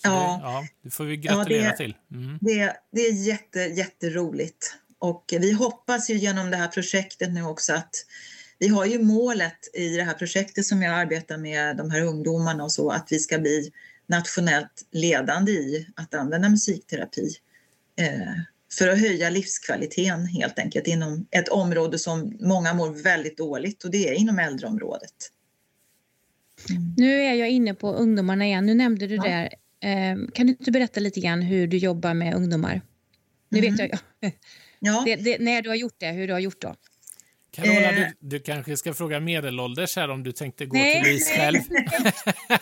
Så 0.02 0.08
ja. 0.08 0.40
Det, 0.42 0.48
ja, 0.48 0.66
det 0.82 0.90
får 0.90 1.04
vi 1.04 1.16
gratulera 1.16 1.62
ja, 1.62 1.70
det, 1.70 1.76
till. 1.76 1.94
Mm. 2.12 2.38
Det, 2.40 2.76
det 2.92 3.00
är 3.00 3.12
jätte, 3.12 3.58
jätteroligt. 3.58 4.76
Och 4.98 5.24
vi 5.30 5.52
hoppas 5.52 6.10
ju 6.10 6.14
genom 6.14 6.50
det 6.50 6.56
här 6.56 6.68
projektet 6.68 7.32
nu 7.32 7.42
också 7.42 7.72
att 7.72 7.94
vi 8.58 8.68
har 8.68 8.84
ju 8.84 9.02
målet 9.02 9.74
i 9.74 9.96
det 9.96 10.02
här 10.02 10.14
projektet 10.14 10.66
som 10.66 10.82
jag 10.82 10.94
arbetar 10.94 11.38
med 11.38 11.76
de 11.76 11.90
här 11.90 12.00
ungdomarna 12.00 12.64
och 12.64 12.72
så, 12.72 12.90
att 12.90 13.06
vi 13.10 13.18
ska 13.18 13.38
bli 13.38 13.72
nationellt 14.06 14.86
ledande 14.90 15.52
i 15.52 15.88
att 15.96 16.14
använda 16.14 16.48
musikterapi 16.48 17.34
för 18.78 18.88
att 18.88 19.00
höja 19.00 19.30
livskvaliteten 19.30 20.26
helt 20.26 20.58
enkelt 20.58 20.86
inom 20.86 21.26
ett 21.30 21.48
område 21.48 21.98
som 21.98 22.36
många 22.40 22.74
mår 22.74 22.90
väldigt 22.90 23.36
dåligt 23.36 23.84
och 23.84 23.90
det 23.90 24.08
är 24.08 24.12
inom 24.12 24.38
äldreområdet. 24.38 25.14
Mm. 26.70 26.94
Nu 26.96 27.22
är 27.22 27.34
jag 27.34 27.50
inne 27.50 27.74
på 27.74 27.92
ungdomarna 27.92 28.46
igen. 28.46 28.66
Nu 28.66 28.74
nämnde 28.74 29.06
du 29.06 29.14
ja. 29.14 29.22
det. 29.22 29.54
Eh, 29.88 30.16
kan 30.34 30.46
du 30.46 30.52
inte 30.52 30.70
berätta 30.70 31.00
lite 31.00 31.20
grann 31.20 31.42
hur 31.42 31.66
du 31.66 31.76
jobbar 31.76 32.14
med 32.14 32.34
ungdomar? 32.34 32.82
Nu 33.48 33.58
mm. 33.58 33.76
vet 33.76 33.80
jag 33.80 33.98
ja. 34.80 35.02
det, 35.06 35.16
det, 35.16 35.38
när 35.38 35.62
du 35.62 35.68
har 35.68 35.76
gjort 35.76 35.96
det, 35.98 36.10
hur 36.10 36.26
du 36.26 36.32
har 36.32 36.40
gjort 36.40 36.60
då. 36.60 36.74
Carola, 37.62 37.92
du, 37.92 38.12
du, 38.20 38.38
kanske 38.38 38.76
ska 38.76 38.94
fråga 38.94 39.20
medelålders 39.20 39.96
här 39.96 40.10
om 40.10 40.22
du 40.22 40.32
tänkte 40.32 40.66
gå 40.66 40.76
nej, 40.76 41.02
till 41.02 41.12
Lis 41.12 41.30
själv? 41.30 41.58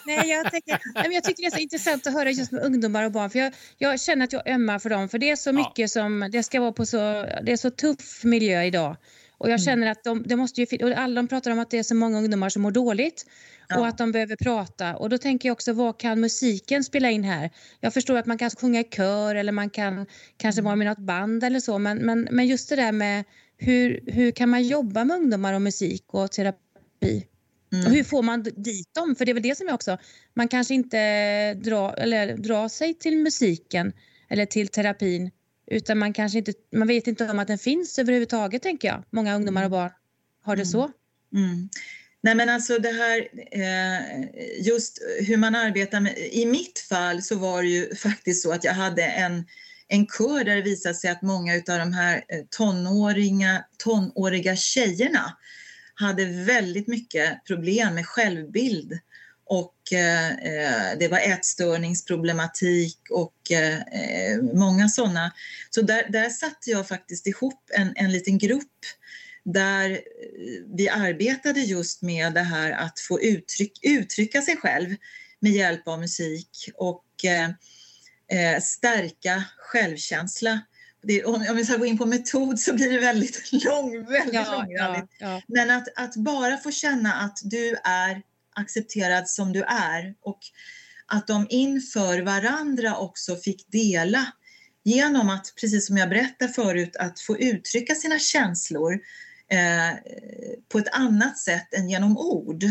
nej, 0.06 0.28
jag, 0.28 0.50
tänker, 0.50 0.78
nej, 0.94 1.14
jag 1.14 1.24
tycker 1.24 1.42
det 1.42 1.46
är 1.46 1.50
så 1.50 1.58
intressant 1.58 2.06
att 2.06 2.12
höra 2.12 2.30
just 2.30 2.52
med 2.52 2.62
ungdomar 2.62 3.04
och 3.04 3.12
barn. 3.12 3.30
För 3.30 3.38
jag, 3.38 3.52
jag 3.78 4.00
känner 4.00 4.24
att 4.24 4.32
jag 4.32 4.48
ömmar 4.48 4.78
för 4.78 4.90
dem. 4.90 5.08
För 5.08 5.18
det 5.18 5.30
är 5.30 5.36
så 5.36 5.52
mycket 5.52 5.78
ja. 5.78 5.88
som, 5.88 6.28
det 6.32 6.42
ska 6.42 6.60
vara 6.60 6.72
på 6.72 6.86
så, 6.86 6.96
det 7.42 7.52
är 7.52 7.56
så 7.56 7.70
tuff 7.70 8.24
miljö 8.24 8.62
idag. 8.62 8.96
Och 9.38 9.46
jag 9.46 9.60
mm. 9.60 9.64
känner 9.64 9.90
att 9.90 10.04
de, 10.04 10.22
det 10.26 10.36
måste 10.36 10.60
ju, 10.60 10.84
och 10.84 10.98
alla 10.98 11.14
de 11.14 11.28
pratar 11.28 11.50
om 11.50 11.58
att 11.58 11.70
det 11.70 11.78
är 11.78 11.82
så 11.82 11.94
många 11.94 12.18
ungdomar 12.18 12.48
som 12.48 12.62
mår 12.62 12.70
dåligt 12.70 13.26
ja. 13.68 13.78
och 13.78 13.86
att 13.86 13.98
de 13.98 14.12
behöver 14.12 14.36
prata. 14.36 14.96
Och 14.96 15.10
då 15.10 15.18
tänker 15.18 15.48
jag 15.48 15.52
också, 15.52 15.72
vad 15.72 15.98
kan 15.98 16.20
musiken 16.20 16.84
spela 16.84 17.10
in 17.10 17.24
här? 17.24 17.50
Jag 17.80 17.94
förstår 17.94 18.16
att 18.16 18.26
man 18.26 18.38
kan 18.38 18.50
sjunga 18.50 18.80
i 18.80 18.84
kör 18.84 19.34
eller 19.34 19.52
man 19.52 19.70
kan 19.70 20.06
kanske 20.36 20.62
vara 20.62 20.76
med 20.76 20.86
något 20.86 20.98
band 20.98 21.44
eller 21.44 21.60
så, 21.60 21.78
men, 21.78 21.98
men, 21.98 22.28
men 22.30 22.46
just 22.46 22.68
det 22.68 22.76
där 22.76 22.92
med 22.92 23.24
hur, 23.58 24.00
hur 24.06 24.30
kan 24.30 24.48
man 24.48 24.62
jobba 24.62 25.04
med 25.04 25.16
ungdomar 25.16 25.54
och 25.54 25.62
musik 25.62 26.04
och 26.06 26.32
terapi? 26.32 27.26
Mm. 27.72 27.86
Och 27.86 27.92
hur 27.92 28.04
får 28.04 28.22
man 28.22 28.42
dit 28.42 28.94
dem? 28.94 29.16
För 29.16 29.24
det 29.24 29.32
är 29.32 29.34
väl 29.34 29.42
det 29.42 29.58
som 29.58 29.68
är 29.68 29.72
också, 29.72 29.98
man 30.34 30.48
kanske 30.48 30.74
inte 30.74 31.54
drar, 31.54 31.94
eller 31.94 32.36
drar 32.36 32.68
sig 32.68 32.94
till 32.94 33.18
musiken 33.18 33.92
eller 34.28 34.46
till 34.46 34.68
terapin 34.68 35.30
utan 35.66 35.98
man 35.98 36.12
kanske 36.12 36.38
inte, 36.38 36.52
man 36.72 36.88
vet 36.88 37.06
inte 37.06 37.30
om 37.30 37.38
att 37.38 37.48
den 37.48 37.58
finns 37.58 37.98
överhuvudtaget 37.98 38.62
tänker 38.62 38.88
jag. 38.88 39.04
Många 39.10 39.36
ungdomar 39.36 39.64
och 39.64 39.70
barn 39.70 39.90
har 40.42 40.56
det 40.56 40.62
mm. 40.62 40.72
så. 40.72 40.90
Mm. 41.34 41.68
Nej 42.20 42.34
men 42.34 42.48
alltså 42.48 42.78
det 42.78 42.92
här, 42.92 43.28
eh, 43.52 44.28
just 44.66 44.98
hur 45.20 45.36
man 45.36 45.54
arbetar 45.54 46.00
med, 46.00 46.18
i 46.18 46.46
mitt 46.46 46.78
fall 46.78 47.22
så 47.22 47.36
var 47.36 47.62
det 47.62 47.68
ju 47.68 47.94
faktiskt 47.94 48.42
så 48.42 48.52
att 48.52 48.64
jag 48.64 48.72
hade 48.72 49.02
en 49.02 49.44
en 49.88 50.06
kör 50.06 50.44
där 50.44 50.56
det 50.56 50.62
visade 50.62 50.94
sig 50.94 51.10
att 51.10 51.22
många 51.22 51.54
av 51.54 51.78
de 51.78 51.92
här 51.92 52.24
eh, 52.28 52.40
tonåringa, 52.50 53.64
tonåriga 53.78 54.56
tjejerna 54.56 55.36
hade 55.94 56.24
väldigt 56.24 56.88
mycket 56.88 57.44
problem 57.44 57.94
med 57.94 58.06
självbild 58.06 58.98
och 59.44 59.92
eh, 59.92 60.30
eh 60.30 60.98
det 60.98 61.08
var 61.08 61.18
ätstörningsproblematik 61.18 62.98
och 63.10 63.52
eh, 63.52 63.76
eh, 63.76 64.42
många 64.54 64.88
sådana. 64.88 65.32
Så 65.70 65.82
där, 65.82 66.06
där 66.08 66.30
satte 66.30 66.70
jag 66.70 66.88
faktiskt 66.88 67.26
ihop 67.26 67.70
en, 67.72 67.92
en 67.96 68.12
liten 68.12 68.38
grupp 68.38 68.72
där 69.44 70.00
vi 70.76 70.88
arbetade 70.88 71.60
just 71.60 72.02
med 72.02 72.34
det 72.34 72.40
här 72.40 72.70
att 72.70 73.00
få 73.00 73.20
uttryck, 73.20 73.78
uttrycka 73.82 74.42
sig 74.42 74.56
själv 74.56 74.96
med 75.40 75.52
hjälp 75.52 75.88
av 75.88 76.00
musik 76.00 76.70
och 76.74 77.24
eh, 77.24 77.50
eh, 78.32 78.60
stärka 78.62 79.44
självkänsla. 79.58 80.60
Det, 81.02 81.24
om, 81.24 81.46
vi 81.56 81.64
ska 81.64 81.76
gå 81.76 81.86
in 81.86 81.98
på 81.98 82.06
metod 82.06 82.60
så 82.60 82.74
blir 82.74 82.92
det 82.92 82.98
väldigt, 82.98 83.52
lång, 83.64 84.06
väldigt 84.06 84.34
ja, 84.34 84.52
långrandigt. 84.52 85.10
Ja, 85.18 85.26
ja. 85.30 85.42
Men 85.48 85.70
att, 85.70 85.88
att 85.96 86.16
bara 86.16 86.56
få 86.56 86.70
känna 86.70 87.14
att 87.14 87.38
du 87.42 87.76
är 87.84 88.22
accepterad 88.56 89.28
som 89.28 89.52
du 89.52 89.62
är 89.62 90.14
och 90.22 90.38
att 91.06 91.26
de 91.26 91.46
inför 91.50 92.22
varandra 92.22 92.96
också 92.96 93.36
fick 93.36 93.66
dela 93.72 94.26
genom 94.84 95.30
att, 95.30 95.54
precis 95.60 95.86
som 95.86 95.96
jag 95.96 96.08
berättade 96.08 96.52
förut, 96.52 96.96
att 96.96 97.20
få 97.20 97.38
uttrycka 97.38 97.94
sina 97.94 98.18
känslor 98.18 98.92
eh, 99.50 99.98
på 100.68 100.78
ett 100.78 100.88
annat 100.92 101.38
sätt 101.38 101.74
än 101.74 101.90
genom 101.90 102.18
ord. 102.18 102.64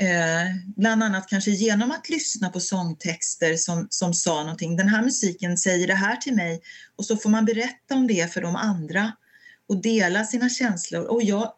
Eh, 0.00 0.54
bland 0.76 1.02
annat 1.02 1.28
kanske 1.28 1.50
genom 1.50 1.90
att 1.90 2.08
lyssna 2.08 2.50
på 2.50 2.60
sångtexter 2.60 3.56
som, 3.56 3.86
som 3.90 4.14
sa 4.14 4.42
någonting. 4.42 4.76
Den 4.76 4.88
här 4.88 5.02
musiken 5.02 5.58
säger 5.58 5.86
det 5.86 5.94
här 5.94 6.16
till 6.16 6.34
mig 6.34 6.62
och 6.96 7.04
så 7.04 7.16
får 7.16 7.30
man 7.30 7.44
berätta 7.44 7.94
om 7.94 8.06
det 8.06 8.32
för 8.32 8.40
de 8.40 8.56
andra 8.56 9.12
och 9.68 9.82
dela 9.82 10.24
sina 10.24 10.48
känslor 10.48 11.04
och, 11.04 11.22
jag, 11.22 11.52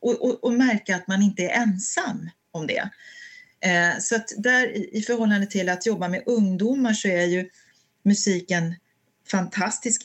och, 0.00 0.24
och, 0.24 0.44
och 0.44 0.52
märka 0.52 0.96
att 0.96 1.08
man 1.08 1.22
inte 1.22 1.42
är 1.42 1.62
ensam 1.62 2.30
om 2.50 2.66
det. 2.66 2.90
Eh, 3.60 3.98
så 4.00 4.16
att 4.16 4.28
där 4.38 4.76
i, 4.76 4.90
i 4.92 5.02
förhållande 5.02 5.46
till 5.46 5.68
att 5.68 5.86
jobba 5.86 6.08
med 6.08 6.22
ungdomar 6.26 6.92
så 6.92 7.08
är 7.08 7.26
ju 7.26 7.48
musiken 8.02 8.74
fantastisk. 9.30 10.02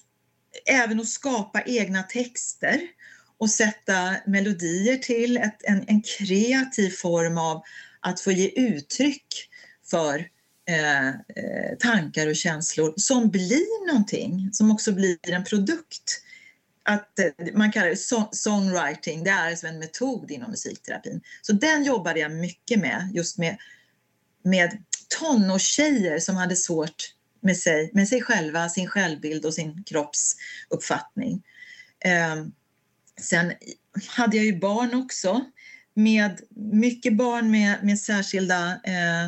Även 0.66 1.00
att 1.00 1.08
skapa 1.08 1.62
egna 1.62 2.04
texter 2.04 2.82
och 3.40 3.50
sätta 3.50 4.16
melodier 4.26 4.98
till 4.98 5.38
ett, 5.38 5.58
en, 5.64 5.84
en 5.88 6.02
kreativ 6.02 6.90
form 6.90 7.38
av 7.38 7.64
att 8.00 8.20
få 8.20 8.32
ge 8.32 8.48
uttryck 8.48 9.50
för 9.90 10.28
eh, 10.70 11.08
eh, 11.08 11.78
tankar 11.80 12.28
och 12.28 12.36
känslor 12.36 12.94
som 12.98 13.30
blir 13.30 13.88
någonting, 13.88 14.50
som 14.54 14.72
också 14.72 14.92
blir 14.92 15.18
en 15.22 15.44
produkt. 15.44 16.22
Att, 16.84 17.20
eh, 17.20 17.26
man 17.54 17.72
kallar 17.72 17.88
det 17.88 17.96
so 17.96 18.30
songwriting, 18.32 19.24
det 19.24 19.30
är 19.30 19.50
alltså 19.50 19.68
en 19.68 19.80
metod 19.80 20.32
inom 20.32 20.52
musikterapin. 20.52 21.22
Så 21.42 21.54
den 21.54 21.84
jobbade 21.84 22.20
jag 22.20 22.32
mycket 22.32 22.80
med, 22.80 23.10
just 23.14 23.38
med, 23.38 23.58
med 24.44 24.84
tonårstjejer 25.20 26.20
som 26.20 26.36
hade 26.36 26.56
svårt 26.56 27.14
med 27.42 27.58
sig, 27.58 27.92
med 27.94 28.08
sig 28.08 28.22
själva, 28.22 28.70
sin 28.70 28.88
självbild 28.88 29.46
och 29.46 29.54
sin 29.54 29.84
kroppsuppfattning. 29.84 31.44
Eh, 32.00 32.36
Sen 33.22 33.54
hade 34.08 34.38
jag 34.38 34.46
ju 34.46 34.60
barn 34.60 34.94
också, 34.94 35.46
med 35.94 36.42
mycket 36.56 37.18
barn 37.18 37.52
med, 37.52 37.84
med 37.84 38.00
särskilda 38.00 38.80
eh, 38.84 39.26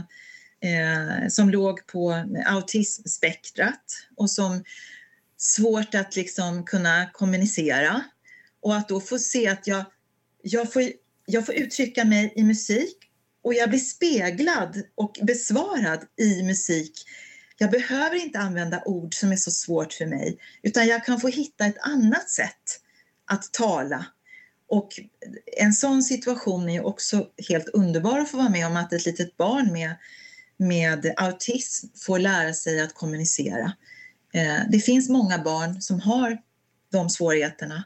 eh, 0.61 1.27
som 1.29 1.49
låg 1.49 1.87
på 1.87 2.25
autismspektrat 2.45 3.83
och 4.15 4.29
som 4.29 4.63
svårt 5.37 5.95
att 5.95 6.15
liksom 6.15 6.65
kunna 6.65 7.09
kommunicera. 7.13 8.03
Och 8.61 8.75
att 8.75 8.89
då 8.89 9.01
få 9.01 9.19
se 9.19 9.47
att 9.47 9.67
jag, 9.67 9.85
jag, 10.43 10.73
får, 10.73 10.83
jag 11.25 11.45
får 11.45 11.55
uttrycka 11.55 12.05
mig 12.05 12.33
i 12.35 12.43
musik 12.43 12.97
och 13.43 13.53
jag 13.53 13.69
blir 13.69 13.79
speglad 13.79 14.83
och 14.95 15.17
besvarad 15.21 15.99
i 16.17 16.43
musik. 16.43 16.93
Jag 17.57 17.71
behöver 17.71 18.15
inte 18.15 18.39
använda 18.39 18.83
ord 18.85 19.13
som 19.13 19.31
är 19.31 19.35
så 19.35 19.51
svårt 19.51 19.93
för 19.93 20.05
mig 20.05 20.37
utan 20.61 20.87
jag 20.87 21.05
kan 21.05 21.19
få 21.19 21.27
hitta 21.27 21.65
ett 21.65 21.77
annat 21.81 22.29
sätt 22.29 22.81
att 23.29 23.51
tala 23.53 24.05
Och 24.69 24.99
en 25.57 25.73
sån 25.73 26.03
situation 26.03 26.69
är 26.69 26.85
också 26.85 27.27
helt 27.49 27.69
underbar 27.69 28.19
att 28.19 28.31
få 28.31 28.37
vara 28.37 28.49
med 28.49 28.67
om 28.67 28.77
att 28.77 28.93
ett 28.93 29.05
litet 29.05 29.37
barn 29.37 29.73
med, 29.73 29.95
med 30.57 31.13
autism 31.17 31.87
får 31.95 32.19
lära 32.19 32.53
sig 32.53 32.81
att 32.81 32.93
kommunicera. 32.93 33.73
Eh, 34.33 34.59
det 34.69 34.79
finns 34.79 35.09
många 35.09 35.37
barn 35.43 35.81
som 35.81 35.99
har 35.99 36.37
de 36.91 37.09
svårigheterna 37.09 37.83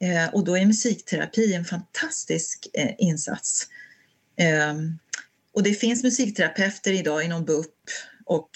eh, 0.00 0.34
och 0.34 0.44
då 0.44 0.56
är 0.56 0.66
musikterapi 0.66 1.54
en 1.54 1.64
fantastisk 1.64 2.68
eh, 2.74 2.94
insats. 2.98 3.66
Ehm, 4.36 4.98
och 5.52 5.62
det 5.62 5.74
finns 5.74 6.02
musikterapeuter 6.02 6.92
idag 6.92 7.24
inom 7.24 7.44
BUP 7.44 7.74
och 8.24 8.50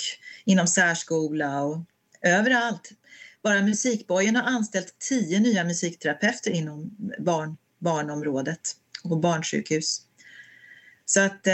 inom 0.45 0.67
särskola 0.67 1.63
och 1.63 1.79
överallt. 2.23 2.91
Bara 3.45 3.63
Musikbojen 3.63 4.37
har 4.37 4.43
anställt 4.43 4.99
tio 4.99 5.41
nya 5.41 5.65
musikterapeuter 5.65 6.51
inom 6.51 6.97
barn, 7.19 7.57
barnområdet 7.79 8.61
och 9.05 9.19
barnsjukhus. 9.19 10.01
Så 11.05 11.21
att 11.21 11.47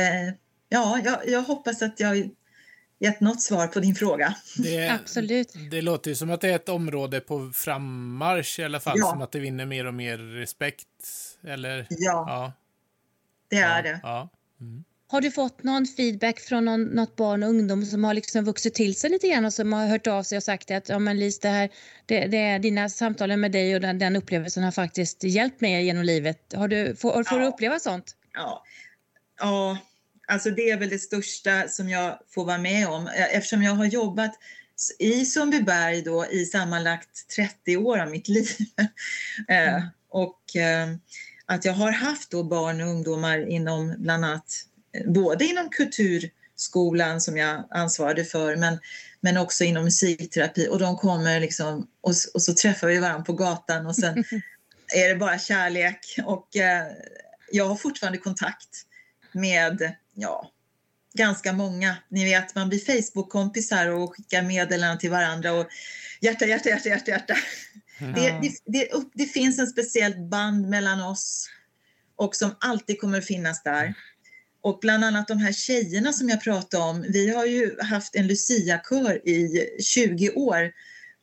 ja, 0.68 1.00
jag, 1.04 1.28
jag 1.28 1.42
hoppas 1.42 1.82
att 1.82 2.00
jag 2.00 2.30
gett 3.00 3.20
något 3.20 3.42
svar 3.42 3.66
på 3.66 3.80
din 3.80 3.94
fråga. 3.94 4.34
Det, 4.56 4.88
Absolut. 4.88 5.52
Det 5.70 5.82
låter 5.82 6.10
ju 6.10 6.14
som 6.14 6.30
att 6.30 6.40
det 6.40 6.48
är 6.48 6.56
ett 6.56 6.68
område 6.68 7.20
på 7.20 7.50
frammarsch 7.54 8.58
i 8.58 8.64
alla 8.64 8.80
fall, 8.80 8.98
ja. 8.98 9.10
som 9.10 9.22
att 9.22 9.32
det 9.32 9.38
vinner 9.38 9.66
mer 9.66 9.86
och 9.86 9.94
mer 9.94 10.18
respekt. 10.18 10.86
Eller? 11.42 11.86
Ja, 11.90 12.24
ja. 12.28 12.52
det 13.48 13.56
är 13.56 13.76
ja, 13.76 13.82
det. 13.82 14.00
Ja. 14.02 14.28
Mm. 14.60 14.84
Har 15.10 15.20
du 15.20 15.30
fått 15.30 15.62
någon 15.62 15.86
feedback 15.86 16.40
från 16.40 16.64
någon, 16.64 16.82
något 16.82 17.16
barn 17.16 17.42
och 17.42 17.48
ungdom 17.48 17.84
som 17.84 18.04
har 18.04 18.14
liksom 18.14 18.44
vuxit 18.44 18.74
till 18.74 18.94
sig 18.94 19.10
lite 19.10 19.28
grann 19.28 19.44
och 19.44 19.52
som 19.52 19.72
har 19.72 19.86
hört 19.86 20.06
av 20.06 20.22
sig 20.22 20.36
och 20.36 20.42
sagt 20.42 20.70
att 20.70 20.88
ja, 20.88 20.98
men 20.98 21.18
Lis, 21.18 21.40
det 21.40 21.48
här, 21.48 21.70
det, 22.06 22.26
det, 22.26 22.58
dina 22.58 22.88
samtal 22.88 23.36
med 23.36 23.52
dig 23.52 23.74
och 23.74 23.80
den, 23.80 23.98
den 23.98 24.16
upplevelsen 24.16 24.62
har 24.62 24.70
faktiskt 24.70 25.24
hjälpt 25.24 25.60
mig 25.60 25.84
genom 25.84 26.04
livet. 26.04 26.54
Har 26.56 26.68
du, 26.68 26.96
får, 26.96 27.24
får 27.24 27.38
ja. 27.38 27.44
du 27.44 27.44
uppleva 27.44 27.78
sånt? 27.78 28.16
Ja. 28.34 28.64
ja, 29.40 29.78
Alltså 30.30 30.50
det 30.50 30.70
är 30.70 30.78
väl 30.78 30.88
det 30.88 30.98
största 30.98 31.68
som 31.68 31.88
jag 31.88 32.18
får 32.28 32.44
vara 32.44 32.58
med 32.58 32.88
om 32.88 33.06
eh, 33.06 33.36
eftersom 33.36 33.62
jag 33.62 33.72
har 33.72 33.84
jobbat 33.84 34.32
i 34.98 35.24
Sundbyberg 35.24 36.02
då 36.02 36.26
i 36.26 36.44
sammanlagt 36.44 37.28
30 37.36 37.76
år 37.76 37.98
av 37.98 38.10
mitt 38.10 38.28
liv. 38.38 38.50
Eh, 39.48 39.74
mm. 39.74 39.82
och 40.08 40.56
eh, 40.56 40.88
att 41.46 41.64
jag 41.64 41.72
har 41.72 41.92
haft 41.92 42.30
då 42.30 42.42
barn 42.42 42.80
och 42.80 42.88
ungdomar 42.88 43.48
inom 43.48 43.94
bland 43.98 44.24
annat 44.24 44.66
både 45.06 45.44
inom 45.44 45.68
kulturskolan 45.70 47.20
som 47.20 47.36
jag 47.36 47.64
ansvarade 47.70 48.24
för 48.24 48.56
men, 48.56 48.78
men 49.20 49.36
också 49.36 49.64
inom 49.64 49.84
musikterapi 49.84 50.68
och 50.68 50.78
de 50.78 50.96
kommer 50.96 51.40
liksom 51.40 51.86
och, 52.00 52.14
och 52.34 52.42
så 52.42 52.54
träffar 52.54 52.88
vi 52.88 52.98
varandra 52.98 53.24
på 53.24 53.32
gatan 53.32 53.86
och 53.86 53.96
sen 53.96 54.24
är 54.94 55.08
det 55.08 55.16
bara 55.16 55.38
kärlek 55.38 56.18
och 56.24 56.48
jag 57.52 57.64
har 57.64 57.76
fortfarande 57.76 58.18
kontakt 58.18 58.68
med 59.32 59.94
ja, 60.14 60.50
ganska 61.14 61.52
många. 61.52 61.96
Ni 62.08 62.24
vet, 62.24 62.54
man 62.54 62.68
blir 62.68 62.78
Facebook-kompisar 62.78 63.86
och 63.86 64.16
skickar 64.16 64.42
meddelanden 64.42 64.98
till 64.98 65.10
varandra 65.10 65.52
och 65.52 65.66
hjärta, 66.20 66.46
hjärta, 66.46 66.68
hjärta, 66.68 66.88
hjärta, 66.88 67.10
hjärta. 67.10 67.34
Det, 67.98 68.38
det, 68.42 68.52
det, 68.66 68.88
det, 69.14 69.26
finns 69.26 69.58
en 69.58 69.66
speciellt 69.66 70.18
band 70.30 70.68
mellan 70.68 71.02
oss 71.02 71.48
och 72.16 72.36
som 72.36 72.56
alltid 72.60 73.00
kommer 73.00 73.18
att 73.18 73.26
finnas 73.26 73.62
där. 73.62 73.94
Och 74.60 74.78
bland 74.80 75.04
annat 75.04 75.28
de 75.28 75.38
här 75.38 75.52
tjejerna 75.52 76.12
som 76.12 76.28
jag 76.28 76.40
pratade 76.40 76.84
om, 76.84 77.04
vi 77.08 77.30
har 77.34 77.46
ju 77.46 77.80
haft 77.80 78.16
en 78.16 78.26
Lucia-kör 78.26 79.28
i 79.28 79.68
20 79.82 80.30
år 80.30 80.72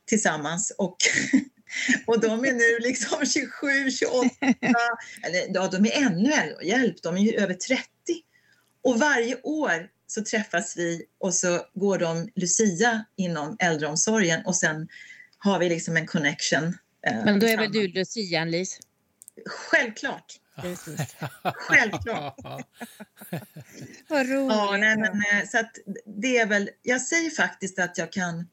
tillsammans 0.05 0.73
och, 0.77 0.97
och 2.05 2.19
de 2.19 2.45
är 2.45 2.53
nu 2.53 2.87
liksom 2.87 3.25
27, 3.25 3.91
28, 3.91 4.29
eller 5.23 5.53
ja, 5.53 5.67
de 5.67 5.85
är 5.85 6.05
ännu 6.05 6.31
äldre, 6.31 6.65
hjälp, 6.65 7.01
de 7.01 7.17
är 7.17 7.21
ju 7.21 7.33
över 7.33 7.53
30 7.53 7.87
och 8.83 8.99
varje 8.99 9.41
år 9.41 9.89
så 10.07 10.23
träffas 10.23 10.77
vi 10.77 11.05
och 11.19 11.33
så 11.33 11.61
går 11.73 11.97
de 11.97 12.29
Lucia 12.35 13.05
inom 13.15 13.55
äldreomsorgen 13.59 14.45
och 14.45 14.55
sen 14.55 14.87
har 15.37 15.59
vi 15.59 15.69
liksom 15.69 15.97
en 15.97 16.07
connection. 16.07 16.77
Eh, 17.07 17.25
men 17.25 17.39
då 17.39 17.47
är 17.47 17.57
väl 17.57 17.71
du 17.71 17.87
Lucian, 17.87 18.51
Lis? 18.51 18.79
Självklart. 19.45 20.39
Självklart. 21.55 22.35
Vad 24.07 24.29
roligt. 24.29 24.55
Ja, 24.55 24.77
nej, 24.79 24.97
men, 24.97 25.11
eh, 25.11 25.47
så 25.47 25.59
att 25.59 25.71
det 26.05 26.37
är 26.37 26.45
väl, 26.45 26.69
jag 26.83 27.01
säger 27.01 27.29
faktiskt 27.29 27.79
att 27.79 27.97
jag 27.97 28.11
kan... 28.11 28.47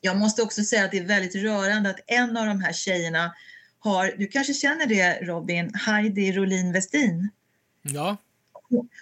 Jag 0.00 0.16
måste 0.16 0.42
också 0.42 0.64
säga 0.64 0.84
att 0.84 0.90
det 0.90 0.98
är 0.98 1.04
väldigt 1.04 1.34
rörande 1.34 1.90
att 1.90 2.00
en 2.06 2.36
av 2.36 2.46
de 2.46 2.60
här 2.60 2.72
tjejerna 2.72 3.34
har, 3.78 4.14
du 4.18 4.26
kanske 4.26 4.54
känner 4.54 4.86
det 4.86 5.18
Robin, 5.22 5.74
Heidi 5.74 6.32
Rolin 6.32 6.72
Westin? 6.72 7.30
Ja. 7.82 8.16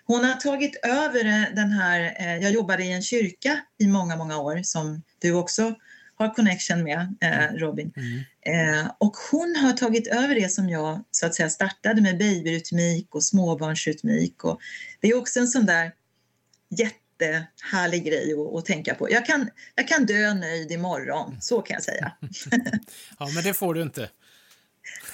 Hon 0.04 0.24
har 0.24 0.34
tagit 0.34 0.76
över 0.82 1.54
den 1.54 1.72
här, 1.72 2.16
eh, 2.18 2.36
jag 2.36 2.52
jobbade 2.52 2.84
i 2.84 2.92
en 2.92 3.02
kyrka 3.02 3.60
i 3.78 3.86
många, 3.86 4.16
många 4.16 4.38
år 4.38 4.62
som 4.62 5.02
du 5.18 5.32
också 5.32 5.74
har 6.14 6.34
connection 6.34 6.82
med 6.82 7.16
eh, 7.20 7.44
mm. 7.44 7.58
Robin. 7.58 7.92
Mm. 7.96 8.20
Eh, 8.46 8.90
och 8.98 9.16
hon 9.30 9.56
har 9.56 9.72
tagit 9.72 10.06
över 10.06 10.34
det 10.34 10.48
som 10.48 10.68
jag 10.68 11.04
så 11.10 11.26
att 11.26 11.34
säga 11.34 11.50
startade 11.50 12.02
med 12.02 12.18
babyrytmik 12.18 13.14
och 13.14 13.24
småbarnsrytmik. 13.24 14.44
Och 14.44 14.60
det 15.00 15.08
är 15.08 15.16
också 15.16 15.40
en 15.40 15.48
sån 15.48 15.66
där 15.66 15.92
jättehärlig 16.68 18.04
grej 18.04 18.32
att, 18.32 18.54
att, 18.54 18.64
tänka 18.64 18.94
på. 18.94 19.10
Jag 19.10 19.26
kan, 19.26 19.50
jag 19.74 19.88
kan 19.88 20.06
dö 20.06 20.34
nöjd 20.34 20.72
imorgon, 20.72 21.36
så 21.40 21.62
kan 21.62 21.74
jag 21.74 21.82
säga. 21.82 22.12
ja, 23.18 23.28
men 23.34 23.44
det 23.44 23.54
får 23.54 23.74
du 23.74 23.82
inte. 23.82 24.10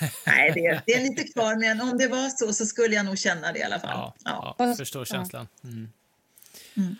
Nej, 0.27 0.53
det, 0.55 0.83
det, 0.87 0.95
är 0.95 1.01
lite 1.01 1.25
kvar, 1.25 1.57
men 1.57 1.81
om 1.81 1.99
det 1.99 2.09
var 2.09 2.29
så 2.29 2.53
så 2.53 2.67
skulle 2.67 2.95
jag 2.95 3.07
nog 3.07 3.19
känna 3.19 3.53
det 3.53 3.59
i 3.59 3.63
alla 3.63 3.81
fall. 3.81 3.91
Ja, 3.91 4.15
ja. 4.25 4.55
jag 4.59 4.77
förstår 4.77 5.05
känslan. 5.05 5.49
Mm. 5.65 5.89
Mm. 6.77 6.97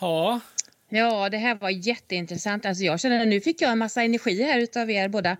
Ja. 0.00 0.40
Ja, 0.88 1.28
det 1.28 1.36
här 1.36 1.54
var 1.54 1.70
jätteintressant. 1.70 2.66
Alltså 2.66 2.84
jag 2.84 3.00
känner 3.00 3.26
nu 3.26 3.40
fick 3.40 3.62
jag 3.62 3.72
en 3.72 3.78
massa 3.78 4.02
energi 4.02 4.42
här 4.42 4.58
utav 4.58 4.90
er 4.90 5.08
båda. 5.08 5.36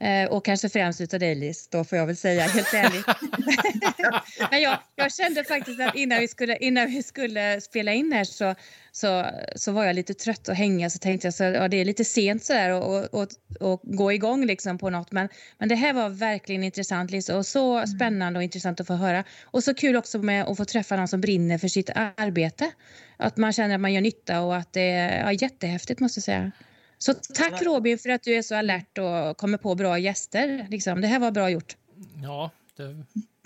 Eh, 0.00 0.30
och 0.30 0.44
kanske 0.44 0.68
främst 0.68 1.00
utav 1.00 1.20
dig 1.20 1.34
Lis, 1.34 1.68
då 1.68 1.84
får 1.84 1.98
jag 1.98 2.06
väl 2.06 2.16
säga 2.16 2.42
helt 2.42 2.74
ärligt. 2.74 3.06
Men 4.50 4.60
jag, 4.62 4.78
jag, 4.96 5.12
kände 5.12 5.44
faktiskt 5.44 5.80
att 5.80 5.94
innan 5.94 6.20
vi 6.20 6.28
skulle, 6.28 6.56
innan 6.56 6.86
vi 6.86 7.02
skulle 7.02 7.60
spela 7.60 7.92
in 7.92 8.12
här 8.12 8.24
så, 8.24 8.54
så, 8.98 9.26
så 9.56 9.72
var 9.72 9.84
jag 9.84 9.96
lite 9.96 10.14
trött 10.14 10.48
och 10.48 10.54
hänga 10.54 10.90
så 10.90 10.98
tänkte 10.98 11.26
jag 11.26 11.34
så 11.34 11.44
ja, 11.44 11.68
det 11.68 11.76
är 11.76 11.84
lite 11.84 12.04
sent 12.04 12.44
så 12.44 12.52
där 12.52 12.72
och, 12.72 13.14
och, 13.14 13.28
och, 13.60 13.80
gå 13.82 14.12
igång 14.12 14.46
liksom 14.46 14.78
på 14.78 14.90
något. 14.90 15.12
Men, 15.12 15.28
men 15.58 15.68
det 15.68 15.74
här 15.74 15.92
var 15.92 16.08
verkligen 16.08 16.64
intressant 16.64 17.10
Lis 17.10 17.28
och 17.28 17.46
så 17.46 17.76
mm. 17.76 17.86
spännande 17.86 18.38
och 18.38 18.42
intressant 18.42 18.80
att 18.80 18.86
få 18.86 18.94
höra. 18.94 19.24
Och 19.44 19.64
så 19.64 19.74
kul 19.74 19.96
också 19.96 20.18
med 20.18 20.44
att 20.44 20.56
få 20.56 20.64
träffa 20.64 20.96
någon 20.96 21.08
som 21.08 21.20
brinner 21.20 21.58
för 21.58 21.68
sitt 21.68 21.90
arbete. 22.16 22.70
Att 23.16 23.36
man 23.36 23.52
känner 23.52 23.74
att 23.74 23.80
man 23.80 23.92
gör 23.92 24.00
nytta 24.00 24.40
och 24.40 24.56
att 24.56 24.72
det 24.72 24.90
är 24.90 25.20
ja, 25.20 25.32
jättehäftigt 25.32 26.00
måste 26.00 26.18
jag 26.18 26.24
säga. 26.24 26.52
Så 26.98 27.14
tack 27.14 27.62
Robin 27.62 27.98
för 27.98 28.08
att 28.08 28.22
du 28.22 28.34
är 28.34 28.42
så 28.42 28.54
alert 28.54 28.98
och 28.98 29.36
kommer 29.36 29.58
på 29.58 29.74
bra 29.74 29.98
gäster. 29.98 30.66
Liksom. 30.70 31.00
Det 31.00 31.06
här 31.06 31.18
var 31.18 31.30
bra 31.30 31.50
gjort. 31.50 31.76
Ja, 32.22 32.50
det, 32.76 32.82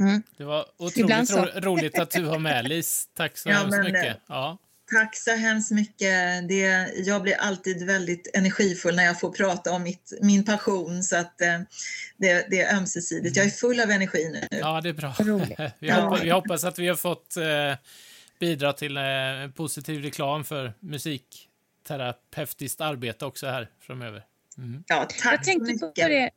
mm. 0.00 0.22
det 0.36 0.44
var 0.44 0.64
otroligt 0.76 1.30
ro, 1.30 1.46
roligt 1.61 1.98
att 1.98 2.11
du 2.11 2.24
har 2.24 2.38
med 2.38 2.68
Lis. 2.68 3.09
Tack 3.14 3.38
så 3.38 3.48
ja, 3.48 3.55
hemskt 3.55 3.78
mycket. 3.84 4.16
Ja. 4.26 4.59
Tack 4.93 5.16
så 5.16 5.30
hemskt 5.30 5.70
mycket. 5.70 6.49
Det, 6.49 6.93
jag 6.97 7.22
blir 7.22 7.34
alltid 7.34 7.86
väldigt 7.86 8.30
energifull 8.34 8.97
när 8.97 9.05
jag 9.05 9.20
får 9.20 9.30
prata 9.30 9.72
om 9.72 9.82
mitt, 9.82 10.12
min 10.20 10.45
passion 10.45 11.03
så 11.03 11.16
att 11.16 11.40
eh, 11.40 11.61
det, 12.16 12.47
det, 12.51 12.61
är 12.61 12.76
ömsesidigt. 12.76 13.36
Jag 13.36 13.47
är 13.47 13.51
full 13.51 13.80
av 13.80 13.90
energi 13.90 14.30
nu. 14.32 14.59
Ja, 14.59 14.80
det 14.80 14.88
är 14.88 14.93
bra. 14.93 15.14
vi, 15.78 15.90
hoppas, 15.90 16.22
vi 16.22 16.30
hoppas 16.30 16.64
att 16.64 16.78
vi 16.78 16.88
har 16.88 16.97
fått 16.97 17.36
eh, 17.36 17.45
bidra 18.40 18.72
till 18.72 18.97
eh, 18.97 19.03
positiv 19.55 20.03
reklam 20.03 20.45
för 20.45 20.72
musik 20.80 21.49
terapeutiskt 21.88 22.80
arbete 22.80 23.24
också 23.24 23.47
här 23.47 23.68
framöver. 23.80 24.24
Mm. 24.59 24.84
Ja, 24.86 25.09
tack 25.22 25.34
Jag 25.34 25.45
tänkte 25.45 25.78
på 25.78 25.93
det, 25.95 26.30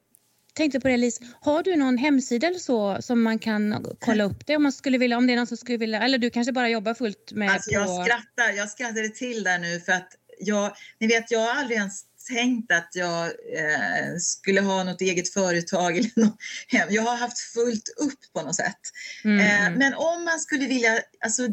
tänkte 0.56 0.80
på 0.80 0.88
det 0.88 0.98
Lis, 0.98 1.20
har 1.42 1.64
du 1.64 1.76
någon 1.76 1.98
hemsida 1.98 2.48
eller 2.48 2.60
så 2.60 2.98
som 3.02 3.24
man 3.24 3.40
kan 3.40 3.86
kolla 4.00 4.24
upp 4.24 4.46
det 4.46 4.56
om 4.56 4.64
man 4.64 4.72
skulle 4.72 4.98
vilja, 4.98 5.18
om 5.18 5.28
det 5.28 5.34
är 5.34 5.38
någon 5.38 5.48
som 5.48 5.58
skulle 5.58 5.78
vilja, 5.78 6.04
eller 6.04 6.18
du 6.18 6.30
kanske 6.30 6.54
bara 6.54 6.70
jobbar 6.70 6.94
fullt 6.94 7.32
med 7.32 7.52
alltså, 7.52 7.72
jag 7.72 8.06
skrattar, 8.06 8.52
jag 8.58 8.70
skrattade 8.70 9.10
till 9.10 9.44
där 9.44 9.60
nu 9.60 9.80
för 9.80 9.92
att 9.92 10.10
jag, 10.40 10.76
ni 11.00 11.08
vet 11.08 11.32
jag 11.32 11.40
har 11.40 11.60
aldrig 11.60 11.78
ens 11.78 12.04
tänkt 12.30 12.72
att 12.72 12.90
jag 12.94 13.26
eh, 13.26 14.18
skulle 14.20 14.62
ha 14.62 14.84
något 14.84 15.02
eget 15.02 15.34
företag 15.34 15.98
eller 15.98 16.20
något 16.20 16.38
hem. 16.68 16.88
Jag 16.92 17.02
har 17.02 17.18
haft 17.18 17.40
fullt 17.40 17.90
upp 17.98 18.34
på 18.34 18.42
något 18.42 18.56
sätt. 18.56 18.80
Mm. 19.24 19.40
Eh, 19.40 19.68
mm. 19.68 19.80
men 19.80 19.94
om 19.94 20.26
man 20.26 20.40
skulle 20.40 20.68
vilja, 20.68 21.00
alltså, 21.24 21.48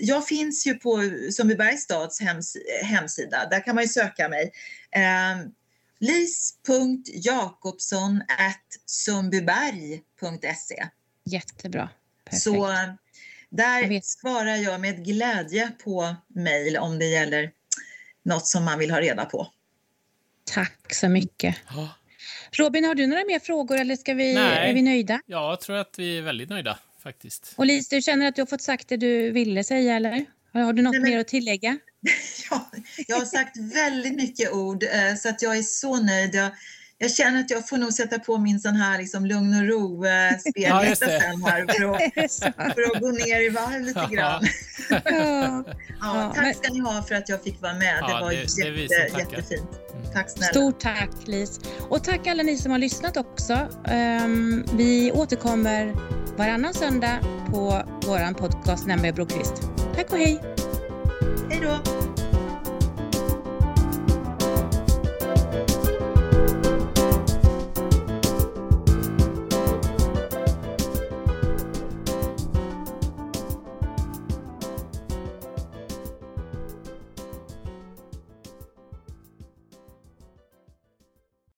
jag 0.00 0.26
finns 0.26 0.66
ju 0.66 0.74
på 0.74 1.10
Sundbybergs 1.32 1.82
stads 1.82 2.20
hems, 2.20 2.56
hemsida, 2.82 3.48
där 3.50 3.64
kan 3.64 3.74
man 3.74 3.84
ju 3.84 3.88
söka 3.88 4.28
mig. 4.28 4.52
Eh, 4.90 5.48
lis.jakobsson 6.00 8.22
sundbyberg.se 8.86 10.88
Jättebra. 11.24 11.88
Perfekt. 12.24 12.42
Så 12.42 12.68
där 13.50 14.00
svarar 14.02 14.56
jag 14.56 14.80
med 14.80 15.04
glädje 15.04 15.70
på 15.84 16.16
mejl 16.28 16.76
om 16.76 16.98
det 16.98 17.06
gäller 17.06 17.50
något 18.22 18.46
som 18.46 18.64
man 18.64 18.78
vill 18.78 18.90
ha 18.90 19.00
reda 19.00 19.24
på. 19.24 19.52
Tack 20.44 20.94
så 20.94 21.08
mycket. 21.08 21.56
Robin, 22.52 22.84
har 22.84 22.94
du 22.94 23.06
några 23.06 23.24
mer 23.24 23.38
frågor 23.38 23.76
eller 23.76 23.96
ska 23.96 24.14
vi, 24.14 24.34
Nej. 24.34 24.70
är 24.70 24.74
vi 24.74 24.82
nöjda? 24.82 25.20
Jag 25.26 25.60
tror 25.60 25.76
att 25.76 25.94
vi 25.98 26.18
är 26.18 26.22
väldigt 26.22 26.48
nöjda 26.48 26.78
faktiskt. 27.02 27.54
Och 27.56 27.66
Lis, 27.66 27.88
du 27.88 28.02
känner 28.02 28.28
att 28.28 28.34
du 28.34 28.42
har 28.42 28.46
fått 28.46 28.62
sagt 28.62 28.88
det 28.88 28.96
du 28.96 29.30
ville 29.30 29.64
säga 29.64 29.96
eller? 29.96 30.26
Har 30.52 30.72
du 30.72 30.82
något 30.82 30.92
men- 30.94 31.02
mer 31.02 31.18
att 31.18 31.28
tillägga? 31.28 31.78
Ja, 32.50 32.70
jag 33.06 33.16
har 33.16 33.24
sagt 33.24 33.56
väldigt 33.56 34.16
mycket 34.16 34.52
ord 34.52 34.82
eh, 34.82 35.14
så 35.18 35.28
att 35.28 35.42
jag 35.42 35.56
är 35.58 35.62
så 35.62 35.96
nöjd. 36.02 36.34
Jag, 36.34 36.50
jag 36.98 37.10
känner 37.10 37.40
att 37.40 37.50
jag 37.50 37.68
får 37.68 37.76
nog 37.76 37.92
sätta 37.92 38.18
på 38.18 38.38
min 38.38 38.60
sån 38.60 38.74
här 38.74 38.98
liksom 38.98 39.26
lugn 39.26 39.54
och 39.54 39.68
ro 39.68 40.04
eh, 40.04 40.10
Ja, 40.54 40.82
det. 40.82 40.96
sen 40.96 41.10
här 41.10 41.66
för 41.78 41.84
att, 41.94 41.98
det 42.14 42.74
för 42.74 42.82
att 42.96 43.00
gå 43.02 43.10
ner 43.10 43.40
i 43.40 43.48
varv 43.48 43.82
lite 43.82 44.08
grann. 44.12 44.44
Ja. 44.90 45.00
Ja, 45.04 45.64
Ja, 46.00 46.32
tack 46.34 46.44
men- 46.44 46.54
ska 46.54 46.72
ni 46.72 46.80
ha 46.80 47.02
för 47.02 47.14
att 47.14 47.28
jag 47.28 47.42
fick 47.42 47.62
vara 47.62 47.74
med. 47.74 47.96
Det 47.96 48.12
var 48.12 48.30
det- 48.30 48.74
det 48.74 48.80
jätte, 48.82 49.12
tackar. 49.12 49.36
jättefint. 49.36 49.70
Mm. 49.94 50.12
Tack 50.12 50.30
snälla. 50.30 50.46
Stort 50.52 50.80
tack 50.80 51.10
Lis. 51.26 51.60
Och 51.90 52.04
tack 52.04 52.26
alla 52.26 52.42
ni 52.42 52.56
som 52.58 52.70
har 52.72 52.78
lyssnat 52.78 53.16
också. 53.16 53.68
Ehm, 53.88 54.64
vi 54.74 55.12
återkommer 55.12 55.94
varannan 56.36 56.74
söndag 56.74 57.18
på 57.50 57.82
våran 58.06 58.34
podcast 58.34 58.86
Nämbe 58.86 59.12
Brokvist. 59.12 59.54
Tack 59.98 60.12
och 60.12 60.18
hej! 60.18 60.40
Hej 61.50 61.60
då! 61.60 61.97